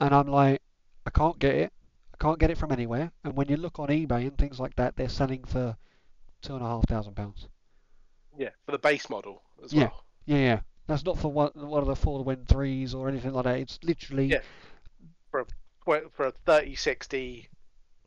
[0.00, 0.60] and I'm like,
[1.06, 1.72] I can't get it.
[2.12, 3.12] I can't get it from anywhere.
[3.24, 5.76] And when you look on eBay and things like that, they're selling for
[6.42, 7.46] two and a half thousand pounds.
[8.36, 9.84] Yeah, for the base model as Yeah.
[9.84, 10.04] well.
[10.26, 10.60] Yeah, yeah.
[10.88, 13.58] That's not for one, one of the four win threes or anything like that.
[13.60, 14.40] It's literally Yeah.
[15.30, 17.48] for a, for a 3060,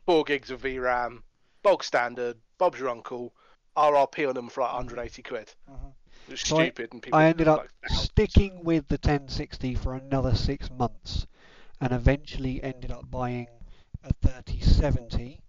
[0.04, 1.22] four gigs of VRAM,
[1.62, 3.34] bog standard, Bob's your uncle,
[3.76, 5.54] RRP on them for like 180 quid.
[5.70, 5.92] Mhm.
[6.28, 9.94] It's So I- stupid, and people I ended up like, sticking with the 1060 for
[9.94, 11.26] another six months,
[11.80, 13.48] and eventually ended up buying
[14.02, 15.40] a 3070,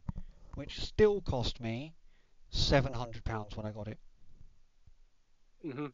[0.55, 1.93] which still cost me
[2.49, 3.99] seven hundred pounds when I got it.
[5.65, 5.93] Mhm.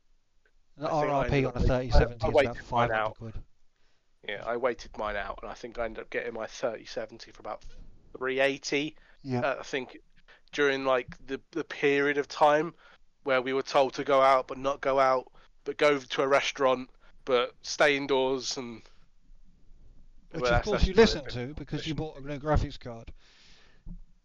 [0.78, 3.18] The I I RRP on a wait- I- 3070 I is about five hundred out.
[3.18, 3.44] quid.
[4.28, 7.42] Yeah, I waited mine out, and I think I ended up getting my 3070 for
[7.42, 7.64] about
[8.18, 8.96] 380.
[9.24, 9.42] Yeah.
[9.42, 9.98] Uh, I think
[10.52, 12.74] during like the the period of time
[13.24, 15.32] where we were told to go out but not go out,
[15.64, 16.90] but go to a restaurant
[17.26, 18.82] but stay indoors and.
[20.32, 23.12] Which Well, of course you listened to because you bought a new graphics card.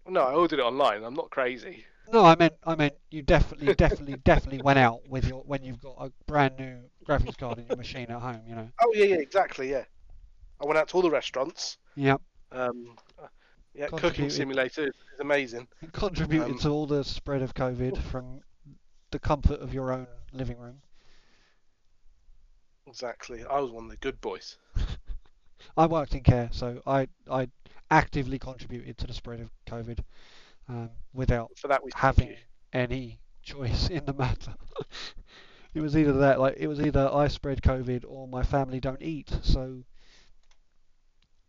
[0.07, 1.05] No, I ordered it online.
[1.05, 1.85] I'm not crazy.
[2.11, 5.83] No, I meant I meant you definitely, definitely, definitely went out with your when you've
[5.83, 8.41] got a brand new graphics card in your machine at home.
[8.47, 8.69] You know.
[8.81, 9.85] Oh yeah, yeah, exactly, yeah.
[10.61, 11.77] I went out to all the restaurants.
[11.97, 12.23] Yep.
[12.53, 12.97] Um,
[13.75, 15.69] yeah, cooking simulator is is amazing.
[15.83, 18.41] It contributed Um, to all the spread of COVID from
[19.11, 20.81] the comfort of your own living room.
[22.87, 23.45] Exactly.
[23.45, 24.57] I was one of the good boys.
[25.77, 27.49] I worked in care, so I I
[27.91, 30.01] actively contributed to the spread of COVID
[30.69, 31.51] um, without
[31.95, 32.37] having
[32.73, 34.55] any choice in the matter.
[35.75, 39.03] it was either that, like it was either I spread COVID or my family don't
[39.03, 39.31] eat.
[39.43, 39.85] So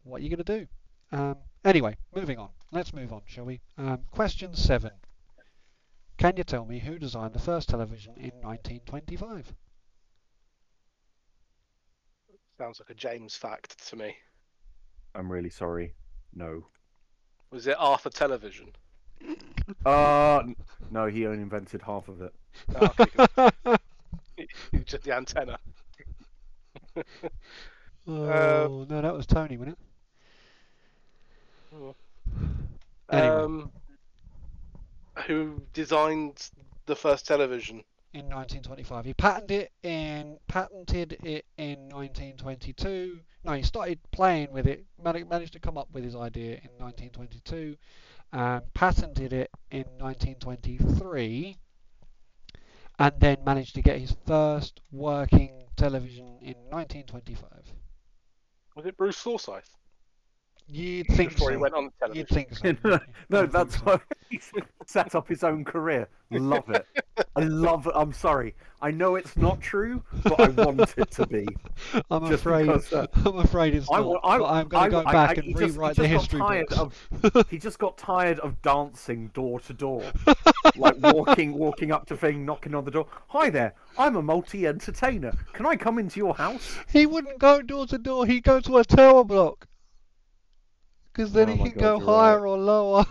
[0.04, 0.68] what are you gonna do?
[1.12, 2.50] Um, anyway, moving on.
[2.72, 3.62] Let's move on, shall we?
[3.78, 4.92] Um, question seven.
[6.20, 9.54] Can you tell me who designed the first television in 1925?
[12.58, 14.18] Sounds like a James fact to me.
[15.16, 15.94] I'm really sorry.
[16.36, 16.66] No.
[17.52, 18.74] Was it Arthur Television?
[19.86, 20.44] Uh,
[20.92, 22.34] no, he only invented half of it.
[22.76, 23.48] Oh, okay,
[24.36, 24.50] good.
[24.86, 25.58] Just the antenna.
[28.08, 29.80] oh no, that was Tony, wasn't it?
[31.78, 31.96] Oh.
[33.10, 33.36] Anyway.
[33.36, 33.72] Um,
[35.28, 36.50] who designed
[36.86, 37.84] the first television?
[38.14, 39.06] in 1925.
[39.06, 43.20] He patented it in patented it in 1922.
[43.44, 44.86] No, he started playing with it.
[45.02, 47.78] Managed to come up with his idea in 1922.
[48.32, 51.58] Um, patented it in 1923,
[53.00, 57.50] and then managed to get his first working television in 1925.
[58.76, 59.79] Was it Bruce Forsyth?
[60.72, 61.52] You'd think Before so.
[61.52, 62.36] he went on the You'd television.
[62.36, 62.72] think so.
[62.84, 63.40] no, wouldn't you?
[63.42, 63.92] You'd that's think so.
[63.96, 64.52] why he's
[64.86, 66.08] set up his own career.
[66.32, 66.86] Love it.
[67.36, 67.94] I love it.
[67.96, 68.54] I'm sorry.
[68.82, 71.48] I know it's not true, but I want it to be.
[72.12, 72.68] I'm just afraid.
[72.68, 74.06] because, uh, I'm afraid it's I, not.
[74.06, 75.96] wa- I, but I'm going to go I- back I- and he just- he rewrite
[75.96, 77.36] the just got history tired books.
[77.36, 80.04] of- He just got tired of dancing door to door,
[80.78, 83.08] like walking, walking up to thing, knocking on the door.
[83.30, 85.34] Hi there, I'm a multi-entertainer.
[85.54, 86.78] Can I come into your house?
[86.94, 88.28] He wouldn't go door to door.
[88.28, 89.66] He'd go to a tower block.
[91.20, 93.06] Because then Oh he my can God, go you're higher or lower.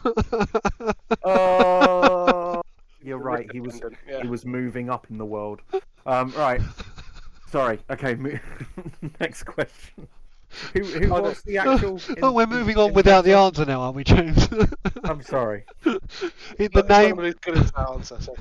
[1.22, 2.62] Oh,
[3.02, 3.50] you're right.
[3.52, 4.22] He was yeah.
[4.22, 5.60] he was moving up in the world.
[6.06, 6.60] Um, right.
[7.50, 7.78] Sorry.
[7.90, 8.14] Okay.
[8.14, 8.38] Mo-
[9.20, 10.08] next question.
[10.72, 12.00] Who who Oh, was the actual?
[12.22, 14.48] oh, we're in- moving on in- without the answer now, aren't we, James?
[15.04, 15.64] I'm sorry.
[15.84, 16.00] the
[16.72, 17.10] Not name.
[17.12, 18.20] everybody's good at that answer.
[18.20, 18.34] So.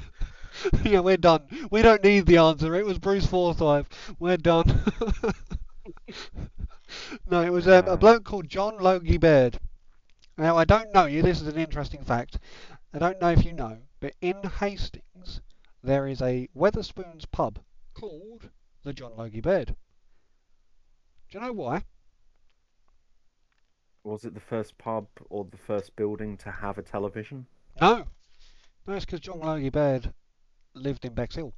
[0.83, 1.43] yeah, we're done.
[1.71, 2.75] We don't need the answer.
[2.75, 3.87] It was Bruce Forsyth.
[4.19, 4.81] We're done.
[7.29, 7.95] no, it was um, a Uh.
[7.97, 9.59] bloke called John Logie Baird.
[10.37, 11.21] Now, I don't know you.
[11.21, 12.37] This is an interesting fact.
[12.93, 15.41] I don't know if you know, but in Hastings
[15.83, 17.59] there is a Wetherspoons pub
[17.93, 18.49] called
[18.83, 19.75] the John Logie Baird.
[21.29, 21.83] Do you know why?
[24.03, 27.45] Was it the first pub or the first building to have a television?
[27.81, 28.05] No.
[28.87, 30.13] No, it's because John Logie Baird
[30.73, 31.53] lived in Bexhill.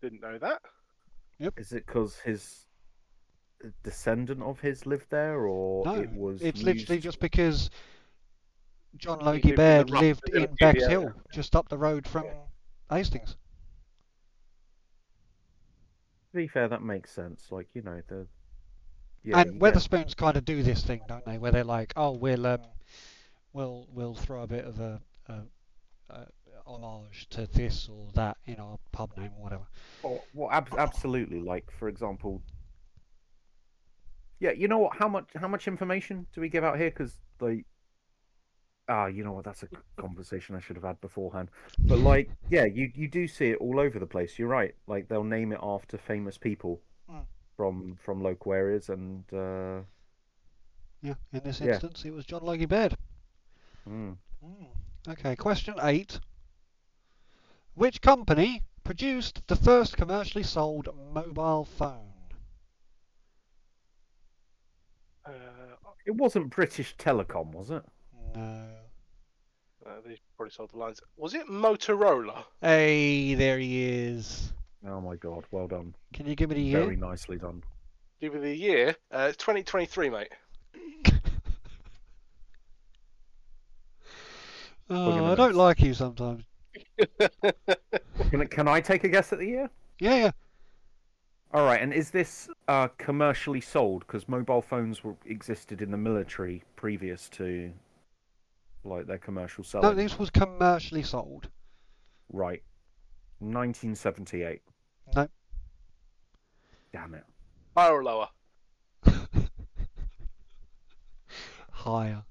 [0.00, 0.62] Didn't know that.
[1.56, 2.66] Is it because his
[3.82, 6.40] descendant of his lived there, or No, it was?
[6.42, 7.70] it's literally used- just because
[8.96, 12.06] John Logie lived Baird rough lived in vicinity of the Bexhill, just up the road
[12.06, 12.24] from
[12.90, 13.36] Hastings.
[16.32, 17.48] To be fair, that makes sense.
[17.50, 18.26] Like you know the.
[19.22, 21.38] Yeah, and you get- Wetherspoons kind of do this thing, don't they?
[21.38, 22.60] Where they're like, "Oh, we'll um,
[23.52, 25.40] we'll we'll throw a bit of a, a,
[26.10, 26.26] a
[26.66, 29.64] homage to this or that in our pub name or whatever."
[30.04, 31.40] Oh, well, ab- absolutely.
[31.40, 32.42] Like, for example,
[34.38, 34.96] yeah, you know what?
[34.96, 35.28] How much?
[35.36, 36.90] How much information do we give out here?
[36.90, 37.66] Because like,
[38.88, 39.44] ah, you know what?
[39.44, 39.68] That's a
[40.00, 41.50] conversation I should have had beforehand.
[41.80, 44.38] But like, yeah, you you do see it all over the place.
[44.38, 44.74] You're right.
[44.86, 46.80] Like, they'll name it after famous people
[47.10, 47.24] Mm.
[47.56, 49.80] from from local areas, and uh,
[51.02, 51.72] Yeah, in this Yeah.
[51.72, 52.94] instance, it was John Logie Baird.
[53.88, 54.16] mm,
[55.08, 56.20] Okay, question eight.
[57.74, 62.12] Which company produced the first commercially sold mobile phone?
[65.24, 65.30] Uh,
[66.06, 67.84] it wasn't British Telecom, was it?
[68.34, 68.68] No.
[69.86, 71.00] uh, they probably sold the lines.
[71.16, 72.44] Was it Motorola?
[72.60, 74.52] Hey, there he is.
[74.86, 75.44] Oh my god!
[75.50, 75.94] Well done.
[76.12, 76.80] Can you give me the year?
[76.80, 77.62] Very nicely done.
[78.20, 78.96] Give me the year.
[79.12, 80.32] Uh, it's 2023, mate.
[84.92, 86.42] Oh, I don't like you sometimes.
[88.30, 89.70] Can I, can I take a guess at the year?
[89.98, 90.30] Yeah, yeah.
[91.52, 94.06] All right, and is this uh, commercially sold?
[94.06, 97.72] Because mobile phones were existed in the military previous to
[98.84, 99.88] like their commercial selling.
[99.88, 101.48] No, this was commercially sold.
[102.32, 102.62] Right,
[103.40, 104.62] 1978.
[105.16, 105.28] No.
[106.92, 107.24] Damn it.
[107.76, 108.28] Higher or lower?
[111.72, 112.22] Higher.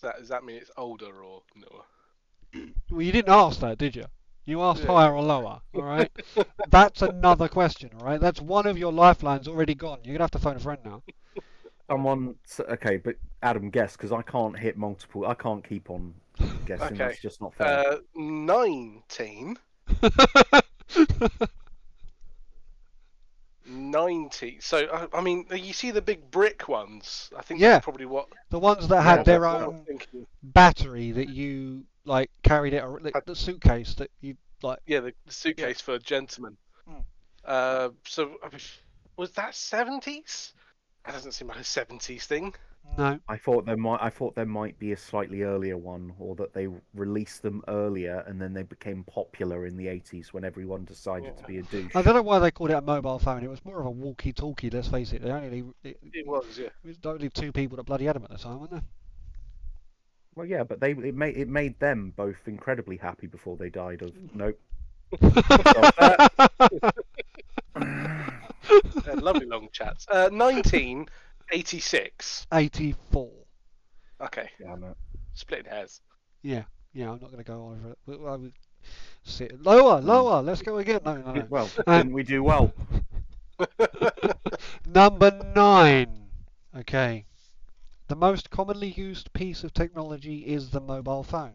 [0.00, 2.68] Does that, does that mean it's older or newer?
[2.90, 4.04] Well, you didn't ask that, did you?
[4.44, 4.92] You asked Yeah.
[4.92, 6.10] higher or lower, all right?
[6.68, 8.20] That's another question, all right?
[8.20, 9.98] That's one of your lifelines already gone.
[10.04, 11.02] You're going to have to phone a friend now.
[11.90, 15.26] Someone, s- okay, but Adam, guess because I can't hit multiple.
[15.26, 16.14] I can't keep on
[16.64, 16.86] guessing.
[16.94, 16.96] Okay.
[16.96, 17.66] That's just not fair.
[17.66, 19.56] Uh, 19.
[23.68, 24.58] 90.
[24.60, 27.30] So, uh, I mean, you see the big brick ones.
[27.36, 27.72] I think Yeah.
[27.74, 28.28] that's probably what.
[28.50, 32.74] the ones that Yeah, had their what I was own battery that you, like, carried
[32.74, 36.56] it, ar- the, the suitcase that you, like, Yeah, the, the suitcase for a gentleman.
[36.86, 37.00] Hmm.
[37.44, 38.36] Uh, so,
[39.16, 40.52] was that 70s?
[41.04, 42.54] That doesn't seem like a 70s thing.
[42.96, 43.18] No.
[43.28, 44.00] I thought there might.
[44.00, 48.24] I thought there might be a slightly earlier one, or that they released them earlier
[48.26, 51.94] and then they became popular in the 80s when everyone decided to be a douche.
[51.94, 53.42] I don't know why they called it a mobile phone.
[53.42, 55.22] It was more of a walkie-talkie, let's face it.
[55.22, 56.66] They only, it, It was, yeah.
[56.66, 58.82] it was only two people that bloody had them at the time, weren't there?
[60.34, 64.02] Well, yeah, but they it made it made them both incredibly happy before they died
[64.02, 64.58] of nope.
[69.08, 70.06] Uh, lovely long chats.
[70.10, 70.28] Uh,
[71.52, 72.46] 1986.
[72.52, 73.30] 84.
[74.20, 74.94] Okay, Yeah, no.
[75.34, 76.00] splitting hairs.
[76.42, 77.98] Yeah, yeah, I'm not going to go over it.
[78.06, 78.52] We- I would
[79.24, 80.42] sit lower, lower.
[80.42, 81.00] Let's go again.
[81.04, 81.46] No, no, no.
[81.48, 82.72] Well, Um, didn't we do well?
[84.86, 86.30] Number nine.
[86.76, 87.24] Okay.
[88.08, 91.54] The most commonly used piece of technology is the mobile phone.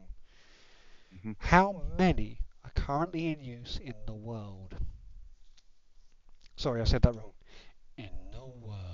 [1.16, 1.36] Mhm.
[1.40, 4.76] How many are currently in use in the world?
[6.56, 7.34] Sorry, I said that wrong.
[7.98, 8.93] In the world.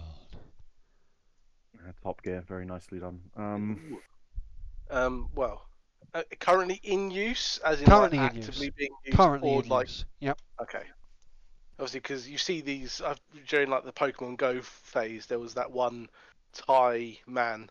[1.88, 3.22] Uh, Top Gear, very nicely done.
[3.36, 4.00] Um,
[4.92, 5.66] Um, well,
[6.14, 8.48] uh, currently in use, as in Currently in use.
[8.48, 10.06] actively being used, Currently or in like use.
[10.20, 10.40] Yep.
[10.64, 10.84] okay.
[11.78, 13.16] Obviously, because you see these uh,
[13.48, 16.10] during like the Pokemon Go phase, there was that one
[16.54, 17.70] Thai man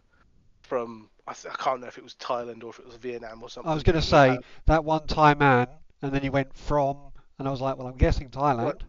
[0.63, 3.43] from I, th- I can't remember if it was Thailand or if it was Vietnam
[3.43, 3.71] or something.
[3.71, 5.67] I was going to say that one Thai man,
[6.01, 6.97] and then he went from,
[7.39, 8.81] and I was like, well, I'm guessing Thailand.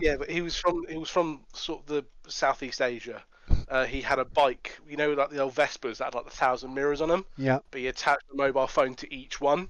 [0.00, 3.24] yeah, but he was from he was from sort of the Southeast Asia.
[3.70, 6.30] Uh, he had a bike, you know, like the old Vespas that had like the
[6.30, 7.24] thousand mirrors on them.
[7.36, 7.60] Yeah.
[7.70, 9.68] but he attached a mobile phone to each one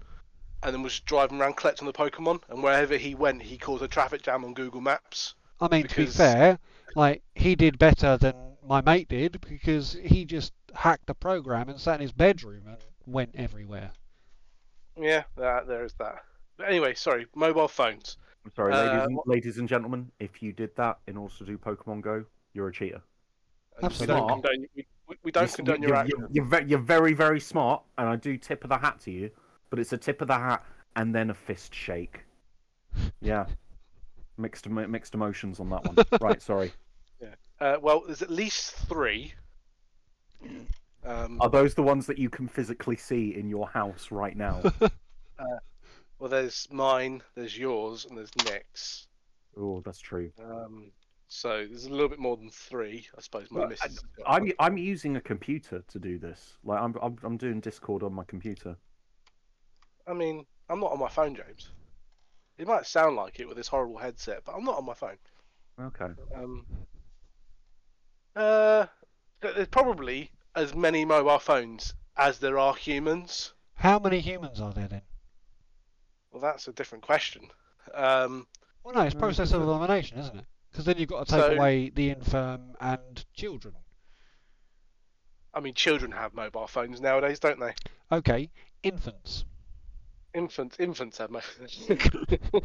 [0.63, 2.43] and then was driving around collecting the Pokemon.
[2.49, 5.35] And wherever he went, he caused a traffic jam on Google Maps.
[5.61, 6.59] I mean, to be fair,
[6.97, 8.35] like he did better than
[8.67, 12.79] my mate did because he just hacked the program and sat in his bedroom and
[13.07, 13.93] went everywhere.
[14.99, 16.25] Yeah, that, there's that.
[16.57, 18.17] But anyway, sorry, mobile phones.
[18.45, 21.45] I'm sorry, Uh, ladies, and, ladies and gentlemen, if you did that in order to
[21.45, 22.25] do Pokemon Go,
[22.55, 23.03] you're a cheater.
[23.83, 24.17] We Absolutely.
[24.17, 26.19] don't condone, we, we- we don't condone your you're, action.
[26.19, 29.11] you're, you're, ve- you're very, very smart, and I do tip of the hat to
[29.11, 29.31] you,
[29.71, 30.65] but it's a tip of the hat
[30.97, 32.21] and then a fist shake.
[33.21, 33.47] Yeah.
[34.39, 35.97] Mixed mixed emotions on that one.
[36.21, 36.73] right, sorry.
[37.61, 39.35] Uh, well, there's at least three.
[41.05, 44.63] Um, Are those the ones that you can physically see in your house right now?
[46.19, 49.09] well, there's mine, there's yours, and there's Nick's.
[49.59, 50.33] oh, that's true.
[50.43, 50.91] Um,
[51.33, 53.51] so there's a little bit more than three, I suppose.
[53.53, 54.53] My Well, missus has I'm one.
[54.59, 56.59] I'm using a computer to do this.
[56.65, 58.77] Like I'm I'm, I'm doing Discord on my computer.
[60.09, 61.71] I mean, I'm not on my phone, James.
[62.59, 65.17] It might sound like it with this horrible headset, but I'm not on my phone.
[65.81, 66.09] Okay.
[66.35, 66.67] Um,
[68.35, 68.87] uh,
[69.41, 73.53] there's probably as many mobile phones as there are humans.
[73.75, 75.03] How many humans are there then?
[76.33, 77.49] Well, that's a different question.
[77.95, 78.47] Um,
[78.83, 80.45] Well, no, it's process of elimination, isn't it?
[80.71, 83.75] Because then you've got to take So- away the infirm and children.
[85.53, 87.75] I mean, children have mobile phones nowadays, don't they?
[88.13, 88.51] Okay,
[88.85, 89.45] infants.
[90.33, 91.49] Infants, infants have mobile.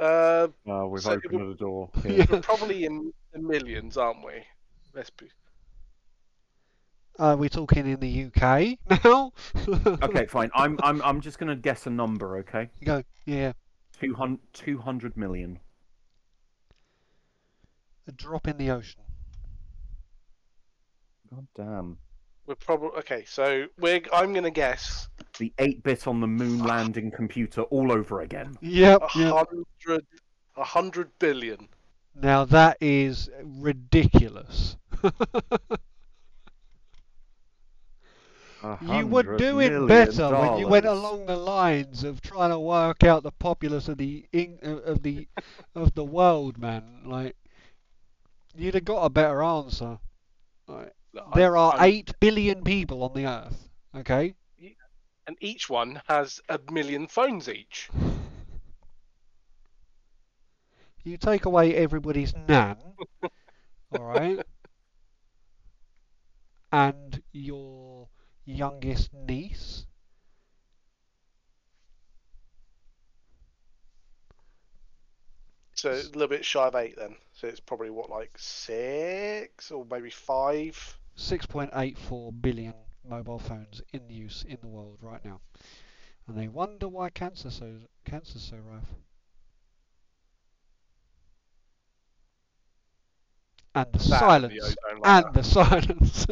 [0.00, 1.90] uh, Uh, we've So it opened the door.
[2.04, 2.10] Yeah.
[2.10, 2.26] Here.
[2.30, 4.44] we're probably in the millions, aren't we?
[4.94, 5.30] Let's be.
[7.18, 9.32] Are we talking in the UK now?
[10.02, 10.50] okay, fine.
[10.54, 12.38] I'm I'm I'm just gonna guess a number.
[12.38, 12.68] Okay.
[12.80, 13.52] You go, yeah.
[14.00, 15.58] 200, 200 million.
[18.06, 19.02] A drop in the ocean.
[21.30, 21.98] God damn.
[22.46, 23.24] We're probably okay.
[23.26, 24.02] So we're.
[24.12, 25.08] I'm gonna guess
[25.38, 28.54] The 8 bit on the moon landing computer all over again.
[28.60, 30.06] Yep, a hundred,
[30.56, 31.68] a hundred billion.
[32.14, 34.76] Now that is ridiculous.
[38.64, 42.50] A you were hundred doing million better when you went along the lines of trying
[42.50, 45.28] to work out the populace of the in, of uh, of the
[45.74, 47.02] of the world, man.
[47.04, 47.36] Like
[48.54, 49.98] you'd have got a better answer.
[50.66, 50.94] Like,
[51.34, 53.68] there are I'm- eight billion people on the earth.
[53.94, 54.34] Okay.
[55.26, 57.90] and each one has a million phones each.
[61.04, 62.76] You take away everybody's nan,
[63.92, 64.40] all right,
[66.72, 68.08] and your
[68.44, 69.86] youngest niece.
[75.74, 77.16] So a little bit shy of eight then.
[77.32, 80.98] So it's probably what like six or maybe five.
[81.14, 85.40] 6.84 billion mobile phones in use in the world right now,
[86.26, 88.94] and they wonder why cancer so cancer's so rife.
[93.74, 94.76] And the That and the silence.
[94.88, 95.32] ozone And layer.
[95.32, 96.26] the silence.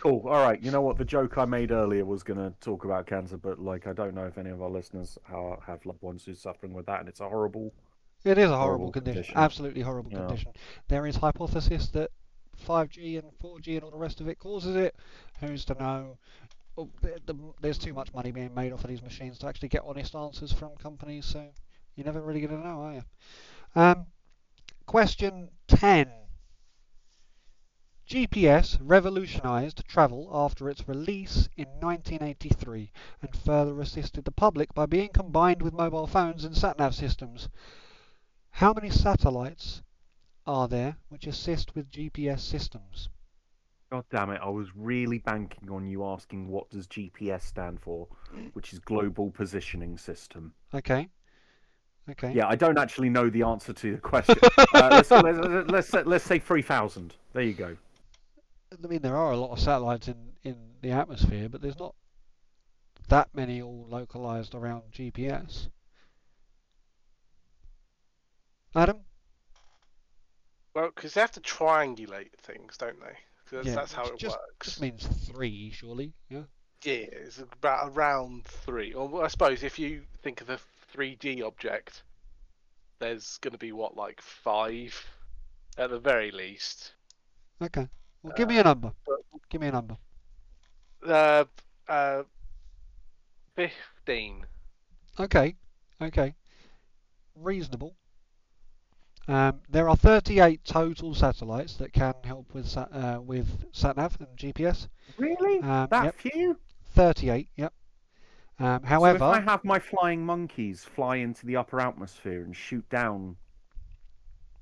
[0.00, 0.22] Cool.
[0.28, 0.60] All right.
[0.62, 0.98] You know what?
[0.98, 4.14] The joke I made earlier was going to talk about cancer, but like, I don't
[4.14, 7.08] know if any of our listeners are, have loved ones who's suffering with that, and
[7.08, 7.72] it's a horrible.
[8.24, 9.22] It is a horrible, Horrible condition.
[9.22, 9.38] condition.
[9.38, 10.18] Absolutely horrible Yeah.
[10.26, 10.52] condition.
[10.88, 12.10] There is hypothesis that
[12.66, 14.94] 5G and 4G and all the rest of it causes it.
[15.40, 16.18] Who's to know?
[16.76, 19.68] Oh, the, the, there's too much money being made off of these machines to actually
[19.68, 21.46] get honest answers from companies, so
[21.96, 23.02] you're never really going to know, are you?
[23.74, 24.06] Um,
[24.86, 26.10] question 10.
[28.10, 32.90] GPS revolutionized travel after its release in 1983
[33.22, 37.48] and further assisted the public by being combined with mobile phones and sat-nav systems.
[38.50, 39.82] How many satellites
[40.44, 43.10] are there which assist with GPS systems?
[43.92, 44.40] God damn it!
[44.42, 48.08] I was really banking on you asking what does GPS stand for,
[48.54, 50.52] which is Global Positioning System.
[50.74, 51.08] Okay.
[52.10, 52.32] Okay.
[52.32, 54.36] Yeah, I don't actually know the answer to the question.
[54.74, 57.14] uh, let's, let's, let's, say- let's say 3,000.
[57.34, 57.76] There you go.
[58.72, 61.94] I mean, there are a lot of satellites in, in the atmosphere, but there's not
[63.08, 65.68] that many all localized around GPS.
[68.74, 69.00] Adam?
[70.74, 73.16] Well, because they have to triangulate things, don't they?
[73.50, 74.66] that's, Yeah, that's how it just- works.
[74.66, 76.12] Just means three, surely.
[76.28, 76.44] Yeah.
[76.82, 78.94] Yeah, it's about around three.
[78.94, 80.58] Or well, I suppose if you think of a
[80.94, 82.04] 3D object,
[83.00, 85.04] there's going to be what, like five
[85.76, 86.94] at the very least.
[87.60, 87.88] Okay.
[88.22, 88.92] Well, give me a number.
[89.06, 89.16] but-
[89.48, 89.96] Give me a number.
[91.04, 91.44] Uh,
[91.88, 92.22] uh,
[93.56, 94.46] fifteen.
[95.18, 95.56] Okay.
[96.00, 96.34] Okay.
[97.34, 97.96] Reasonable.
[99.28, 104.28] Um, there are 38 total satellites that can help with sat, uh, with SatNav and
[104.36, 104.88] GPS.
[105.18, 105.58] Really?
[105.60, 106.58] Um, that yep, few?
[106.94, 107.48] 38.
[107.56, 107.72] Yep.
[108.58, 112.54] Um, So however, if I have my flying monkeys fly into the upper atmosphere and
[112.56, 113.36] shoot down,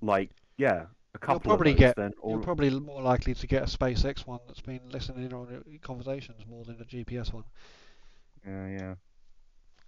[0.01, 0.87] like, yeah,
[1.23, 4.27] a couple probably of those, get- then you're probably more likely to get a SpaceX
[4.27, 7.45] one that's been listening in on conversations more than a GPS one.
[8.47, 8.95] Yeah, yeah.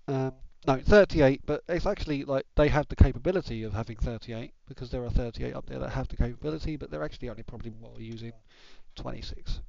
[0.09, 0.33] Um,
[0.67, 5.05] no, 38, but it's actually like they have the capability of having 38 because there
[5.05, 8.33] are 38 up there that have the capability, but they're actually only probably more using
[8.97, 9.61] 26.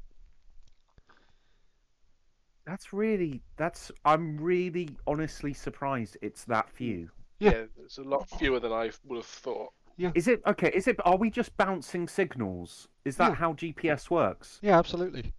[2.65, 7.09] That's really, that's, I'm really honestly surprised it's that few.
[7.39, 7.51] Yeah.
[7.51, 7.63] Yeah.
[7.83, 9.73] it's a lot fewer than I would have thought.
[9.97, 12.87] Is it, okay, is it, are we just bouncing signals?
[13.05, 13.35] Is that Yeah.
[13.35, 14.59] how GPS works?
[14.61, 15.33] Yeah, absolutely.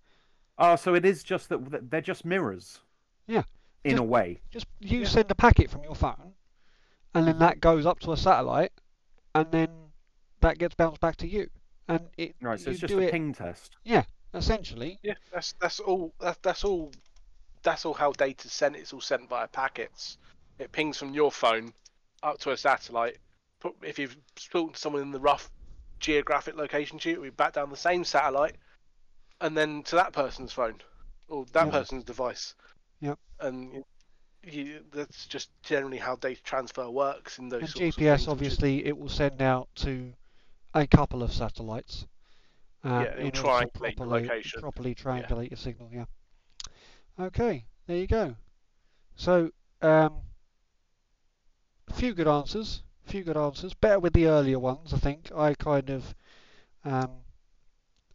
[0.59, 2.81] Oh, so it is just that that they're just mirrors.
[3.27, 3.43] Yeah,
[3.85, 4.41] In just- a way.
[4.51, 5.07] Just you Yeah.
[5.09, 6.35] send a packet from your phone,
[7.15, 8.73] and then that goes up to a satellite,
[9.35, 9.91] and then
[10.41, 11.49] that gets bounced back to you,
[11.89, 13.77] and it Right, so you it's just do a it ping test.
[13.85, 14.05] Yeah.
[14.35, 14.99] Essentially.
[15.03, 16.15] Yeah, that's that's all.
[16.19, 16.91] That's that's all.
[17.63, 18.77] That's all how data's sent.
[18.77, 20.17] It's all sent via packets.
[20.59, 21.75] It pings from your phone
[22.23, 23.19] up to a satellite.
[23.83, 25.51] If you've spoken to someone in the rough
[26.01, 28.57] geographic location sheet, we back down the same satellite,
[29.41, 30.81] and then to that person's phone
[31.29, 31.71] or that Yeah.
[31.73, 32.55] person's device.
[33.01, 33.19] Yep.
[33.41, 33.85] And you,
[34.45, 37.61] you, that's just generally how data transfer works in those.
[37.63, 40.13] And sorts of GPS, things, which is- obviously, it will send out to
[40.75, 42.07] a couple of satellites.
[42.85, 44.61] Um, Yeah, it'll in order to triangulate the properly, location.
[44.61, 45.89] properly triangulate your signal.
[45.93, 46.05] Yeah.
[47.19, 48.35] Okay, there you go.
[49.15, 49.53] So,
[49.83, 50.23] um,
[51.89, 52.83] a few good answers.
[53.07, 53.75] A few good answers.
[53.75, 55.31] Better with the earlier ones, I think.
[55.35, 56.15] I kind of,
[56.85, 57.11] um,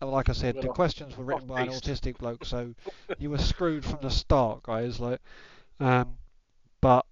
[0.01, 2.73] like I said, the questions were written by an autistic bloke, so
[3.17, 4.99] you were screwed from the start, guys.
[4.99, 5.19] Like,
[5.79, 6.17] um,
[6.81, 7.05] but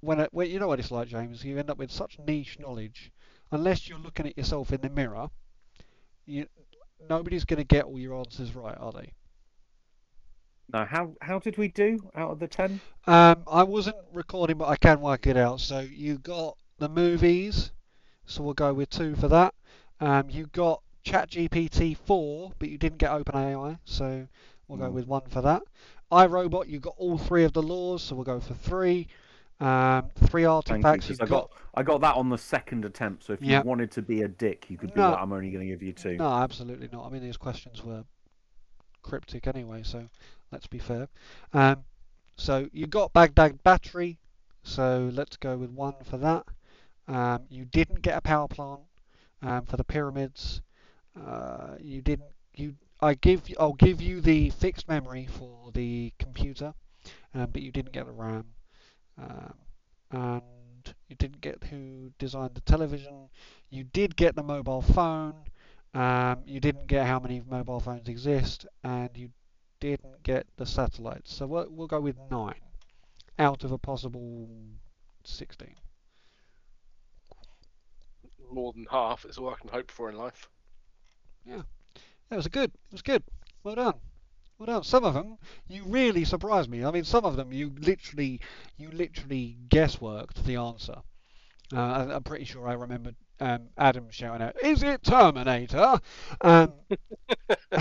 [0.00, 2.58] when, it, when you know what it's like, James, you end up with such niche
[2.58, 3.12] knowledge.
[3.50, 5.28] Unless you're looking at yourself in the mirror,
[6.24, 6.46] you
[7.08, 9.12] nobody's going to get all your answers right, are they?
[10.72, 12.80] Now, how how did we do out of the ten?
[13.06, 15.60] Um, I wasn't recording, but I can work it out.
[15.60, 17.70] So you got the movies,
[18.26, 19.54] so we'll go with two for that.
[20.00, 24.26] Um, you got ChatGPT 4, but you didn't get OpenAI, so
[24.66, 25.62] we'll go with one for that.
[26.10, 29.06] iRobot, you got all three of the laws, so we'll go for three.
[29.60, 33.22] Um, three you, artifacts, you've I got I got that on the second attempt.
[33.26, 35.12] So if you wanted to be a dick, you could be No.
[35.12, 36.16] like, I'm only going to give you two.
[36.16, 37.06] No, absolutely not.
[37.06, 38.02] I mean, these questions were
[39.02, 40.08] cryptic anyway, so
[40.50, 41.06] let's be fair.
[41.52, 41.84] Um,
[42.36, 44.18] so you got Baghdad battery,
[44.64, 46.44] so let's go with one for that.
[47.08, 48.80] Um, you didn't get a power plant
[49.42, 50.62] um, for the pyramids.
[51.18, 52.30] Uh, you didn't.
[52.54, 52.74] You.
[53.00, 53.42] I give.
[53.58, 56.74] I'll give you the fixed memory for the computer,
[57.34, 58.46] um, but you didn't get the RAM.
[59.18, 59.54] Um,
[60.10, 60.42] and
[61.08, 63.28] you didn't get who designed the television.
[63.70, 65.34] You did get the mobile phone.
[65.94, 69.30] Um, you didn't get how many mobile phones exist, and you
[69.80, 71.34] didn't get the satellites.
[71.34, 72.60] So we'll, we'll go with nine
[73.38, 74.48] out of a possible
[75.24, 75.74] 16.
[78.52, 79.24] More than half.
[79.24, 80.48] It's all I can hope for in life.
[81.44, 81.62] Yeah,
[82.28, 82.70] that was a good.
[82.74, 83.22] It was good.
[83.64, 83.94] Well done.
[84.58, 84.84] Well done.
[84.84, 85.38] Some of them
[85.68, 86.84] you really surprised me.
[86.84, 88.40] I mean, some of them you literally,
[88.76, 90.96] you literally guessworked the answer.
[91.74, 96.00] Uh, I- I'm pretty sure I remember um, Adam shouting out, "Is it Terminator?"
[96.42, 96.72] Um,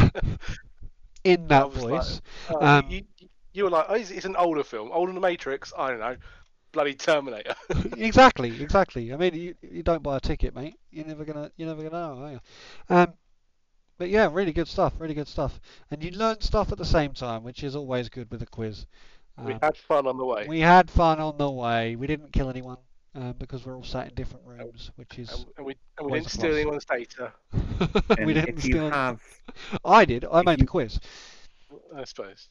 [1.23, 2.21] in that was like, voice.
[2.49, 5.15] Uh, Um, you, you- you were like, oh, it's, it's an older film, older than
[5.21, 5.73] The Matrix.
[5.77, 6.15] I don't know,
[6.71, 7.55] bloody Terminator.
[7.97, 9.13] exactly, exactly.
[9.13, 10.75] I mean, you, you don't buy a ticket, mate.
[10.91, 12.39] You're never gonna, you're never gonna know, are you?
[12.89, 13.13] Um,
[13.97, 15.59] but yeah, really good stuff, really good stuff.
[15.91, 18.85] And you learn stuff at the same time, which is always good with a quiz.
[19.43, 21.95] we Um, had fun on the way, we had fun on the way.
[21.95, 22.77] We didn't kill anyone
[23.13, 26.13] um, because we're all sat in different rooms, which is and, and we and we
[26.19, 27.31] didn't a steal anyone's data.
[28.25, 28.89] We didn't if you steal.
[28.89, 29.21] have,
[29.85, 30.25] I did.
[30.25, 30.99] I if made you- the quiz.
[31.95, 32.49] I suppose.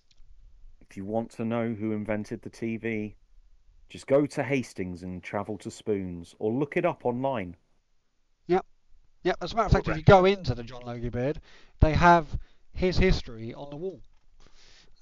[0.89, 3.15] if you want to know who invented the TV,
[3.91, 7.57] Just go to Hastings and travel to Spoons, or look it up online.
[8.47, 8.65] Yep,
[9.25, 9.37] yep.
[9.43, 11.41] as a matter of fact, if you go into the John Logie Baird,
[11.81, 12.27] they have
[12.73, 14.01] his history on the wall.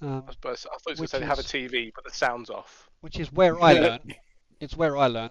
[0.01, 2.49] Um, I suppose I thought you were Which going have a TV, but the sound's
[2.49, 2.89] off.
[3.01, 4.15] which is where I learn.
[4.59, 5.29] It's where I learn.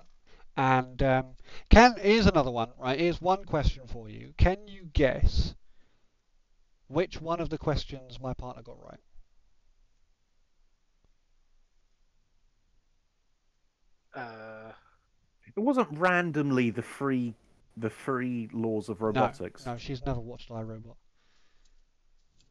[0.57, 1.27] And um,
[1.71, 2.71] can here's another one.
[2.79, 4.35] Right, here's one question for you.
[4.37, 5.55] Can you guess
[6.87, 9.01] which one of the questions my partner got right?
[14.19, 14.73] Uh,
[15.57, 17.35] It wasn't randomly the free,
[17.77, 19.65] the free laws of robotics.
[19.67, 20.97] No, she's never watched iRobot.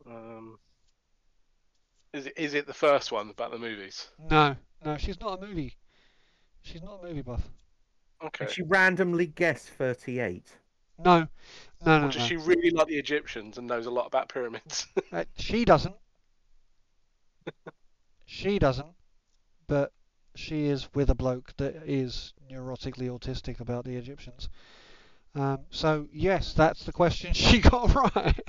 [0.06, 0.58] um,
[2.14, 4.08] is it is it the first one about the movies?
[4.30, 5.76] No, no, she's not a movie.
[6.62, 7.42] She's not a movie buff.
[8.24, 8.46] Okay.
[8.46, 10.44] Did she randomly guessed 38?
[11.06, 11.28] No, no,
[11.86, 12.12] no, Or no.
[12.12, 14.88] does she really like the Egyptians and knows a lot about pyramids?
[15.12, 15.96] Uh, she doesn't.
[18.26, 18.88] she doesn't.
[19.68, 19.92] But
[20.38, 24.50] she is with a bloke that is neurotically autistic about the Egyptians.
[25.36, 28.40] Um, so yes, that's the question she got right.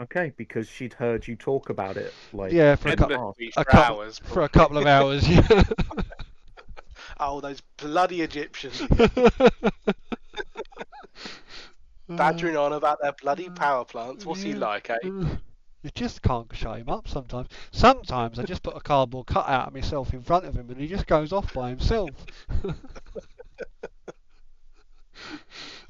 [0.00, 3.34] Okay, because she'd heard you talk about it like yeah, for a, In cou- couple.
[3.38, 4.18] movie a couple- hours.
[4.24, 5.28] for a couple of hours.
[5.28, 5.46] Yeah.
[7.22, 8.80] Oh, those bloody Egyptians
[12.08, 14.24] badgering on about their bloody power plants.
[14.24, 14.96] What's he like, eh?
[15.82, 17.48] You just can't shut him up sometimes.
[17.70, 20.86] Sometimes I just put a cardboard cutout of myself in front of him and he
[20.88, 22.24] just goes off by himself.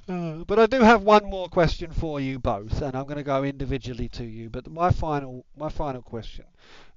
[0.09, 3.23] Uh, but I do have one more question for you both, and I'm going to
[3.23, 4.51] go individually to you.
[4.51, 6.45] But my final, my final question,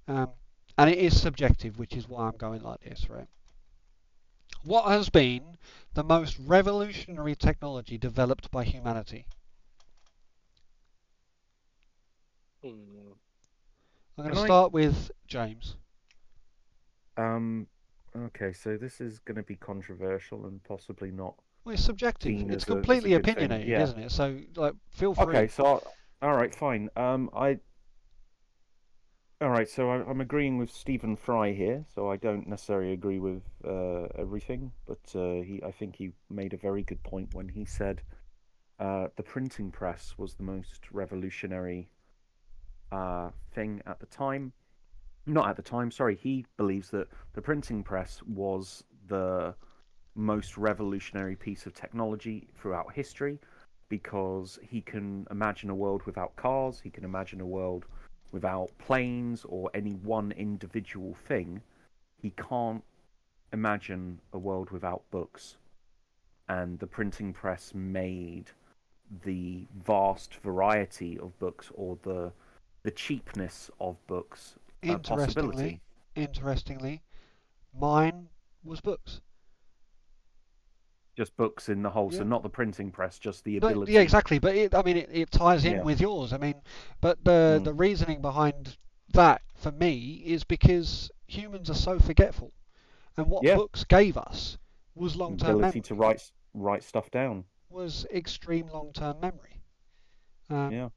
[0.08, 0.30] um,
[0.78, 3.28] and it is subjective, which is why I'm going like this, right?
[4.64, 5.58] What has been
[5.94, 9.28] the most revolutionary technology developed by humanity?
[12.50, 12.53] Hmm.
[12.64, 12.74] I'm
[14.18, 15.76] going Can to I- start with James.
[17.18, 17.68] Um,
[18.16, 21.36] okay, so this is going to be controversial and possibly not.
[21.64, 22.32] Well, it's subjective.
[22.32, 23.84] It's as a- as a completely good thing, opinionated, yeah.
[23.84, 24.12] isn't it?
[24.12, 25.26] So, like, feel free.
[25.26, 26.90] Okay, so I'll, all right, fine.
[26.96, 27.60] Um, I.
[29.42, 31.84] All right, so I, I'm agreeing with Stephen Fry here.
[31.94, 36.54] So I don't necessarily agree with uh, everything, but uh, he, I think he made
[36.54, 38.02] a very good point when he said
[38.80, 41.90] uh, the printing press was the most revolutionary
[42.94, 44.54] uh, thing at the time.
[45.26, 46.16] Not at the time, sorry.
[46.16, 49.56] He believes that the printing press was the
[50.16, 53.40] most revolutionary piece of technology throughout history
[53.90, 57.86] because he can imagine a world without cars, he can imagine a world
[58.32, 61.62] without planes or any one individual thing.
[62.22, 62.84] He can't
[63.52, 65.58] imagine a world without books.
[66.50, 68.50] And the printing press made
[69.24, 72.32] the vast variety of books or the
[72.84, 75.82] the cheapness of books a Interestingly, possibility.
[76.16, 77.02] interestingly,
[77.78, 78.30] mine
[78.64, 79.22] was books.
[81.16, 83.94] Just books in the whole, so not the printing press, just the No, ability.
[83.94, 84.40] yeah, exactly.
[84.40, 85.84] But it, I mean, it, it ties in Yeah.
[85.84, 86.34] with yours.
[86.34, 86.56] I mean,
[87.02, 87.64] but the Mm.
[87.66, 88.78] the reasoning behind
[89.14, 92.52] that for me is because humans are so forgetful,
[93.16, 93.56] and what Yeah.
[93.56, 94.58] books gave us
[94.96, 95.82] was long term ability memory.
[95.82, 97.46] to write write stuff down.
[97.70, 99.62] Was extreme long term memory.
[100.50, 100.90] Um, Yeah.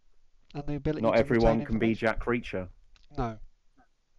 [0.56, 1.02] And the ability.
[1.02, 1.94] Not to everyone can be.
[1.94, 2.68] Jack Reacher.
[3.18, 3.36] No.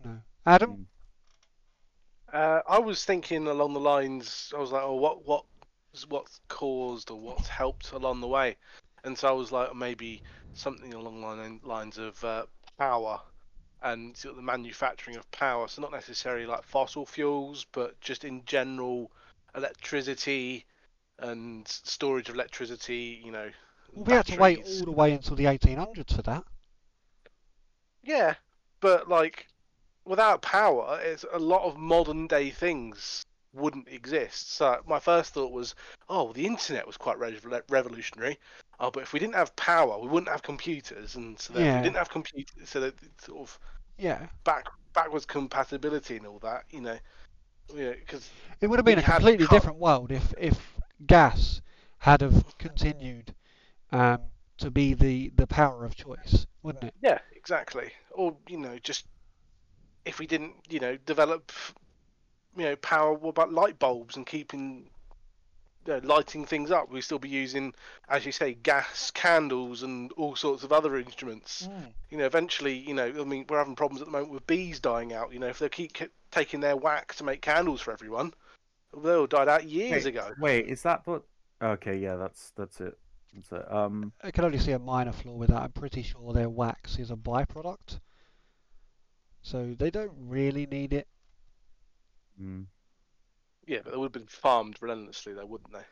[0.05, 0.17] No.
[0.45, 0.87] Adam.
[2.31, 2.35] Mm.
[2.37, 4.53] Uh, I was thinking along the lines.
[4.55, 5.45] I was like, oh, what, what,
[6.09, 8.55] what's caused or what's helped along the way,
[9.03, 10.21] and so I was like, maybe
[10.53, 12.45] something along the line- lines of uh,
[12.77, 13.19] power
[13.81, 15.67] and sort of the manufacturing of power.
[15.67, 19.09] So not necessarily like fossil fuels, but just in general,
[19.55, 20.65] electricity
[21.17, 23.21] and storage of electricity.
[23.25, 23.53] You know, Well,
[23.95, 26.43] we had to wait all the way until the 1800s for that.
[28.03, 28.35] Yeah,
[28.79, 29.47] but like
[30.05, 33.23] without power, it's a lot of modern day things
[33.53, 34.53] wouldn't exist.
[34.53, 35.75] So my first thought was,
[36.09, 38.39] oh, the internet was quite rev- revolutionary.
[38.79, 41.75] Oh, but if we didn't have power, we wouldn't have computers, and so Yeah.
[41.75, 43.59] we didn't have computers, so that sort of
[43.97, 44.27] Yeah.
[44.43, 46.97] back backwards compatibility and all that, you know,
[47.75, 48.29] yeah, because
[48.61, 50.59] It would have been a completely co- different world if, if
[51.05, 51.61] gas
[51.99, 53.33] had have continued
[53.91, 54.19] um,
[54.57, 56.93] to be the, the power of choice, wouldn't it?
[57.01, 57.91] yeah, exactly.
[58.11, 59.05] Or you know, just
[60.07, 61.51] if we didn't, you know, develop,
[62.55, 63.13] you know, power.
[63.13, 64.89] What about light bulbs and keeping,
[65.85, 66.89] you know, lighting things up?
[66.89, 67.73] We'd still be using,
[68.09, 71.67] as you say, gas, candles, and all sorts of other instruments.
[72.09, 74.79] You know, eventually, you know, I mean, we're having problems at the moment with bees
[74.79, 75.33] dying out.
[75.33, 78.33] You know, if they keep ki- taking their wax to make candles for everyone,
[78.97, 80.31] they all died out years Wait, ago.
[80.39, 81.23] Wait, is that what?
[81.61, 82.97] Okay, yeah, that's that's it.
[83.37, 83.71] That's it.
[83.73, 85.61] Um, I can only see a minor flaw with that.
[85.63, 88.01] I'm pretty sure their wax is a byproduct.
[89.43, 91.07] So they don't really need it.
[92.39, 92.67] mm.
[93.67, 95.85] Yeah, but they would have been farmed relentlessly, though, wouldn't they?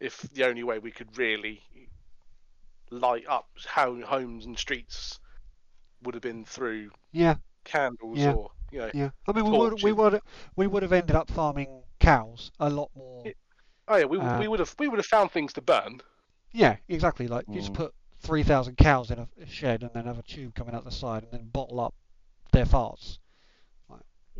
[0.00, 1.62] If the only way we could really
[2.90, 5.20] light up homes and streets
[6.02, 8.34] would have been through Yeah, candles Yeah.
[8.34, 8.92] or you know.
[8.92, 9.10] yeah.
[9.26, 10.20] I mean, we would we would
[10.56, 13.30] we would have ended up farming cows a lot more.
[13.30, 13.32] Yeah.
[13.88, 16.00] Oh yeah, we would Uh, we would have we would have found things to burn.
[16.52, 17.26] Yeah, exactly.
[17.28, 17.76] Like you just Mm.
[17.76, 20.84] put three thousand cows in a a shed and then have a tube coming out
[20.84, 21.94] the side and then bottle up
[22.52, 23.18] their farts.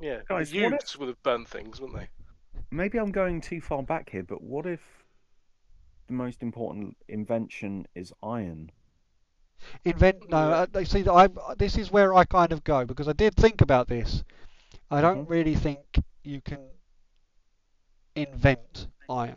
[0.00, 2.08] Yeah, Guys, the what if- would have burned things, wouldn't they?
[2.70, 4.80] Maybe I'm going too far back here, but what if
[6.06, 8.70] the most important invention is iron?
[9.84, 10.36] Invent no.
[10.50, 11.28] Uh, they see that I.
[11.54, 14.24] This is where I kind of go because I did think about this.
[14.90, 15.30] I don't Mhm.
[15.30, 15.80] really think
[16.24, 16.68] you can
[18.14, 19.36] invent iron.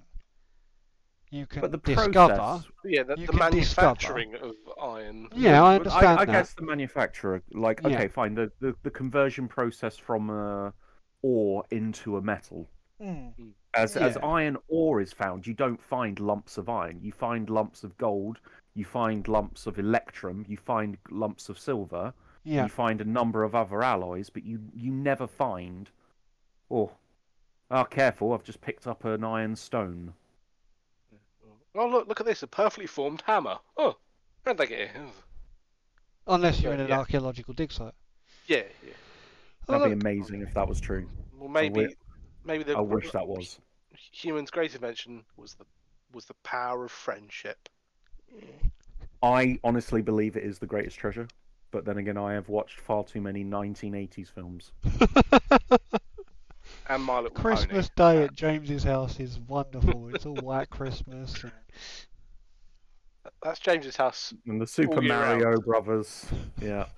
[1.32, 2.36] You can But the discover.
[2.36, 2.68] process.
[2.84, 3.38] Yeah, the, the can discover.
[3.52, 5.28] manufacturing of iron.
[5.36, 6.32] Yeah, I I, understand I that.
[6.32, 7.90] guess the manufacturer, like, Yeah.
[7.96, 10.72] okay, fine, the, the, the conversion process from uh,
[11.22, 12.70] ore into a metal.
[13.02, 13.34] Mm,
[13.74, 17.00] As as iron ore is found, you don't find lumps of iron.
[17.02, 18.40] You find lumps of gold.
[18.74, 20.46] You find lumps of electrum.
[20.48, 22.14] You find lumps of silver.
[22.46, 22.64] yeah.
[22.64, 25.90] You find a number of other alloys, but you you never find.
[26.72, 26.92] Oh,
[27.70, 28.32] oh, careful!
[28.32, 30.14] I've just picked up an iron stone.
[31.76, 33.58] Oh look, look at this, a perfectly formed hammer.
[33.78, 33.98] Oh,
[34.46, 35.06] how'd they get here?
[36.28, 37.00] Unless you're in an yeah.
[37.00, 37.94] archaeological dig site.
[38.48, 38.94] Yeah, yeah.
[39.68, 41.08] Oh, That'd be look, amazing if that was true.
[41.38, 41.96] Well, maybe, wi-
[42.46, 43.60] maybe the I wish that was.
[43.94, 45.66] humans' great invention was the
[46.14, 47.70] was the power of friendship.
[49.22, 51.28] I honestly believe it is the greatest treasure,
[51.72, 54.72] but then again, I have watched far too many 1980s films.
[56.88, 58.18] And My Little Christmas Pony.
[58.18, 60.10] Day at James's house is wonderful.
[60.14, 61.44] It's all white Christmas.
[61.44, 61.52] And...
[63.42, 64.34] That's James's house.
[64.46, 66.26] And the Super year Mario Brothers,
[66.62, 66.86] yeah.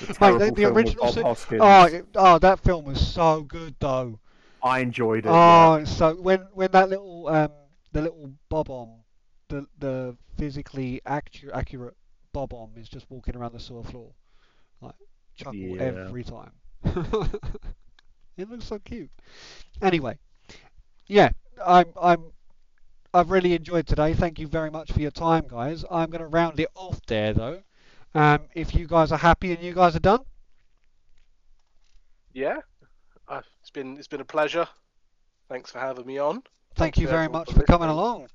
[0.00, 1.04] The Mate, the, the original.
[1.04, 1.60] Bob Su- Hoskins.
[1.62, 4.18] oh, it- oh, that film was so good though.
[4.60, 5.28] I enjoyed it.
[5.28, 5.84] Oh, yeah.
[5.84, 7.50] so when when that little um
[7.92, 8.98] the little Bob-omb,
[9.48, 11.94] the the physically actu- accurate
[12.32, 14.10] Bob-omb is just walking around the sewer floor,
[14.80, 14.96] like
[15.36, 15.82] chuckle Yeah.
[15.82, 16.50] every time.
[18.36, 19.10] it looks so cute.
[19.82, 20.18] Anyway,
[21.06, 21.30] yeah,
[21.64, 22.32] I'm I'm
[23.12, 24.14] I've really enjoyed today.
[24.14, 25.84] Thank you very much for your time, guys.
[25.90, 27.62] I'm going to round it off there though.
[28.14, 30.20] Um, if you guys are happy and you guys are done,
[32.32, 32.60] Yeah,
[33.28, 34.68] uh, it's been it's been a pleasure.
[35.48, 36.42] Thanks for having me on.
[36.74, 38.28] thank Thank you very much for for coming along,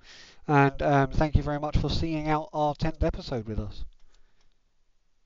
[0.47, 3.83] and um, thank you very much for seeing out our tenth episode with us.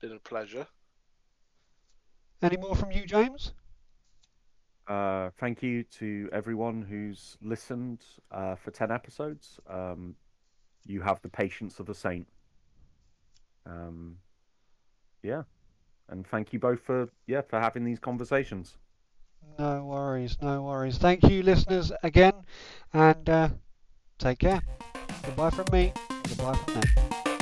[0.00, 0.68] Been a pleasure.
[2.42, 3.52] Any more from you, James?
[4.86, 9.58] Uh, thank you to everyone who's listened uh, for 10 episodes.
[9.68, 10.14] Um,
[10.84, 12.26] you have the patience of a saint.
[13.66, 14.18] Um,
[15.22, 15.42] yeah.
[16.08, 18.76] And thank you both for yeah for having these conversations.
[19.58, 20.98] No worries, no worries.
[20.98, 22.32] Thank you, listeners, again,
[22.92, 23.48] and uh,
[24.18, 24.60] take care.
[25.24, 25.92] Goodbye from me.
[26.28, 27.33] Goodbye from them.